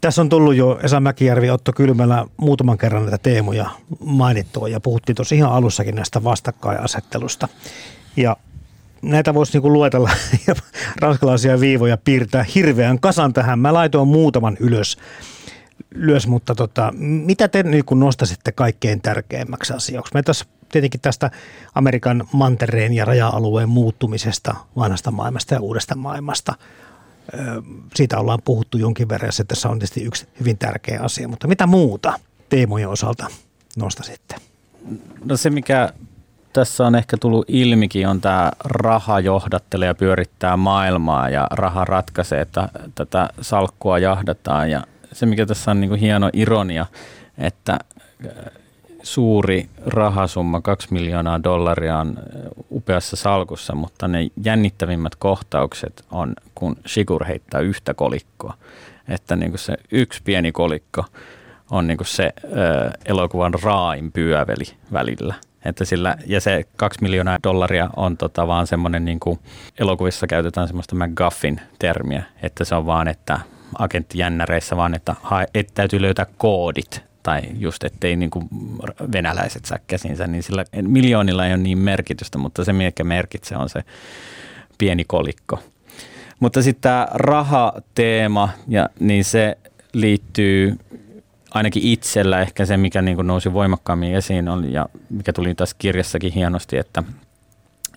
Tässä 0.00 0.22
on 0.22 0.28
tullut 0.28 0.54
jo 0.54 0.80
Esa 0.82 1.00
Mäkijärvi, 1.00 1.50
Otto 1.50 1.72
Kylmälä 1.72 2.26
muutaman 2.36 2.78
kerran 2.78 3.02
näitä 3.02 3.18
teemoja 3.18 3.70
mainittua 4.04 4.68
ja 4.68 4.80
puhuttiin 4.80 5.16
tuossa 5.16 5.34
ihan 5.34 5.52
alussakin 5.52 5.94
näistä 5.94 6.24
vastakkainasettelusta. 6.24 7.48
Ja 8.16 8.36
näitä 9.02 9.34
voisi 9.34 9.52
niinku 9.52 9.72
luetella 9.72 10.10
ja 10.46 10.54
ranskalaisia 11.00 11.60
viivoja 11.60 11.96
piirtää 11.96 12.44
hirveän 12.54 13.00
kasan 13.00 13.32
tähän. 13.32 13.58
Mä 13.58 13.74
laitoin 13.74 14.08
muutaman 14.08 14.56
ylös, 14.60 14.98
ylös 15.94 16.26
mutta 16.26 16.54
tota, 16.54 16.92
mitä 16.98 17.48
te 17.48 17.62
niin 17.62 17.84
nostaisitte 17.94 18.52
kaikkein 18.52 19.00
tärkeimmäksi 19.00 19.72
asiaksi? 19.72 20.14
Me 20.14 20.22
tässä 20.22 20.44
tietenkin 20.72 21.00
tästä 21.00 21.30
Amerikan 21.74 22.28
mantereen 22.32 22.92
ja 22.92 23.04
raja-alueen 23.04 23.68
muuttumisesta 23.68 24.54
vanhasta 24.76 25.10
maailmasta 25.10 25.54
ja 25.54 25.60
uudesta 25.60 25.94
maailmasta. 25.94 26.54
Siitä 27.94 28.18
ollaan 28.18 28.42
puhuttu 28.44 28.78
jonkin 28.78 29.08
verran 29.08 29.28
ja 29.28 29.32
se 29.32 29.44
tässä 29.44 29.68
on 29.68 29.78
tietysti 29.78 30.02
yksi 30.02 30.26
hyvin 30.40 30.58
tärkeä 30.58 31.00
asia, 31.00 31.28
mutta 31.28 31.48
mitä 31.48 31.66
muuta 31.66 32.20
teemojen 32.48 32.88
osalta 32.88 33.26
nostasitte? 33.76 34.34
No 35.24 35.36
se, 35.36 35.50
mikä 35.50 35.92
tässä 36.56 36.86
on 36.86 36.94
ehkä 36.94 37.16
tullut 37.16 37.44
ilmikin, 37.48 38.08
on 38.08 38.20
tämä 38.20 38.52
raha 38.64 39.20
johdattelee 39.20 39.86
ja 39.86 39.94
pyörittää 39.94 40.56
maailmaa 40.56 41.28
ja 41.28 41.46
raha 41.50 41.84
ratkaisee, 41.84 42.40
että 42.40 42.68
tätä 42.94 43.28
salkkua 43.40 43.98
jahdataan. 43.98 44.70
Ja 44.70 44.82
se, 45.12 45.26
mikä 45.26 45.46
tässä 45.46 45.70
on 45.70 45.80
niin 45.80 45.88
kuin 45.88 46.00
hieno 46.00 46.30
ironia, 46.32 46.86
että 47.38 47.72
äh, 47.72 48.30
suuri 49.02 49.68
rahasumma, 49.86 50.60
kaksi 50.60 50.88
miljoonaa 50.90 51.42
dollaria 51.42 51.98
on 51.98 52.18
äh, 52.18 52.24
upeassa 52.70 53.16
salkussa, 53.16 53.74
mutta 53.74 54.08
ne 54.08 54.18
jännittävimmät 54.44 55.14
kohtaukset 55.14 56.04
on, 56.10 56.34
kun 56.54 56.76
Shigur 56.86 57.24
heittää 57.24 57.60
yhtä 57.60 57.94
kolikkoa. 57.94 58.54
Että 59.08 59.36
niin 59.36 59.50
kuin 59.50 59.58
se 59.58 59.76
yksi 59.92 60.22
pieni 60.24 60.52
kolikko 60.52 61.04
on 61.70 61.86
niin 61.86 61.96
kuin 61.96 62.06
se 62.06 62.32
ö, 62.44 62.86
äh, 62.86 62.92
elokuvan 63.04 63.54
raain 63.62 64.12
pyöveli 64.12 64.64
välillä. 64.92 65.34
Että 65.66 65.84
sillä, 65.84 66.16
ja 66.26 66.40
se 66.40 66.64
kaksi 66.76 67.02
miljoonaa 67.02 67.38
dollaria 67.42 67.90
on 67.96 68.16
tota 68.16 68.46
vaan 68.46 68.66
semmoinen, 68.66 69.04
niin 69.04 69.20
kuin 69.20 69.38
elokuvissa 69.78 70.26
käytetään 70.26 70.66
semmoista 70.66 70.96
McGuffin-termiä, 70.96 72.22
että 72.42 72.64
se 72.64 72.74
on 72.74 72.86
vaan, 72.86 73.08
että 73.08 73.40
agenttijännäreissä 73.78 74.76
vaan, 74.76 74.94
että, 74.94 75.14
että 75.54 75.72
täytyy 75.74 76.02
löytää 76.02 76.26
koodit. 76.38 77.02
Tai 77.22 77.42
just 77.58 77.84
ettei 77.84 78.16
niin 78.16 78.30
kuin 78.30 78.48
venäläiset 79.12 79.64
saa 79.64 79.78
käsinsä, 79.86 80.26
niin 80.26 80.42
sillä 80.42 80.64
miljoonilla 80.82 81.46
ei 81.46 81.52
ole 81.52 81.62
niin 81.62 81.78
merkitystä, 81.78 82.38
mutta 82.38 82.64
se 82.64 82.72
mikä 82.72 83.04
merkitsee 83.04 83.58
on 83.58 83.68
se 83.68 83.84
pieni 84.78 85.04
kolikko. 85.04 85.58
Mutta 86.40 86.62
sitten 86.62 86.82
tämä 86.82 87.08
rahateema, 87.14 88.48
ja, 88.68 88.88
niin 89.00 89.24
se 89.24 89.58
liittyy 89.92 90.76
ainakin 91.56 91.82
itsellä 91.82 92.40
ehkä 92.40 92.66
se, 92.66 92.76
mikä 92.76 93.02
niin 93.02 93.16
kuin 93.16 93.26
nousi 93.26 93.52
voimakkaammin 93.52 94.14
esiin 94.14 94.48
on, 94.48 94.72
ja 94.72 94.86
mikä 95.10 95.32
tuli 95.32 95.54
tässä 95.54 95.76
kirjassakin 95.78 96.32
hienosti, 96.32 96.78
että 96.78 97.02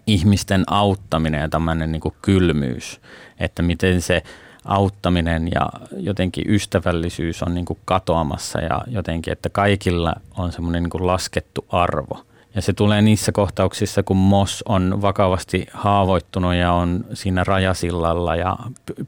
ihmisten 0.07 0.64
auttaminen 0.68 1.41
ja 1.41 1.49
tämmöinen 1.49 1.91
niin 1.91 2.01
kuin 2.01 2.16
kylmyys, 2.22 3.01
että 3.39 3.62
miten 3.62 4.01
se 4.01 4.24
auttaminen 4.66 5.49
ja 5.55 5.70
jotenkin 5.97 6.43
ystävällisyys 6.47 7.43
on 7.43 7.53
niin 7.53 7.66
kuin 7.66 7.80
katoamassa 7.86 8.62
ja 8.62 8.82
jotenkin, 8.88 9.34
että 9.34 9.49
kaikilla 9.49 10.14
on 10.38 10.51
semmoinen 10.51 10.84
niin 10.84 10.89
kuin 10.89 11.07
laskettu 11.07 11.66
arvo. 11.70 12.26
Ja 12.56 12.62
se 12.62 12.74
tulee 12.74 13.02
niissä 13.02 13.32
kohtauksissa, 13.32 14.04
kun 14.04 14.18
Moss 14.18 14.64
on 14.68 15.02
vakavasti 15.02 15.68
haavoittunut 15.74 16.56
ja 16.56 16.74
on 16.74 17.06
siinä 17.14 17.43
rajasillalla 17.43 18.36
ja 18.36 18.58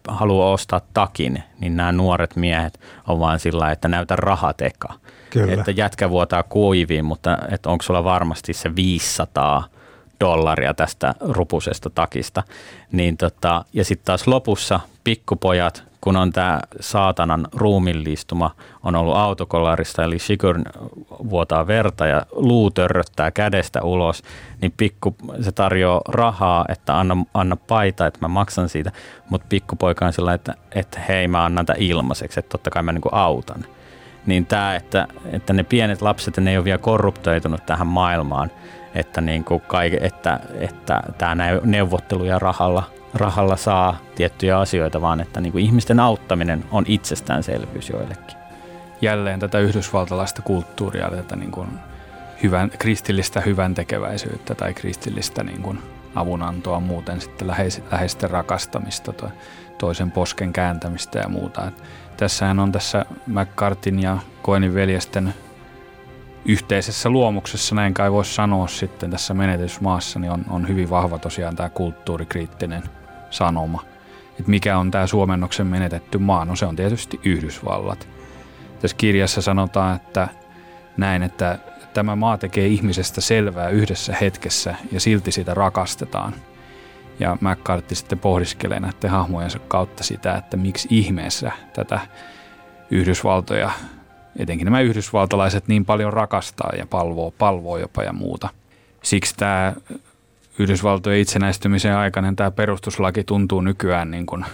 haluaa 0.07 0.51
ostaa 0.51 0.81
takin, 0.93 1.43
niin 1.59 1.77
nämä 1.77 1.91
nuoret 1.91 2.35
miehet 2.35 2.79
on 3.07 3.19
vaan 3.19 3.39
sillä, 3.39 3.71
että 3.71 3.87
näytä 3.87 4.15
rahateka. 4.15 4.93
Kyllä. 5.29 5.53
Että 5.53 5.71
jätkä 5.71 6.09
vuotaa 6.09 6.43
kuiviin, 6.43 7.05
mutta 7.05 7.37
että 7.51 7.69
onko 7.69 7.83
sulla 7.83 8.03
varmasti 8.03 8.53
se 8.53 8.75
500 8.75 9.63
dollaria 10.19 10.73
tästä 10.73 11.13
rupusesta 11.19 11.89
takista. 11.89 12.43
Niin 12.91 13.17
tota, 13.17 13.65
ja 13.73 13.85
sitten 13.85 14.05
taas 14.05 14.27
lopussa 14.27 14.79
pikkupojat 15.03 15.90
kun 16.01 16.17
on 16.17 16.31
tämä 16.31 16.59
saatanan 16.79 17.47
ruumillistuma, 17.53 18.55
on 18.83 18.95
ollut 18.95 19.15
autokollarista, 19.15 20.03
eli 20.03 20.19
Shigur 20.19 20.59
vuotaa 21.29 21.67
verta 21.67 22.07
ja 22.07 22.25
luu 22.31 22.71
törröttää 22.71 23.31
kädestä 23.31 23.81
ulos, 23.81 24.23
niin 24.61 24.73
pikku, 24.77 25.15
se 25.41 25.51
tarjoaa 25.51 26.01
rahaa, 26.07 26.65
että 26.69 26.99
anna, 26.99 27.17
anna 27.33 27.55
paita, 27.55 28.07
että 28.07 28.19
mä 28.21 28.27
maksan 28.27 28.69
siitä, 28.69 28.91
mutta 29.29 29.47
pikkupoika 29.49 30.05
on 30.05 30.13
sillä, 30.13 30.33
että, 30.33 30.53
että 30.75 30.99
hei 30.99 31.27
mä 31.27 31.45
annan 31.45 31.65
tämän 31.65 31.81
ilmaiseksi, 31.81 32.39
että 32.39 32.49
totta 32.49 32.69
kai 32.69 32.83
mä 32.83 32.91
niin 32.91 33.01
autan. 33.11 33.65
Niin 34.25 34.45
tämä, 34.45 34.75
että, 34.75 35.07
että 35.31 35.53
ne 35.53 35.63
pienet 35.63 36.01
lapset, 36.01 36.37
ne 36.37 36.51
ei 36.51 36.57
ole 36.57 36.65
vielä 36.65 36.77
korruptoitunut 36.77 37.65
tähän 37.65 37.87
maailmaan, 37.87 38.51
että, 38.95 39.21
niin 39.21 39.43
kuin 39.43 39.61
kaike, 39.61 39.97
että, 40.01 40.39
että 40.59 41.01
tämä 41.17 41.35
neuvottelu 41.63 42.25
ja 42.25 42.39
rahalla 42.39 42.83
rahalla 43.13 43.57
saa 43.57 43.97
tiettyjä 44.15 44.59
asioita, 44.59 45.01
vaan 45.01 45.21
että 45.21 45.41
niin 45.41 45.51
kuin 45.51 45.63
ihmisten 45.63 45.99
auttaminen 45.99 46.65
on 46.71 46.83
itsestäänselvyys 46.87 47.89
joillekin. 47.89 48.37
Jälleen 49.01 49.39
tätä 49.39 49.59
yhdysvaltalaista 49.59 50.41
kulttuuria, 50.41 51.09
tätä 51.09 51.35
niin 51.35 51.51
kuin 51.51 51.67
hyvän, 52.43 52.69
kristillistä 52.69 53.41
hyvän 53.41 53.73
tekeväisyyttä 53.73 54.55
tai 54.55 54.73
kristillistä 54.73 55.43
niin 55.43 55.61
kuin 55.61 55.79
avunantoa 56.15 56.79
muuten 56.79 57.21
sitten 57.21 57.47
läheis, 57.47 57.81
läheisten 57.91 58.29
rakastamista, 58.29 59.13
to, 59.13 59.31
toisen 59.77 60.11
posken 60.11 60.53
kääntämistä 60.53 61.19
ja 61.19 61.29
muuta. 61.29 61.71
Tässähän 62.17 62.59
on 62.59 62.71
tässä 62.71 63.05
McCartin 63.27 63.99
ja 63.99 64.17
Koenin 64.41 64.73
veljesten 64.73 65.33
yhteisessä 66.45 67.09
luomuksessa, 67.09 67.75
näin 67.75 67.93
kai 67.93 68.11
voisi 68.11 68.33
sanoa 68.33 68.67
sitten 68.67 69.11
tässä 69.11 69.33
menetysmaassa, 69.33 70.19
niin 70.19 70.31
on, 70.31 70.45
on 70.49 70.67
hyvin 70.67 70.89
vahva 70.89 71.19
tosiaan 71.19 71.55
tämä 71.55 71.69
kulttuurikriittinen– 71.69 72.83
sanoma. 73.31 73.83
Että 74.29 74.51
mikä 74.51 74.77
on 74.77 74.91
tämä 74.91 75.07
suomennoksen 75.07 75.67
menetetty 75.67 76.17
maa? 76.17 76.45
No 76.45 76.55
se 76.55 76.65
on 76.65 76.75
tietysti 76.75 77.19
Yhdysvallat. 77.23 78.07
Tässä 78.79 78.97
kirjassa 78.97 79.41
sanotaan, 79.41 79.95
että 79.95 80.27
näin, 80.97 81.23
että 81.23 81.59
tämä 81.93 82.15
maa 82.15 82.37
tekee 82.37 82.67
ihmisestä 82.67 83.21
selvää 83.21 83.69
yhdessä 83.69 84.15
hetkessä 84.21 84.75
ja 84.91 84.99
silti 84.99 85.31
sitä 85.31 85.53
rakastetaan. 85.53 86.33
Ja 87.19 87.37
McCarthy 87.41 87.95
sitten 87.95 88.19
pohdiskelee 88.19 88.79
näiden 88.79 89.09
hahmojensa 89.09 89.59
kautta 89.59 90.03
sitä, 90.03 90.35
että 90.35 90.57
miksi 90.57 90.87
ihmeessä 90.91 91.51
tätä 91.73 91.99
Yhdysvaltoja, 92.91 93.71
etenkin 94.39 94.65
nämä 94.65 94.82
yhdysvaltalaiset 94.82 95.67
niin 95.67 95.86
paljon 95.86 96.13
rakastaa 96.13 96.71
ja 96.77 96.86
palvoo, 96.86 97.32
palvoo 97.32 97.77
jopa 97.77 98.03
ja 98.03 98.13
muuta. 98.13 98.49
Siksi 99.03 99.36
tämä 99.38 99.73
Yhdysvaltojen 100.59 101.19
itsenäistymisen 101.19 101.95
aikainen 101.95 102.36
tämä 102.36 102.51
perustuslaki 102.51 103.23
tuntuu 103.23 103.61
nykyään 103.61 104.11
niin 104.11 104.25
kuin 104.25 104.45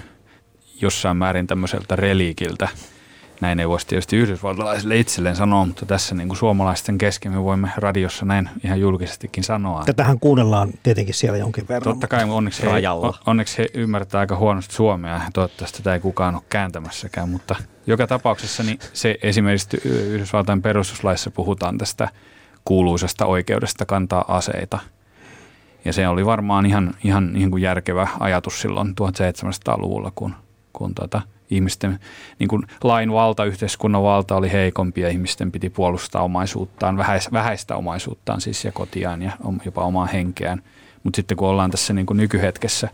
jossain 0.81 1.17
määrin 1.17 1.47
tämmöiseltä 1.47 1.95
reliikiltä. 1.95 2.67
Näin 3.41 3.59
ei 3.59 3.69
voisi 3.69 3.87
tietysti 3.87 4.17
yhdysvaltalaisille 4.17 4.97
itselleen 4.97 5.35
sanoa, 5.35 5.65
mutta 5.65 5.85
tässä 5.85 6.15
niin 6.15 6.27
kuin 6.27 6.37
suomalaisten 6.37 6.97
kesken 6.97 7.31
me 7.31 7.43
voimme 7.43 7.71
radiossa 7.77 8.25
näin 8.25 8.49
ihan 8.63 8.79
julkisestikin 8.79 9.43
sanoa. 9.43 9.83
Tätähän 9.85 10.19
kuunnellaan 10.19 10.69
tietenkin 10.83 11.15
siellä 11.15 11.37
jonkin 11.37 11.67
verran. 11.69 11.93
Totta 11.93 12.07
kai 12.07 12.29
onneksi 12.29 12.63
he, 12.63 12.69
onneksi 13.25 13.57
he 13.57 13.67
ymmärtää 13.73 14.19
aika 14.19 14.35
huonosti 14.35 14.75
suomea 14.75 15.13
ja 15.13 15.21
toivottavasti 15.33 15.77
tätä 15.77 15.93
ei 15.93 15.99
kukaan 15.99 16.35
ole 16.35 16.43
kääntämässäkään, 16.49 17.29
mutta 17.29 17.55
joka 17.87 18.07
tapauksessa 18.07 18.63
niin 18.63 18.79
se 18.93 19.17
esimerkiksi 19.21 19.77
Yhdysvaltain 19.85 20.61
perustuslaissa 20.61 21.31
puhutaan 21.31 21.77
tästä 21.77 22.09
kuuluisesta 22.65 23.25
oikeudesta 23.25 23.85
kantaa 23.85 24.25
aseita– 24.27 24.79
Ja 25.87 25.93
se 25.93 26.07
oli 26.07 26.25
varmaan 26.25 26.65
ihan, 26.65 26.93
ihan 27.03 27.33
niin 27.33 27.51
kuin 27.51 27.63
järkevä 27.63 28.07
ajatus 28.19 28.61
silloin 28.61 28.87
1700-luvulla, 28.87 30.11
kun, 30.15 30.35
kun 30.73 30.95
tota, 30.95 31.21
ihmisten 31.49 31.99
niin 32.39 32.47
kuin 32.47 32.63
lain 32.83 33.13
valta, 33.13 33.45
yhteiskunnan 33.45 34.03
valta 34.03 34.35
oli 34.35 34.51
heikompi 34.51 35.01
ja 35.01 35.09
ihmisten 35.09 35.51
piti 35.51 35.69
puolustaa 35.69 36.23
omaisuuttaan, 36.23 36.97
vähäistä, 37.31 37.75
omaisuuttaan 37.75 38.41
siis 38.41 38.65
ja 38.65 38.71
kotiaan 38.71 39.21
ja 39.21 39.31
jopa 39.65 39.83
omaa 39.83 40.05
henkeään. 40.05 40.61
Mutta 41.03 41.15
sitten 41.15 41.37
kun 41.37 41.47
ollaan 41.47 41.71
tässä 41.71 41.93
niin 41.93 42.05
kuin 42.05 42.17
nykyhetkessä, 42.17 42.89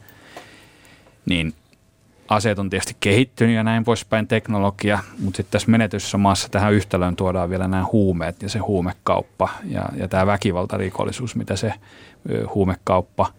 niin 1.26 1.54
aseet 2.28 2.60
on 2.60 2.70
tietysti 2.70 2.98
kehittynyt 3.00 3.56
ja 3.56 3.64
näin 3.64 3.84
poispäin 3.84 4.28
teknologia, 4.28 5.00
mutta 5.20 5.38
sitten 5.38 5.52
tässä 5.52 5.72
menetyssä 5.72 6.18
maassa 6.18 6.50
tähän 6.50 6.74
yhtälöön 6.74 7.16
tuodaan 7.16 7.50
vielä 7.50 7.68
nämä 7.68 7.86
huumeet 7.92 8.42
ja 8.42 8.50
se 8.50 8.60
huumekauppa 8.60 9.50
ja, 9.66 9.90
ja 9.96 10.08
tämä 10.08 10.26
väkivaltarikollisuus, 10.26 11.36
mitä 11.36 11.56
se 11.56 11.74
huumekauppa 12.54 13.34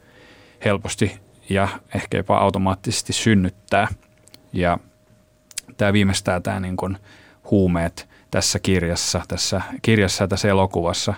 helposti 0.64 1.18
ja 1.48 1.68
ehkä 1.94 2.16
jopa 2.16 2.38
automaattisesti 2.38 3.12
synnyttää. 3.12 3.88
Ja 4.52 4.78
tämä 5.77 5.93
viimeistää 5.93 6.41
tämä 6.41 6.61
niin 6.61 6.77
kuin 6.77 6.99
huumeet 7.51 8.09
tässä 8.31 8.59
kirjassa, 8.59 9.22
tässä 9.29 9.62
kirjassa 9.83 10.25
ja 10.25 10.29
tässä 10.29 10.49
elokuvassa, 10.49 11.14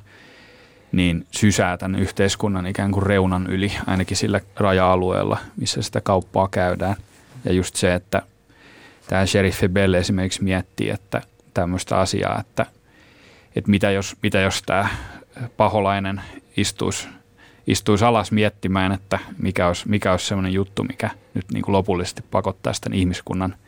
niin 0.93 1.27
sysää 1.31 1.77
tämän 1.77 2.01
yhteiskunnan 2.01 2.67
ikään 2.67 2.93
kuin 2.93 3.03
reunan 3.03 3.47
yli, 3.47 3.73
ainakin 3.87 4.17
sillä 4.17 4.41
raja-alueella, 4.57 5.39
missä 5.57 5.83
sitä 5.83 6.01
kauppaa 6.01 6.49
käydään. 6.49 6.97
Ja 7.45 7.53
just 7.53 7.77
se, 7.77 7.95
että 7.95 8.23
tämä 9.07 9.27
sheriffi 9.27 9.69
Bell 9.69 9.95
esimerkiksi 9.95 10.45
miettii, 10.45 10.91
että 10.91 11.23
tämmöistä 11.55 11.99
asiaa, 11.99 12.41
että, 12.41 12.67
että 13.57 13.71
mitä 13.71 13.91
jos, 13.91 14.17
mitä 14.23 14.41
jos 14.41 14.63
tämä 14.63 14.89
paholainen 15.57 16.21
istuisi, 16.57 17.09
istuisi 17.67 18.05
alas 18.05 18.33
miettimään, 18.33 18.93
että 18.93 19.19
mikä 19.39 19.67
olisi, 19.67 19.89
mikä 19.89 20.11
olisi 20.11 20.27
semmoinen 20.27 20.53
juttu, 20.53 20.85
mikä 20.85 21.11
nyt 21.35 21.45
niin 21.53 21.63
kuin 21.63 21.73
lopullisesti 21.73 22.23
pakottaa 22.31 22.73
sitten 22.73 22.95
ihmiskunnan– 22.95 23.55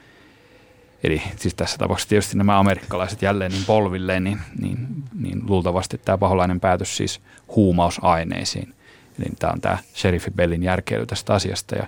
Eli 1.05 1.23
siis 1.37 1.55
tässä 1.55 1.79
tapauksessa 1.79 2.09
tietysti 2.09 2.39
nämä 2.39 2.59
amerikkalaiset 2.59 3.23
jälleen 3.23 3.53
niin 3.53 3.65
polvilleen, 3.65 4.25
niin, 4.25 4.39
niin, 4.61 4.87
niin 5.21 5.43
luultavasti 5.49 6.01
tämä 6.05 6.19
paholainen 6.19 6.61
päätös 6.61 6.97
siis 6.97 7.21
huumausaineisiin. 7.57 8.75
Eli 9.19 9.27
tämä 9.39 9.53
on 9.53 9.61
tämä 9.61 9.79
Sheriffi 9.95 10.31
Bellin 10.31 10.63
järkeily 10.63 11.07
tästä 11.07 11.35
asiasta 11.35 11.77
ja, 11.77 11.87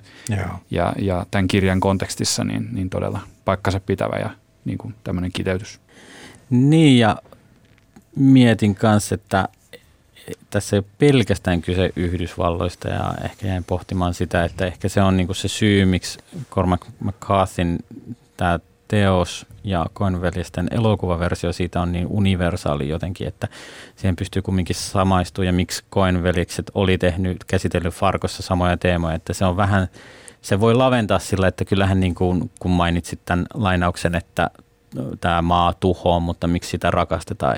ja, 0.71 0.93
ja 0.99 1.27
tämän 1.31 1.49
kirjan 1.49 1.81
kontekstissa 1.81 2.45
niin, 2.45 2.69
niin 2.73 2.91
todella 2.91 3.21
paikkansa 3.45 3.81
pitävä 3.81 4.17
ja 4.19 4.31
niin 4.65 4.79
kuin 4.79 4.95
tämmöinen 5.05 5.33
kiteytys. 5.33 5.81
Niin 6.51 6.99
ja 6.99 7.17
mietin 8.17 8.75
kanssa, 8.75 9.15
että 9.15 9.49
tässä 10.51 10.77
ei 10.77 10.79
ole 10.79 10.87
pelkästään 10.99 11.63
kyse 11.63 11.91
Yhdysvalloista 11.97 12.89
ja 12.89 13.15
ehkä 13.25 13.47
jäin 13.47 13.65
pohtimaan 13.65 14.15
sitä, 14.15 14.45
että 14.45 14.67
ehkä 14.67 14.89
se 14.89 15.03
on 15.03 15.17
niin 15.17 15.35
se 15.35 15.49
syy, 15.49 15.85
miksi 15.85 16.19
Cormac 16.51 16.87
McCarthyn 17.01 17.79
tämä 18.37 18.61
teos 18.91 19.47
ja 19.64 19.86
Koenveljesten 19.93 20.68
elokuvaversio 20.70 21.53
siitä 21.53 21.80
on 21.80 21.93
niin 21.93 22.07
universaali 22.11 22.88
jotenkin, 22.88 23.28
että 23.28 23.49
siihen 23.97 24.16
pystyy 24.16 24.43
kumminkin 24.43 24.76
samaistumaan. 24.76 25.47
Ja 25.47 25.53
miksi 25.53 25.84
Koenveljekset 25.91 26.70
oli 26.74 26.99
tehnyt, 26.99 27.45
käsitellyt 27.45 27.95
Farkossa 27.95 28.43
samoja 28.43 28.76
teemoja, 28.76 29.14
että 29.14 29.32
se 29.32 29.45
on 29.45 29.57
vähän, 29.57 29.88
se 30.43 30.61
voi 30.61 30.74
laventaa 30.74 31.18
sillä, 31.18 31.49
että 31.49 31.64
kyllähän 31.64 32.01
niin 32.01 32.14
kuin, 32.14 32.51
kun 32.61 32.70
mainitsit 32.70 33.20
tämän 33.24 33.47
lainauksen, 33.55 34.14
että 34.14 34.51
tämä 35.20 35.43
maa 35.43 35.74
tuhoaa, 35.74 36.20
mutta 36.20 36.47
miksi 36.47 36.70
sitä 36.70 36.91
rakastetaan 36.91 37.57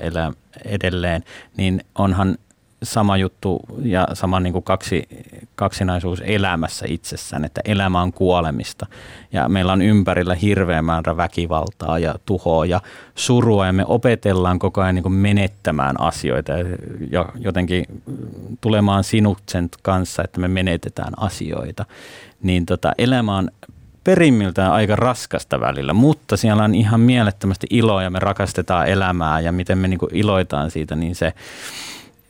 edelleen, 0.65 1.23
niin 1.57 1.81
onhan 1.95 2.37
sama 2.83 3.17
juttu 3.17 3.59
ja 3.81 4.07
sama 4.13 4.39
niin 4.39 4.53
kuin 4.53 4.63
kaksi, 4.63 5.07
kaksinaisuus 5.55 6.21
elämässä 6.25 6.85
itsessään, 6.89 7.45
että 7.45 7.61
elämä 7.65 8.01
on 8.01 8.13
kuolemista 8.13 8.85
ja 9.31 9.49
meillä 9.49 9.73
on 9.73 9.81
ympärillä 9.81 10.35
hirveä 10.35 10.81
määrä 10.81 11.17
väkivaltaa 11.17 11.99
ja 11.99 12.15
tuhoa 12.25 12.65
ja 12.65 12.81
surua 13.15 13.65
ja 13.65 13.73
me 13.73 13.85
opetellaan 13.87 14.59
koko 14.59 14.81
ajan 14.81 14.95
niin 14.95 15.03
kuin 15.03 15.13
menettämään 15.13 16.01
asioita 16.01 16.51
ja 17.11 17.25
jotenkin 17.39 17.85
tulemaan 18.61 19.03
sinut 19.03 19.37
sen 19.49 19.69
kanssa, 19.81 20.23
että 20.23 20.39
me 20.39 20.47
menetetään 20.47 21.13
asioita. 21.17 21.85
Niin 22.43 22.65
tota, 22.65 22.91
elämä 22.97 23.37
on 23.37 23.49
perimmiltään 24.03 24.71
aika 24.71 24.95
raskasta 24.95 25.59
välillä, 25.59 25.93
mutta 25.93 26.37
siellä 26.37 26.63
on 26.63 26.75
ihan 26.75 26.99
mielettömästi 26.99 27.67
iloa 27.69 28.03
ja 28.03 28.09
me 28.09 28.19
rakastetaan 28.19 28.87
elämää 28.87 29.39
ja 29.39 29.51
miten 29.51 29.77
me 29.77 29.87
niin 29.87 29.99
iloitaan 30.11 30.71
siitä, 30.71 30.95
niin 30.95 31.15
se 31.15 31.33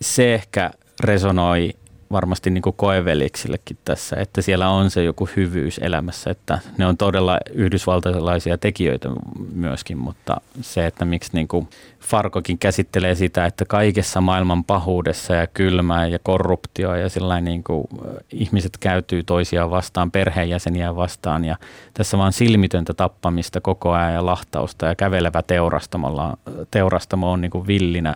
se 0.03 0.33
ehkä 0.33 0.71
resonoi 0.99 1.69
varmasti 2.11 2.49
niin 2.49 2.61
kuin 2.61 2.75
koeveliksillekin 2.75 3.77
tässä, 3.85 4.15
että 4.15 4.41
siellä 4.41 4.69
on 4.69 4.91
se 4.91 5.03
joku 5.03 5.29
hyvyys 5.35 5.77
elämässä, 5.83 6.31
että 6.31 6.59
ne 6.77 6.85
on 6.85 6.97
todella 6.97 7.37
yhdysvaltalaisia 7.53 8.57
tekijöitä 8.57 9.09
myöskin, 9.53 9.97
mutta 9.97 10.41
se, 10.61 10.85
että 10.85 11.05
miksi 11.05 11.29
niin 11.33 11.47
kuin 11.47 11.67
Farkokin 11.99 12.57
käsittelee 12.57 13.15
sitä, 13.15 13.45
että 13.45 13.65
kaikessa 13.65 14.21
maailman 14.21 14.63
pahuudessa 14.63 15.33
ja 15.35 15.47
kylmää 15.47 16.07
ja 16.07 16.19
korruptio 16.23 16.95
ja 16.95 17.09
sellainen 17.09 17.45
niin 17.45 17.63
kuin 17.63 17.87
ihmiset 18.31 18.77
käytyy 18.79 19.23
toisiaan 19.23 19.71
vastaan, 19.71 20.11
perheenjäseniä 20.11 20.95
vastaan 20.95 21.45
ja 21.45 21.57
tässä 21.93 22.17
vaan 22.17 22.33
silmitöntä 22.33 22.93
tappamista 22.93 23.61
koko 23.61 23.91
ajan 23.91 24.13
ja 24.13 24.25
lahtausta 24.25 24.85
ja 24.85 24.95
kävelevä 24.95 25.41
teurastamolla, 25.41 26.37
teurastamo 26.71 27.31
on 27.31 27.41
niin 27.41 27.51
kuin 27.51 27.67
villinä 27.67 28.15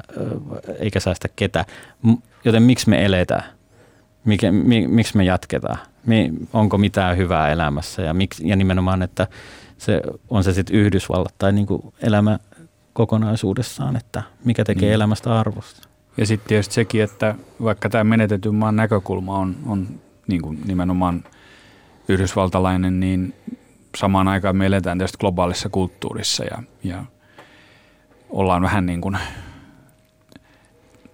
eikä 0.79 0.99
säästä 0.99 1.27
ketä, 1.35 1.65
joten 2.45 2.63
miksi 2.63 2.89
me 2.89 3.05
eletään? 3.05 3.57
Mikä, 4.28 4.51
mi, 4.51 4.88
miksi 4.88 5.17
me 5.17 5.23
jatketaan? 5.23 5.78
Mi, 6.05 6.34
onko 6.53 6.78
mitään 6.78 7.17
hyvää 7.17 7.49
elämässä 7.49 8.01
ja, 8.01 8.13
miksi, 8.13 8.47
ja 8.47 8.55
nimenomaan, 8.55 9.01
että 9.01 9.28
se, 9.78 10.01
on 10.30 10.43
se 10.43 10.53
sitten 10.53 10.75
Yhdysvallat 10.75 11.36
tai 11.38 11.53
niin 11.53 11.67
kuin 11.67 11.82
elämä 12.01 12.39
kokonaisuudessaan, 12.93 13.95
että 13.95 14.23
mikä 14.45 14.63
tekee 14.63 14.89
mm. 14.89 14.95
elämästä 14.95 15.39
arvosta. 15.39 15.88
Ja 16.17 16.25
sitten 16.25 16.47
tietysti 16.47 16.73
sekin, 16.73 17.03
että 17.03 17.36
vaikka 17.63 17.89
tämä 17.89 18.03
menetetyn 18.03 18.55
maan 18.55 18.75
näkökulma 18.75 19.38
on, 19.38 19.55
on 19.65 19.88
niin 20.28 20.41
kuin 20.41 20.59
nimenomaan 20.65 21.23
yhdysvaltalainen, 22.07 22.99
niin 22.99 23.34
samaan 23.97 24.28
aikaan 24.28 24.57
me 24.57 24.65
eletään 24.65 24.97
tietysti 24.97 25.17
globaalissa 25.17 25.69
kulttuurissa 25.69 26.43
ja, 26.43 26.63
ja 26.84 27.03
ollaan 28.30 28.61
vähän 28.61 28.86
niin 28.86 29.01
kuin 29.01 29.17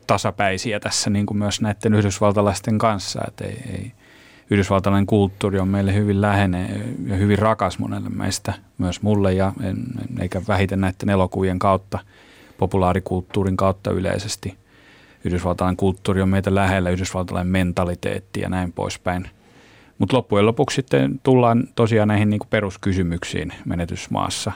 tasapäisiä 0.08 0.80
tässä 0.80 1.10
niin 1.10 1.26
kuin 1.26 1.38
myös 1.38 1.62
näiden 1.62 1.93
yhdysvaltalaisten 1.93 2.78
kanssa, 2.78 3.22
että 3.28 3.45
ei, 3.45 3.64
ei, 3.72 3.91
yhdysvaltalainen 4.49 5.06
kulttuuri 5.06 5.60
on 5.60 5.68
meille 5.68 5.93
hyvin 5.93 6.22
läheinen 6.22 6.95
ja 7.08 7.16
hyvin 7.16 7.39
rakas 7.39 7.80
monelle 7.80 8.10
meistä, 8.10 8.54
myös 8.78 9.01
mulle 9.01 9.34
ja 9.34 9.54
en, 9.64 9.78
eikä 10.20 10.41
vähiten 10.47 10.82
näiden 10.82 11.10
elokuvien 11.10 11.60
kautta, 11.60 11.99
populaarikulttuurin 12.58 13.58
kautta 13.58 13.91
yleisesti. 13.91 14.58
Yhdysvaltalainen 15.26 15.78
kulttuuri 15.78 16.22
on 16.22 16.30
meitä 16.30 16.56
lähellä, 16.56 16.89
yhdysvaltalainen 16.89 17.51
mentaliteetti 17.51 18.39
ja 18.39 18.49
näin 18.49 18.74
poispäin. 18.74 19.30
Mutta 19.97 20.18
loppujen 20.18 20.45
lopuksi 20.45 20.76
sitten 20.76 21.20
tullaan 21.24 21.68
tosiaan 21.76 22.08
näihin 22.08 22.30
niin 22.30 22.39
kuin 22.39 22.49
peruskysymyksiin 22.49 23.54
menetysmaassa, 23.66 24.51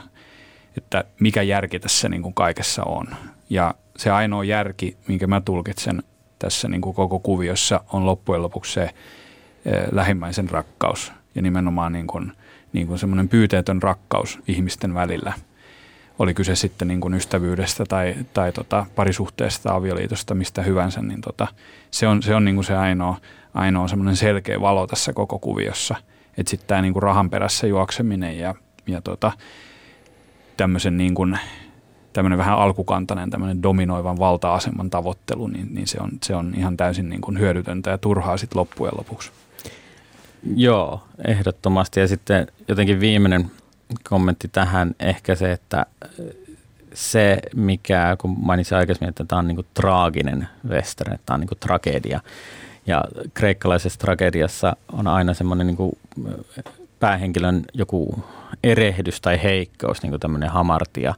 että 0.77 1.03
mikä 1.19 1.41
järki 1.41 1.79
tässä 1.79 2.09
niin 2.09 2.21
kuin 2.21 2.33
kaikessa 2.33 2.83
on. 2.83 3.07
Ja 3.49 3.75
se 3.97 4.11
ainoa 4.11 4.43
järki, 4.43 4.97
minkä 5.07 5.27
mä 5.27 5.41
tulkitsen 5.41 6.03
tässä 6.39 6.67
niin 6.67 6.81
kuin 6.81 6.95
koko 6.95 7.19
kuviossa, 7.19 7.81
on 7.93 8.05
loppujen 8.05 8.41
lopuksi 8.41 8.73
se 8.73 8.89
lähimmäisen 9.91 10.49
rakkaus 10.49 11.11
ja 11.35 11.41
nimenomaan 11.41 11.93
niin 11.93 12.07
kuin, 12.07 12.31
niin 12.73 12.87
kuin 12.87 12.99
semmoinen 12.99 13.29
pyyteetön 13.29 13.81
rakkaus 13.83 14.39
ihmisten 14.47 14.93
välillä. 14.93 15.33
Oli 16.19 16.33
kyse 16.33 16.55
sitten 16.55 16.87
niin 16.87 17.01
kuin 17.01 17.13
ystävyydestä 17.13 17.85
tai, 17.85 18.15
tai 18.33 18.51
tota 18.51 18.85
parisuhteesta, 18.95 19.73
avioliitosta, 19.73 20.35
mistä 20.35 20.61
hyvänsä, 20.61 21.01
niin 21.01 21.21
tota, 21.21 21.47
se 21.91 22.07
on 22.07 22.23
se, 22.23 22.35
on 22.35 22.45
niin 22.45 22.55
kuin 22.55 22.65
se 22.65 22.75
ainoa, 22.75 23.17
ainoa 23.53 23.87
semmoinen 23.87 24.15
selkeä 24.15 24.61
valo 24.61 24.87
tässä 24.87 25.13
koko 25.13 25.39
kuviossa. 25.39 25.95
Että 26.37 26.49
sitten 26.49 26.67
tämä 26.67 26.81
niin 26.81 26.93
kuin 26.93 27.03
rahan 27.03 27.29
perässä 27.29 27.67
juokseminen 27.67 28.39
ja, 28.39 28.55
ja 28.87 29.01
tota, 29.01 29.31
tämmöisen 30.57 30.97
niin 30.97 31.15
kuin 31.15 31.39
tämmöinen 32.13 32.37
vähän 32.37 32.57
alkukantainen, 32.57 33.29
tämmöinen 33.29 33.63
dominoivan 33.63 34.19
valta-aseman 34.19 34.89
tavoittelu, 34.89 35.47
niin, 35.47 35.67
niin 35.75 35.87
se, 35.87 35.97
on, 36.01 36.09
se 36.23 36.35
on 36.35 36.53
ihan 36.57 36.77
täysin 36.77 37.09
niin 37.09 37.21
kuin 37.21 37.39
hyödytöntä 37.39 37.89
ja 37.89 37.97
turhaa 37.97 38.37
sitten 38.37 38.59
loppujen 38.59 38.93
lopuksi. 38.97 39.31
Joo, 40.55 41.03
ehdottomasti. 41.27 41.99
Ja 41.99 42.07
sitten 42.07 42.47
jotenkin 42.67 42.99
viimeinen 42.99 43.51
kommentti 44.09 44.47
tähän 44.47 44.95
ehkä 44.99 45.35
se, 45.35 45.51
että 45.51 45.85
se, 46.93 47.39
mikä, 47.55 48.15
kun 48.21 48.35
mainitsin 48.39 48.77
aikaisemmin, 48.77 49.09
että 49.09 49.25
tämä 49.25 49.39
on 49.39 49.47
niin 49.47 49.65
traaginen 49.73 50.47
western, 50.69 51.13
että 51.13 51.25
tämä 51.25 51.35
on 51.35 51.39
niin 51.39 51.59
tragedia. 51.59 52.19
Ja 52.87 53.03
kreikkalaisessa 53.33 53.99
tragediassa 53.99 54.75
on 54.91 55.07
aina 55.07 55.33
semmoinen 55.33 55.67
niin 55.67 55.77
kuin 55.77 55.97
päähenkilön 56.99 57.63
joku 57.73 58.23
erehdys 58.63 59.21
tai 59.21 59.43
heikkous, 59.43 60.01
niin 60.01 60.09
kuin 60.09 60.19
tämmöinen 60.19 60.49
hamartia, 60.49 61.13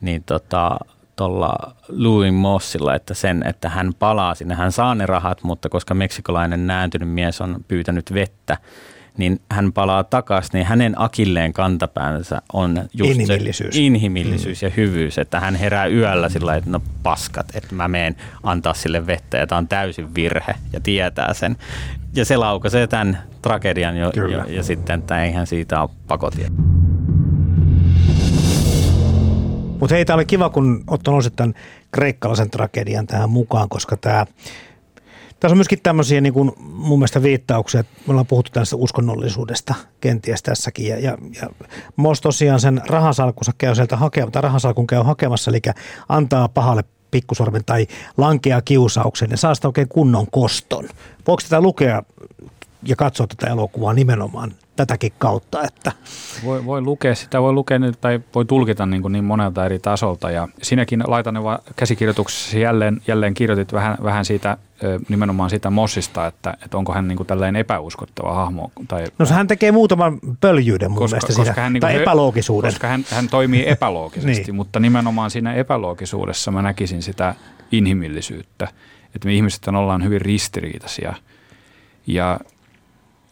niin 0.00 0.22
tota, 0.24 0.78
tuolla 1.16 1.74
Louis 1.88 2.32
Mossilla, 2.32 2.94
että 2.94 3.14
sen, 3.14 3.42
että 3.46 3.68
hän 3.68 3.94
palaa 3.98 4.34
sinne, 4.34 4.54
hän 4.54 4.72
saa 4.72 4.94
ne 4.94 5.06
rahat, 5.06 5.42
mutta 5.42 5.68
koska 5.68 5.94
meksikolainen 5.94 6.66
nääntynyt 6.66 7.10
mies 7.10 7.40
on 7.40 7.64
pyytänyt 7.68 8.14
vettä, 8.14 8.58
niin 9.18 9.40
hän 9.50 9.72
palaa 9.72 10.04
takaisin, 10.04 10.50
niin 10.52 10.66
hänen 10.66 10.94
akilleen 10.96 11.52
kantapäänsä 11.52 12.42
on 12.52 12.88
just 12.94 13.10
inhimillisyys, 13.10 13.74
se 13.74 13.80
inhimillisyys 13.80 14.62
mm. 14.62 14.66
ja 14.66 14.72
hyvyys, 14.76 15.18
että 15.18 15.40
hän 15.40 15.54
herää 15.54 15.86
yöllä 15.86 16.28
sillä 16.28 16.56
että 16.56 16.70
no 16.70 16.80
paskat, 17.02 17.46
että 17.54 17.74
mä 17.74 17.88
meen 17.88 18.16
antaa 18.42 18.74
sille 18.74 19.06
vettä 19.06 19.38
ja 19.38 19.46
tämä 19.46 19.58
on 19.58 19.68
täysin 19.68 20.14
virhe 20.14 20.54
ja 20.72 20.80
tietää 20.80 21.34
sen. 21.34 21.56
Ja 22.14 22.24
se 22.24 22.36
laukaisee 22.36 22.86
tämän 22.86 23.22
tragedian 23.42 23.96
jo, 23.96 24.12
jo, 24.16 24.44
ja 24.44 24.62
sitten, 24.62 25.00
että 25.00 25.24
eihän 25.24 25.46
siitä 25.46 25.82
ole 25.82 25.90
pakotia. 26.08 26.48
Mutta 29.80 29.94
hei, 29.94 30.04
tämä 30.04 30.14
oli 30.14 30.24
kiva, 30.24 30.50
kun 30.50 30.84
ottanut 30.86 31.32
tämän 31.36 31.54
kreikkalaisen 31.90 32.50
tragedian 32.50 33.06
tähän 33.06 33.30
mukaan, 33.30 33.68
koska 33.68 33.96
tämä 33.96 34.26
tässä 35.42 35.52
on 35.52 35.58
myöskin 35.58 35.78
tämmöisiä 35.82 36.20
niin 36.20 36.32
kuin 36.32 36.52
mun 36.58 36.98
mielestä 36.98 37.22
viittauksia, 37.22 37.80
että 37.80 37.92
me 38.06 38.10
ollaan 38.10 38.26
puhuttu 38.26 38.50
tästä 38.52 38.76
uskonnollisuudesta 38.76 39.74
kenties 40.00 40.42
tässäkin. 40.42 40.86
Ja, 40.86 40.98
ja, 40.98 41.18
ja 41.42 41.48
Mos 41.96 42.20
tosiaan 42.20 42.60
sen 42.60 42.82
rahasalkunsa 42.88 43.52
käy 43.58 43.74
sieltä 43.74 43.96
hakemassa, 43.96 44.32
tai 44.32 44.42
käy 44.86 45.02
hakemassa, 45.02 45.50
eli 45.50 45.60
antaa 46.08 46.48
pahalle 46.48 46.84
pikkusormen 47.10 47.64
tai 47.64 47.86
lankea 48.16 48.62
kiusauksen 48.62 49.30
ja 49.30 49.36
saa 49.36 49.54
sitä 49.54 49.68
oikein 49.68 49.88
kunnon 49.88 50.26
koston. 50.30 50.88
Voiko 51.26 51.42
tätä 51.42 51.60
lukea 51.60 52.02
ja 52.84 52.96
katsoa 52.96 53.26
tätä 53.26 53.52
elokuvaa 53.52 53.92
nimenomaan 53.92 54.52
tätäkin 54.76 55.12
kautta. 55.18 55.62
Että. 55.62 55.92
Voi, 56.44 56.64
voi 56.64 56.80
lukea 56.80 57.14
sitä, 57.14 57.42
voi 57.42 57.52
lukea 57.52 57.78
tai 58.00 58.20
voi 58.34 58.44
tulkita 58.44 58.86
niin, 58.86 59.02
kuin 59.02 59.12
niin 59.12 59.24
monelta 59.24 59.66
eri 59.66 59.78
tasolta 59.78 60.30
ja 60.30 60.48
sinäkin 60.62 61.02
laitan 61.06 61.34
käsikirjoituksessa 61.76 62.58
jälleen, 62.58 63.02
jälleen 63.06 63.34
kirjoitit 63.34 63.72
vähän, 63.72 63.98
vähän 64.02 64.24
siitä 64.24 64.56
nimenomaan 65.08 65.50
siitä 65.50 65.70
Mossista, 65.70 66.26
että, 66.26 66.54
että 66.64 66.78
onko 66.78 66.92
hän 66.92 67.08
niin 67.08 67.16
kuin 67.16 67.26
tällainen 67.26 67.60
epäuskottava 67.60 68.34
hahmo. 68.34 68.72
Tai, 68.88 69.04
no 69.18 69.26
hän 69.26 69.46
tekee 69.46 69.72
muutaman 69.72 70.18
pöljyyden 70.40 70.90
mun 70.90 70.98
koska, 70.98 71.16
mielestä 71.16 71.42
koska 71.42 71.60
hän, 71.60 71.72
niin 71.72 71.80
tai 71.80 72.02
epäloogisuuden. 72.02 72.70
Koska 72.70 72.86
hän, 72.86 73.04
hän 73.10 73.28
toimii 73.28 73.68
epäloogisesti, 73.68 74.44
niin. 74.46 74.54
mutta 74.54 74.80
nimenomaan 74.80 75.30
siinä 75.30 75.54
epäloogisuudessa 75.54 76.50
mä 76.50 76.62
näkisin 76.62 77.02
sitä 77.02 77.34
inhimillisyyttä, 77.72 78.68
että 79.14 79.28
me 79.28 79.34
ihmiset 79.34 79.68
ollaan 79.68 80.04
hyvin 80.04 80.20
ristiriitaisia 80.20 81.14
ja 82.06 82.40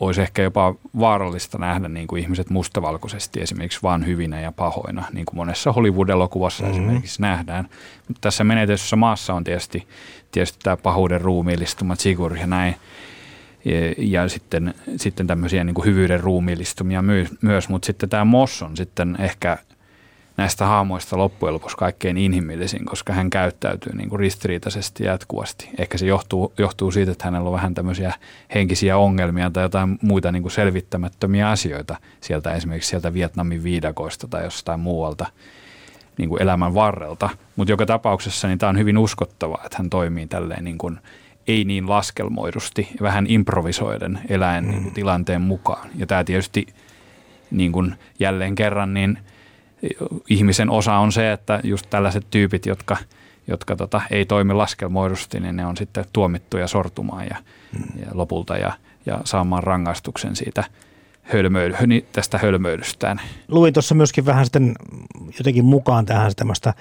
olisi 0.01 0.23
ehkä 0.23 0.43
jopa 0.43 0.75
vaarallista 0.99 1.59
nähdä 1.59 1.89
niin 1.89 2.07
kuin 2.07 2.23
ihmiset 2.23 2.51
mustavalkoisesti 2.51 3.41
esimerkiksi 3.41 3.79
vain 3.83 4.07
hyvinä 4.07 4.41
ja 4.41 4.53
pahoina, 4.53 5.05
niin 5.13 5.27
kuin 5.27 5.37
monessa 5.37 5.73
Hollywood-elokuvassa 5.73 6.63
mm-hmm. 6.63 6.79
esimerkiksi 6.79 7.23
nähdään. 7.23 7.69
Mutta 8.09 8.21
tässä 8.21 8.45
menetetyssä 8.45 8.97
maassa 8.97 9.35
on 9.35 9.45
tietysti, 9.45 9.87
tietysti 10.33 10.59
tämä 10.63 10.77
pahuuden 10.77 11.21
ruumiillistuma, 11.21 11.95
Sigur 11.95 12.37
ja 12.37 12.47
näin. 12.47 12.77
Ja, 13.65 13.95
ja 13.99 14.29
sitten, 14.29 14.75
sitten 14.97 15.27
tämmöisiä 15.27 15.65
niin 15.65 15.75
kuin 15.75 15.87
hyvyyden 15.87 16.21
ruumiillistumia 16.21 17.03
myös, 17.43 17.69
mutta 17.69 17.87
sitten 17.87 18.09
tämä 18.09 18.25
Moss 18.25 18.63
on 18.63 18.77
sitten 18.77 19.17
ehkä– 19.21 19.59
näistä 20.41 20.67
haamoista 20.67 21.19
loppujen 21.19 21.55
lopuksi 21.55 21.77
kaikkein 21.77 22.17
inhimillisin, 22.17 22.85
koska 22.85 23.13
hän 23.13 23.31
käyttäytyy 23.31 23.93
niin 23.97 24.09
kuin 24.09 24.21
ristiriitaisesti 24.21 25.05
jatkuvasti. 25.05 25.71
Ehkä 25.79 25.99
se 25.99 26.07
johtuu, 26.07 26.53
johtuu 26.59 26.91
siitä, 26.91 27.13
että 27.13 27.25
hänellä 27.25 27.49
on 27.49 27.55
vähän 27.55 27.75
tämmöisiä 27.75 28.15
henkisiä 28.55 28.97
ongelmia 28.97 29.51
tai 29.51 29.65
jotain 29.65 29.99
muita 30.03 30.33
niin 30.33 30.43
kuin 30.43 30.53
selvittämättömiä 30.53 31.51
asioita 31.51 31.97
sieltä 32.21 32.55
esimerkiksi 32.55 32.91
sieltä 32.91 33.15
Vietnamin 33.15 33.63
viidakoista 33.63 34.29
tai 34.29 34.45
jostain 34.45 34.81
muualta 34.81 35.27
niin 36.19 36.29
kuin 36.29 36.43
elämän 36.43 36.75
varrelta. 36.75 37.29
Mutta 37.57 37.73
joka 37.73 37.87
tapauksessa 37.87 38.49
niin 38.49 38.59
tämä 38.59 38.71
on 38.71 38.79
hyvin 38.79 38.99
uskottavaa, 38.99 39.63
että 39.65 39.79
hän 39.79 39.91
toimii 39.91 40.27
tälleen 40.27 40.65
niin 40.65 40.79
kuin 40.79 40.99
ei 41.47 41.65
niin 41.65 41.89
laskelmoidusti, 41.89 42.89
vähän 43.03 43.27
improvisoiden 43.29 44.21
eläen 44.29 44.65
mm. 44.65 44.71
niin 44.71 44.83
kuin 44.83 44.95
tilanteen 44.95 45.43
mukaan. 45.43 45.89
Ja 45.97 46.07
tämä 46.07 46.25
tietysti 46.25 46.67
niin 47.51 47.73
kuin 47.73 47.95
jälleen 48.19 48.55
kerran 48.55 48.95
niin– 48.95 49.19
ihmisen 50.29 50.71
osa 50.71 50.95
on 50.95 51.13
se, 51.13 51.33
että 51.33 51.61
just 51.65 51.87
tällaiset 51.91 52.27
tyypit, 52.31 52.67
jotka, 52.67 52.97
jotka 53.47 53.77
tota, 53.77 54.01
ei 54.11 54.27
toimi 54.27 54.53
laskelmoidusti, 54.53 55.41
niin 55.41 55.57
ne 55.57 55.67
on 55.67 55.77
sitten 55.77 56.05
tuomittuja 56.13 56.67
sortumaan 56.67 57.27
ja, 57.27 57.37
hmm. 57.79 58.01
ja 58.01 58.07
lopulta 58.13 58.57
ja, 58.57 58.73
ja 59.07 59.21
saamaan 59.25 59.63
rangaistuksen 59.63 60.37
siitä 60.37 60.65
hölmöily, 61.23 61.75
tästä 62.13 62.39
hölmöilystään. 62.39 63.21
Luin 63.49 63.73
tuossa 63.73 63.95
myöskin 63.95 64.27
vähän 64.27 64.45
sitten 64.47 64.75
jotenkin 65.39 65.65
mukaan 65.65 66.07
tähän 66.07 66.33
tämmöistä 66.37 66.75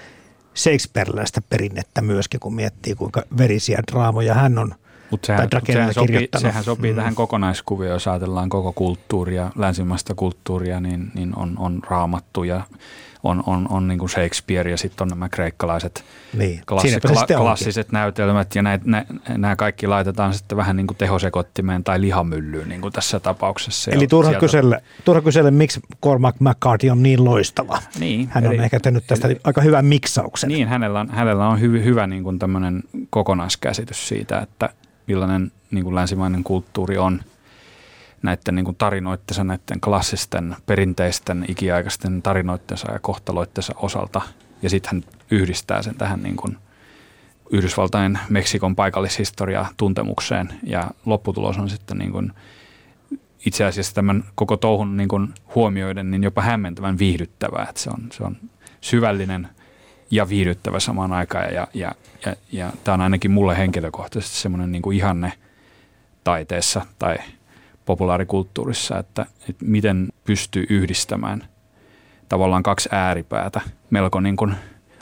Shakespeareläistä 0.56 1.41
perinnettä 1.50 2.02
myöskin, 2.02 2.39
kun 2.39 2.56
miettii 2.56 2.95
kuinka 2.95 3.24
verisiä 3.38 3.84
draamoja 3.91 4.34
hän 4.34 4.58
on– 4.58 4.76
mutta 5.12 5.26
sehän, 5.26 5.49
sehän, 5.66 5.93
sopii, 5.93 6.30
sehän 6.38 6.64
sopii 6.64 6.91
mm. 6.91 6.95
tähän 6.95 7.16
kokonaiskuvioon, 7.16 7.93
jos 7.93 8.07
ajatellaan 8.07 8.49
koko 8.49 8.74
kulttuuria, 8.74 9.51
länsimaista 9.55 10.16
kulttuuria, 10.16 10.80
niin, 10.80 11.12
niin 11.14 11.34
on, 11.36 11.55
on 11.57 11.80
raamattu 11.89 12.43
ja 12.43 12.62
on, 13.24 13.43
on, 13.45 13.68
on 13.70 13.88
niin 13.88 13.99
kuin 13.99 14.10
Shakespeare 14.10 14.72
ja 14.72 14.78
sitten 14.78 15.05
on 15.05 15.10
nämä 15.10 15.30
kreikkalaiset 15.30 16.05
niin. 16.34 16.62
klassi, 16.66 16.99
kla, 16.99 17.26
klassiset 17.38 17.91
näytelmät 17.91 18.55
ja 18.55 18.62
nämä 19.38 19.55
kaikki 19.55 19.88
laitetaan 19.88 20.34
sitten 20.34 20.57
vähän 20.57 20.76
niin 20.76 20.88
kuin 20.88 20.97
tehosekottimeen 20.97 21.84
tai 21.84 22.01
lihamyllyyn 22.01 22.70
niin 22.70 22.82
kuin 22.82 22.93
tässä 22.93 23.20
tapauksessa. 23.20 23.91
Eli 23.91 24.07
turha 24.07 24.34
kysellä, 24.34 24.80
turha 25.05 25.22
kysellä, 25.22 25.51
miksi 25.51 25.80
Cormac 26.03 26.36
McCarthy 26.39 26.89
on 26.89 27.03
niin 27.03 27.26
loistava. 27.26 27.82
Niin, 27.99 28.30
Hän 28.32 28.47
on 28.47 28.53
eli, 28.53 28.64
ehkä 28.64 28.80
tehnyt 28.80 29.03
tästä 29.07 29.28
eli, 29.28 29.39
aika 29.43 29.62
hyvän 29.62 29.86
miksauksen. 29.86 30.47
Niin, 30.47 30.68
hänellä 30.68 30.99
on, 30.99 31.10
hänellä 31.10 31.47
on 31.47 31.60
hyvä, 31.60 31.78
hyvä 31.80 32.07
niin 32.07 32.24
kuin 32.24 32.39
tämmöinen 32.39 32.84
kokonaiskäsitys 33.10 34.07
siitä, 34.07 34.39
että 34.39 34.70
millainen 35.10 35.51
niin 35.72 35.84
kuin 35.84 35.95
länsimainen 35.95 36.43
kulttuuri 36.43 36.97
on 36.97 37.22
näiden 38.22 38.55
niin 38.55 38.76
tarinoittensa, 38.78 39.43
näiden 39.43 39.82
klassisten, 39.82 40.55
perinteisten, 40.66 41.45
ikiaikaisten 41.47 42.22
tarinoittensa 42.22 42.91
ja 42.91 42.99
kohtaloittensa 42.99 43.74
osalta. 43.78 44.22
Ja 44.62 44.70
sitten 44.70 44.89
hän 44.91 45.03
yhdistää 45.32 45.82
sen 45.82 45.95
tähän 45.95 46.24
niin 46.24 46.36
kuin 46.36 46.57
Yhdysvaltain 47.51 48.20
Meksikon 48.30 48.76
paikallishistoria 48.76 49.66
tuntemukseen. 49.78 50.49
Ja 50.64 50.91
lopputulos 51.05 51.57
on 51.57 51.70
sitten 51.70 51.97
niin 51.97 52.12
kuin 52.12 52.32
itse 53.45 53.66
asiassa 53.66 53.95
tämän 53.95 54.24
koko 54.36 54.57
touhun 54.57 54.97
niin 54.97 55.10
kuin 55.10 55.34
huomioiden 55.55 56.12
niin 56.12 56.24
jopa 56.24 56.41
hämmentävän 56.41 56.99
viihdyttävää. 56.99 57.68
Että 57.70 57.82
se, 57.82 57.89
on, 57.89 58.10
se 58.12 58.24
on 58.24 58.38
syvällinen 58.82 59.49
ja 60.12 60.30
viihdyttävä 60.30 60.80
samaan 60.80 61.14
aikaan. 61.14 61.53
Ja, 61.53 61.68
ja, 61.74 61.91
ja, 62.26 62.36
ja 62.51 62.74
tämä 62.84 62.93
on 62.93 63.01
ainakin 63.01 63.32
mulle 63.32 63.57
henkilökohtaisesti 63.57 64.38
semmoinen 64.38 64.72
niin 64.72 64.82
kuin 64.82 64.97
ihanne 64.97 65.34
taiteessa 66.24 66.86
tai 66.99 67.16
populaarikulttuurissa, 67.86 68.99
että, 68.99 69.26
että 69.49 69.66
miten 69.66 70.07
pystyy 70.24 70.66
yhdistämään 70.70 71.43
tavallaan 72.30 72.64
kaksi 72.64 72.89
ääripäätä, 72.91 73.62
melko 73.89 74.20
niin 74.20 74.36
kuin 74.36 74.55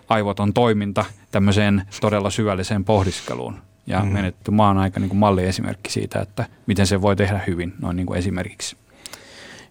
aivoton 0.09 0.53
toiminta 0.53 1.05
tämmöiseen 1.31 1.83
todella 2.01 2.29
syvälliseen 2.29 2.85
pohdiskeluun. 2.85 3.61
Ja 3.87 3.99
mm. 3.99 4.07
menetty 4.07 4.51
maa 4.51 4.69
on 4.69 4.77
aika 4.77 4.99
niin 4.99 5.09
kuin 5.09 5.19
malliesimerkki 5.19 5.91
siitä, 5.91 6.19
että 6.19 6.45
miten 6.67 6.87
se 6.87 7.01
voi 7.01 7.15
tehdä 7.15 7.41
hyvin, 7.47 7.73
noin 7.81 7.95
niin 7.95 8.05
kuin 8.05 8.19
esimerkiksi. 8.19 8.77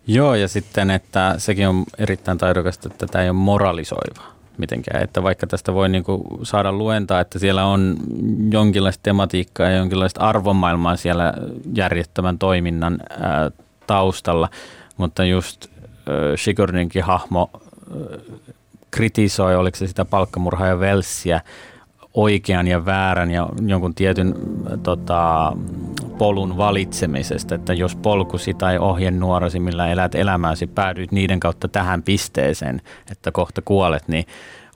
Joo, 0.06 0.34
ja 0.34 0.48
sitten, 0.48 0.90
että 0.90 1.34
sekin 1.38 1.68
on 1.68 1.84
erittäin 1.98 2.38
taidokasta, 2.38 2.88
että 2.92 3.06
tämä 3.06 3.24
ei 3.24 3.30
ole 3.30 3.36
moralisoiva 3.36 4.35
mitenkään. 4.58 5.02
Että 5.02 5.22
vaikka 5.22 5.46
tästä 5.46 5.74
voi 5.74 5.88
niin 5.88 6.04
kuin 6.04 6.22
saada 6.42 6.72
luentaa, 6.72 7.20
että 7.20 7.38
siellä 7.38 7.64
on 7.64 7.96
jonkinlaista 8.50 9.02
tematiikkaa 9.02 9.70
ja 9.70 9.76
jonkinlaista 9.76 10.20
arvomaailmaa 10.20 10.96
siellä 10.96 11.34
järjettömän 11.74 12.38
toiminnan 12.38 12.98
ää, 13.10 13.50
taustalla, 13.86 14.48
mutta 14.96 15.24
just 15.24 15.66
Sigurdinkin 16.36 17.02
hahmo 17.02 17.50
ää, 17.52 18.18
kritisoi, 18.90 19.56
oliko 19.56 19.76
se 19.76 19.86
sitä 19.86 20.04
palkkamurhaa 20.04 20.68
ja 20.68 20.80
velssiä, 20.80 21.40
oikean 22.16 22.66
ja 22.66 22.84
väärän 22.84 23.30
ja 23.30 23.48
jonkun 23.66 23.94
tietyn 23.94 24.34
tota, 24.82 25.52
polun 26.18 26.56
valitsemisesta, 26.56 27.54
että 27.54 27.74
jos 27.74 27.96
polkusi 27.96 28.54
tai 28.54 28.78
ohjenuorasi, 28.78 29.60
millä 29.60 29.88
elät 29.88 30.14
elämääsi, 30.14 30.66
päädyit 30.66 31.12
niiden 31.12 31.40
kautta 31.40 31.68
tähän 31.68 32.02
pisteeseen, 32.02 32.82
että 33.10 33.32
kohta 33.32 33.62
kuolet, 33.64 34.08
niin 34.08 34.24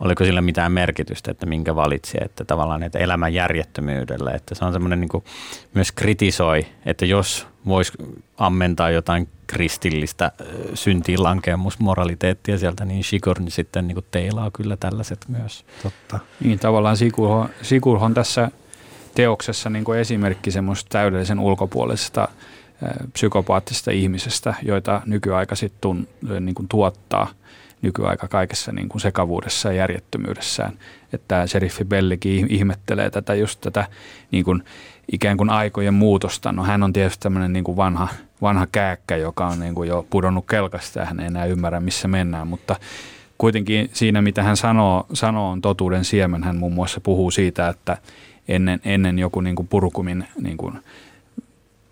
oliko 0.01 0.25
sillä 0.25 0.41
mitään 0.41 0.73
merkitystä, 0.73 1.31
että 1.31 1.47
minkä 1.47 1.75
valitsi, 1.75 2.19
että 2.21 2.45
tavallaan 2.45 2.83
että 2.83 2.99
elämän 2.99 3.35
järjettömyydellä, 3.35 4.31
että 4.31 4.55
se 4.55 4.65
on 4.65 4.73
semmoinen 4.73 5.01
niin 5.01 5.23
myös 5.75 5.93
kritisoi, 5.93 6.67
että 6.87 7.07
jos 7.07 7.47
voisi 7.67 7.93
ammentaa 8.39 8.91
jotain 8.91 9.29
kristillistä 9.47 10.33
syntiinlankemusmoraliteettia 10.75 12.59
sieltä, 12.59 12.85
niin 12.85 13.05
Shigorn 13.05 13.51
sitten 13.51 13.89
niin 13.89 13.99
teilaa 14.11 14.51
kyllä 14.51 14.77
tällaiset 14.77 15.25
myös. 15.29 15.65
Totta. 15.83 16.19
Niin 16.45 16.59
tavallaan 16.59 16.97
Sigurho, 17.63 18.05
on 18.05 18.15
tässä 18.15 18.51
teoksessa 19.15 19.71
niin 19.71 19.85
kuin 19.85 19.99
esimerkki 19.99 20.51
semmoista 20.51 20.89
täydellisen 20.89 21.39
ulkopuolisesta 21.39 22.29
psykopaattisesta 23.13 23.91
ihmisestä, 23.91 24.55
joita 24.63 25.03
nykyaika 25.07 25.55
sitten 25.55 26.09
niin 26.41 26.55
kuin 26.55 26.69
tuottaa 26.69 27.29
nykyaika 27.83 28.29
kaikessa 28.29 28.73
niin 28.73 28.89
kuin 28.89 29.01
sekavuudessa 29.01 29.69
ja 29.69 29.75
järjettömyydessään. 29.75 30.73
Että 31.13 31.25
tämä 31.29 31.47
sheriffi 31.47 31.85
Bellikin 31.85 32.47
ihmettelee 32.51 33.11
tätä 33.11 33.35
just 33.35 33.61
tätä 33.61 33.87
niin 34.31 34.45
kuin 34.45 34.63
ikään 35.13 35.37
kuin 35.37 35.51
aikojen 35.51 35.95
muutosta. 35.95 36.53
No 36.53 36.63
hän 36.63 36.83
on 36.83 36.93
tietysti 36.93 37.23
tämmöinen 37.23 37.53
niin 37.53 37.65
kuin 37.65 37.77
vanha, 37.77 38.09
vanha 38.43 38.67
kääkkä, 38.73 39.17
joka 39.17 39.47
on 39.47 39.61
niin 39.61 39.75
kuin 39.75 39.89
jo 39.89 40.07
pudonnut 40.11 40.47
kelkasta 40.47 40.99
ja 40.99 41.07
hän 41.07 41.21
ei 41.21 41.27
enää 41.27 41.45
ymmärrä, 41.45 41.81
missä 41.81 42.09
mennään, 42.09 42.47
mutta 42.49 42.77
kuitenkin 43.39 43.91
siinä, 43.93 44.23
mitä 44.23 44.43
hän 44.43 44.57
sanoo, 44.57 45.07
sanoo 45.13 45.51
on 45.51 45.61
totuuden 45.61 46.05
siemen. 46.05 46.43
Hän 46.43 46.57
muun 46.57 46.73
muassa 46.73 47.01
puhuu 47.01 47.31
siitä, 47.31 47.69
että 47.69 47.97
ennen, 48.49 48.81
ennen 48.85 49.19
joku 49.19 49.41
niin 49.41 49.57
kuin 49.57 49.69
purkumin 49.69 50.25
niin 50.41 50.57
kuin 50.57 50.79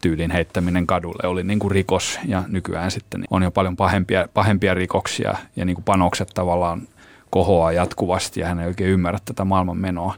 tyylin 0.00 0.30
heittäminen 0.30 0.86
kadulle 0.86 1.28
oli 1.28 1.44
niin 1.44 1.58
kuin 1.58 1.70
rikos 1.70 2.18
ja 2.26 2.42
nykyään 2.48 2.90
sitten 2.90 3.24
on 3.30 3.42
jo 3.42 3.50
paljon 3.50 3.76
pahempia, 3.76 4.28
pahempia 4.34 4.74
rikoksia 4.74 5.36
ja 5.56 5.64
niin 5.64 5.74
kuin 5.74 5.84
panokset 5.84 6.28
tavallaan 6.34 6.82
kohoaa 7.30 7.72
jatkuvasti 7.72 8.40
ja 8.40 8.46
hän 8.46 8.60
ei 8.60 8.66
oikein 8.66 8.90
ymmärrä 8.90 9.18
tätä 9.24 9.44
maailman 9.44 9.76
menoa. 9.76 10.14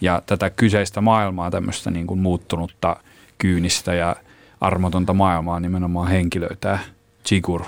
Ja 0.00 0.22
tätä 0.26 0.50
kyseistä 0.50 1.00
maailmaa, 1.00 1.50
tämmöistä 1.50 1.90
niin 1.90 2.06
kuin 2.06 2.20
muuttunutta, 2.20 2.96
kyynistä 3.38 3.94
ja 3.94 4.16
armotonta 4.60 5.12
maailmaa 5.14 5.60
nimenomaan 5.60 6.08
henkilöitä 6.08 6.78
Chigur 7.26 7.62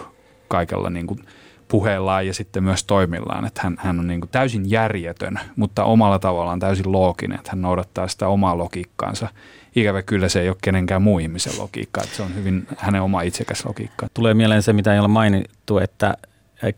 kaikella 0.48 0.90
niin 0.90 1.06
kuin 1.06 1.24
puheellaan 1.72 2.26
ja 2.26 2.34
sitten 2.34 2.64
myös 2.64 2.84
toimillaan. 2.84 3.44
Että 3.44 3.60
hän, 3.64 3.76
hän 3.78 4.00
on 4.00 4.06
niin 4.06 4.20
kuin 4.20 4.30
täysin 4.30 4.70
järjetön, 4.70 5.40
mutta 5.56 5.84
omalla 5.84 6.18
tavallaan 6.18 6.60
täysin 6.60 6.92
looginen, 6.92 7.38
että 7.38 7.50
hän 7.50 7.62
noudattaa 7.62 8.08
sitä 8.08 8.28
omaa 8.28 8.58
logiikkaansa. 8.58 9.28
Ikävä 9.76 10.02
kyllä 10.02 10.28
se 10.28 10.40
ei 10.40 10.48
ole 10.48 10.56
kenenkään 10.62 11.02
muu 11.02 11.18
ihmisen 11.18 11.52
logiikka, 11.58 12.00
että 12.04 12.16
se 12.16 12.22
on 12.22 12.34
hyvin 12.34 12.66
hänen 12.76 13.02
oma 13.02 13.22
itsekäs 13.22 13.64
logiikka. 13.64 14.06
Tulee 14.14 14.34
mieleen 14.34 14.62
se, 14.62 14.72
mitä 14.72 14.92
ei 14.94 14.98
ole 14.98 15.08
mainittu, 15.08 15.78
että 15.78 16.14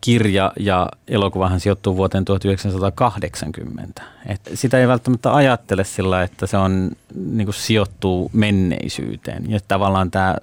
kirja 0.00 0.52
ja 0.56 0.88
elokuvahan 1.08 1.60
sijoittuu 1.60 1.96
vuoteen 1.96 2.24
1980. 2.24 4.02
Et 4.26 4.40
sitä 4.54 4.78
ei 4.78 4.88
välttämättä 4.88 5.34
ajattele 5.34 5.84
sillä, 5.84 6.22
että 6.22 6.46
se 6.46 6.56
on, 6.56 6.90
niin 7.14 7.46
kuin 7.46 7.54
sijoittuu 7.54 8.30
menneisyyteen. 8.32 9.50
Ja 9.50 9.58
tavallaan 9.68 10.10
tämä, 10.10 10.36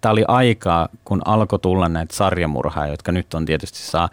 tämä 0.00 0.12
oli 0.12 0.24
aikaa, 0.28 0.88
kun 1.04 1.22
alkoi 1.24 1.58
tulla 1.58 1.88
näitä 1.88 2.16
sarjamurhaa, 2.16 2.86
jotka 2.86 3.12
nyt 3.12 3.34
on 3.34 3.44
tietysti 3.44 3.78
saa 3.78 4.08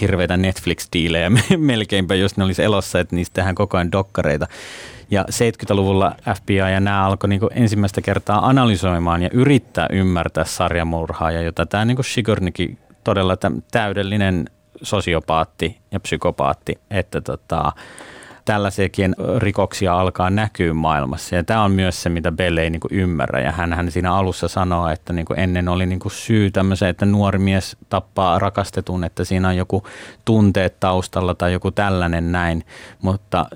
hirveitä 0.00 0.36
Netflix-diilejä 0.36 1.30
melkeinpä, 1.56 2.14
jos 2.14 2.36
ne 2.36 2.44
olisi 2.44 2.62
elossa, 2.62 3.00
että 3.00 3.16
niistä 3.16 3.34
tehdään 3.34 3.54
koko 3.54 3.76
ajan 3.76 3.92
dokkareita. 3.92 4.46
Ja 5.10 5.24
70-luvulla 5.30 6.16
FBI 6.36 6.56
ja 6.56 6.80
nämä 6.80 7.06
alkoi 7.06 7.28
niin 7.28 7.40
ensimmäistä 7.50 8.00
kertaa 8.00 8.48
analysoimaan 8.48 9.22
ja 9.22 9.30
yrittää 9.32 9.86
ymmärtää 9.90 10.44
sarjamurhaa, 10.44 11.30
ja 11.30 11.42
jota 11.42 11.66
tämä 11.66 11.84
niin 11.84 12.04
Sigurnikin 12.04 12.78
todella 13.04 13.36
täydellinen 13.70 14.44
sosiopaatti 14.82 15.78
ja 15.92 16.00
psykopaatti, 16.00 16.78
että 16.90 17.20
tota, 17.20 17.72
tällaisiakin 18.44 19.14
rikoksia 19.38 20.00
alkaa 20.00 20.30
näkyä 20.30 20.74
maailmassa. 20.74 21.34
Ja 21.34 21.44
tämä 21.44 21.64
on 21.64 21.72
myös 21.72 22.02
se, 22.02 22.08
mitä 22.08 22.32
Belle 22.32 22.62
ei 22.62 22.70
niinku 22.70 22.88
ymmärrä. 22.90 23.40
Ja 23.40 23.52
hän, 23.52 23.72
hän 23.72 23.90
siinä 23.90 24.14
alussa 24.14 24.48
sanoo, 24.48 24.88
että 24.88 25.12
niinku 25.12 25.34
ennen 25.36 25.68
oli 25.68 25.86
niinku 25.86 26.10
syy 26.10 26.50
tämmöiseen, 26.50 26.90
että 26.90 27.06
nuori 27.06 27.38
mies 27.38 27.76
tappaa 27.88 28.38
rakastetun, 28.38 29.04
että 29.04 29.24
siinä 29.24 29.48
on 29.48 29.56
joku 29.56 29.86
tunteet 30.24 30.80
taustalla 30.80 31.34
tai 31.34 31.52
joku 31.52 31.70
tällainen 31.70 32.32
näin. 32.32 32.64
Mutta, 33.02 33.46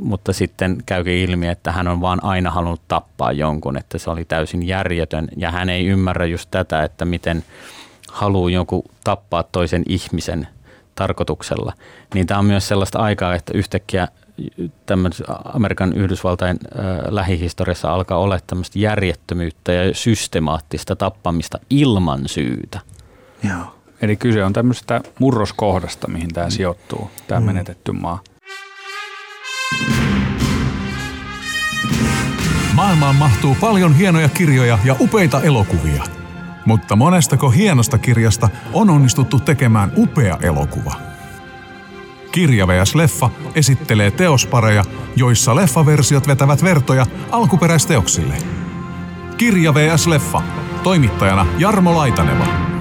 mutta 0.00 0.32
sitten 0.32 0.78
käykin 0.86 1.14
ilmi, 1.14 1.48
että 1.48 1.72
hän 1.72 1.88
on 1.88 2.00
vaan 2.00 2.24
aina 2.24 2.50
halunnut 2.50 2.82
tappaa 2.88 3.32
jonkun, 3.32 3.76
että 3.76 3.98
se 3.98 4.10
oli 4.10 4.24
täysin 4.24 4.66
järjetön. 4.66 5.28
Ja 5.36 5.50
hän 5.50 5.70
ei 5.70 5.86
ymmärrä 5.86 6.26
just 6.26 6.48
tätä, 6.50 6.82
että 6.82 7.04
miten– 7.04 7.44
haluaa 8.08 8.50
joku 8.50 8.84
tappaa 9.04 9.42
toisen 9.42 9.82
ihmisen 9.88 10.48
tarkoituksella, 10.94 11.72
niin 12.14 12.26
tämä 12.26 12.40
on 12.40 12.46
myös 12.46 12.68
sellaista 12.68 12.98
aikaa, 12.98 13.34
että 13.34 13.52
yhtäkkiä 13.54 14.08
Amerikan 15.44 15.92
Yhdysvaltain 15.92 16.58
äh, 16.78 16.84
lähihistoriassa 17.08 17.92
alkaa 17.94 18.18
olla 18.18 18.38
tämmöistä 18.46 18.78
järjettömyyttä 18.78 19.72
ja 19.72 19.94
systemaattista 19.94 20.96
tappamista 20.96 21.58
ilman 21.70 22.20
syytä. 22.28 22.80
Joo. 23.48 23.74
Eli 24.02 24.16
kyse 24.16 24.44
on 24.44 24.52
tämmöisestä 24.52 25.00
murroskohdasta, 25.18 26.08
mihin 26.08 26.34
tämä 26.34 26.50
sijoittuu, 26.50 27.10
tämä 27.28 27.40
mm. 27.40 27.46
menetetty 27.46 27.92
maa. 27.92 28.20
Maailmaan 32.74 33.16
mahtuu 33.16 33.56
paljon 33.60 33.94
hienoja 33.94 34.28
kirjoja 34.28 34.78
ja 34.84 34.96
upeita 35.00 35.42
elokuvia– 35.42 36.02
mutta 36.68 36.96
monestako 36.96 37.50
hienosta 37.50 37.98
kirjasta 37.98 38.48
on 38.72 38.90
onnistuttu 38.90 39.40
tekemään 39.40 39.92
upea 39.96 40.38
elokuva. 40.42 40.94
Kirja 42.32 42.66
vs. 42.68 42.94
Leffa 42.94 43.30
esittelee 43.54 44.10
teospareja, 44.10 44.84
joissa 45.16 45.56
leffaversiot 45.56 46.28
vetävät 46.28 46.62
vertoja 46.62 47.06
alkuperäisteoksille. 47.30 48.34
Kirja 49.36 49.74
vs. 49.74 50.06
Leffa. 50.06 50.42
Toimittajana 50.82 51.46
Jarmo 51.58 51.94
Laitaneva. 51.94 52.77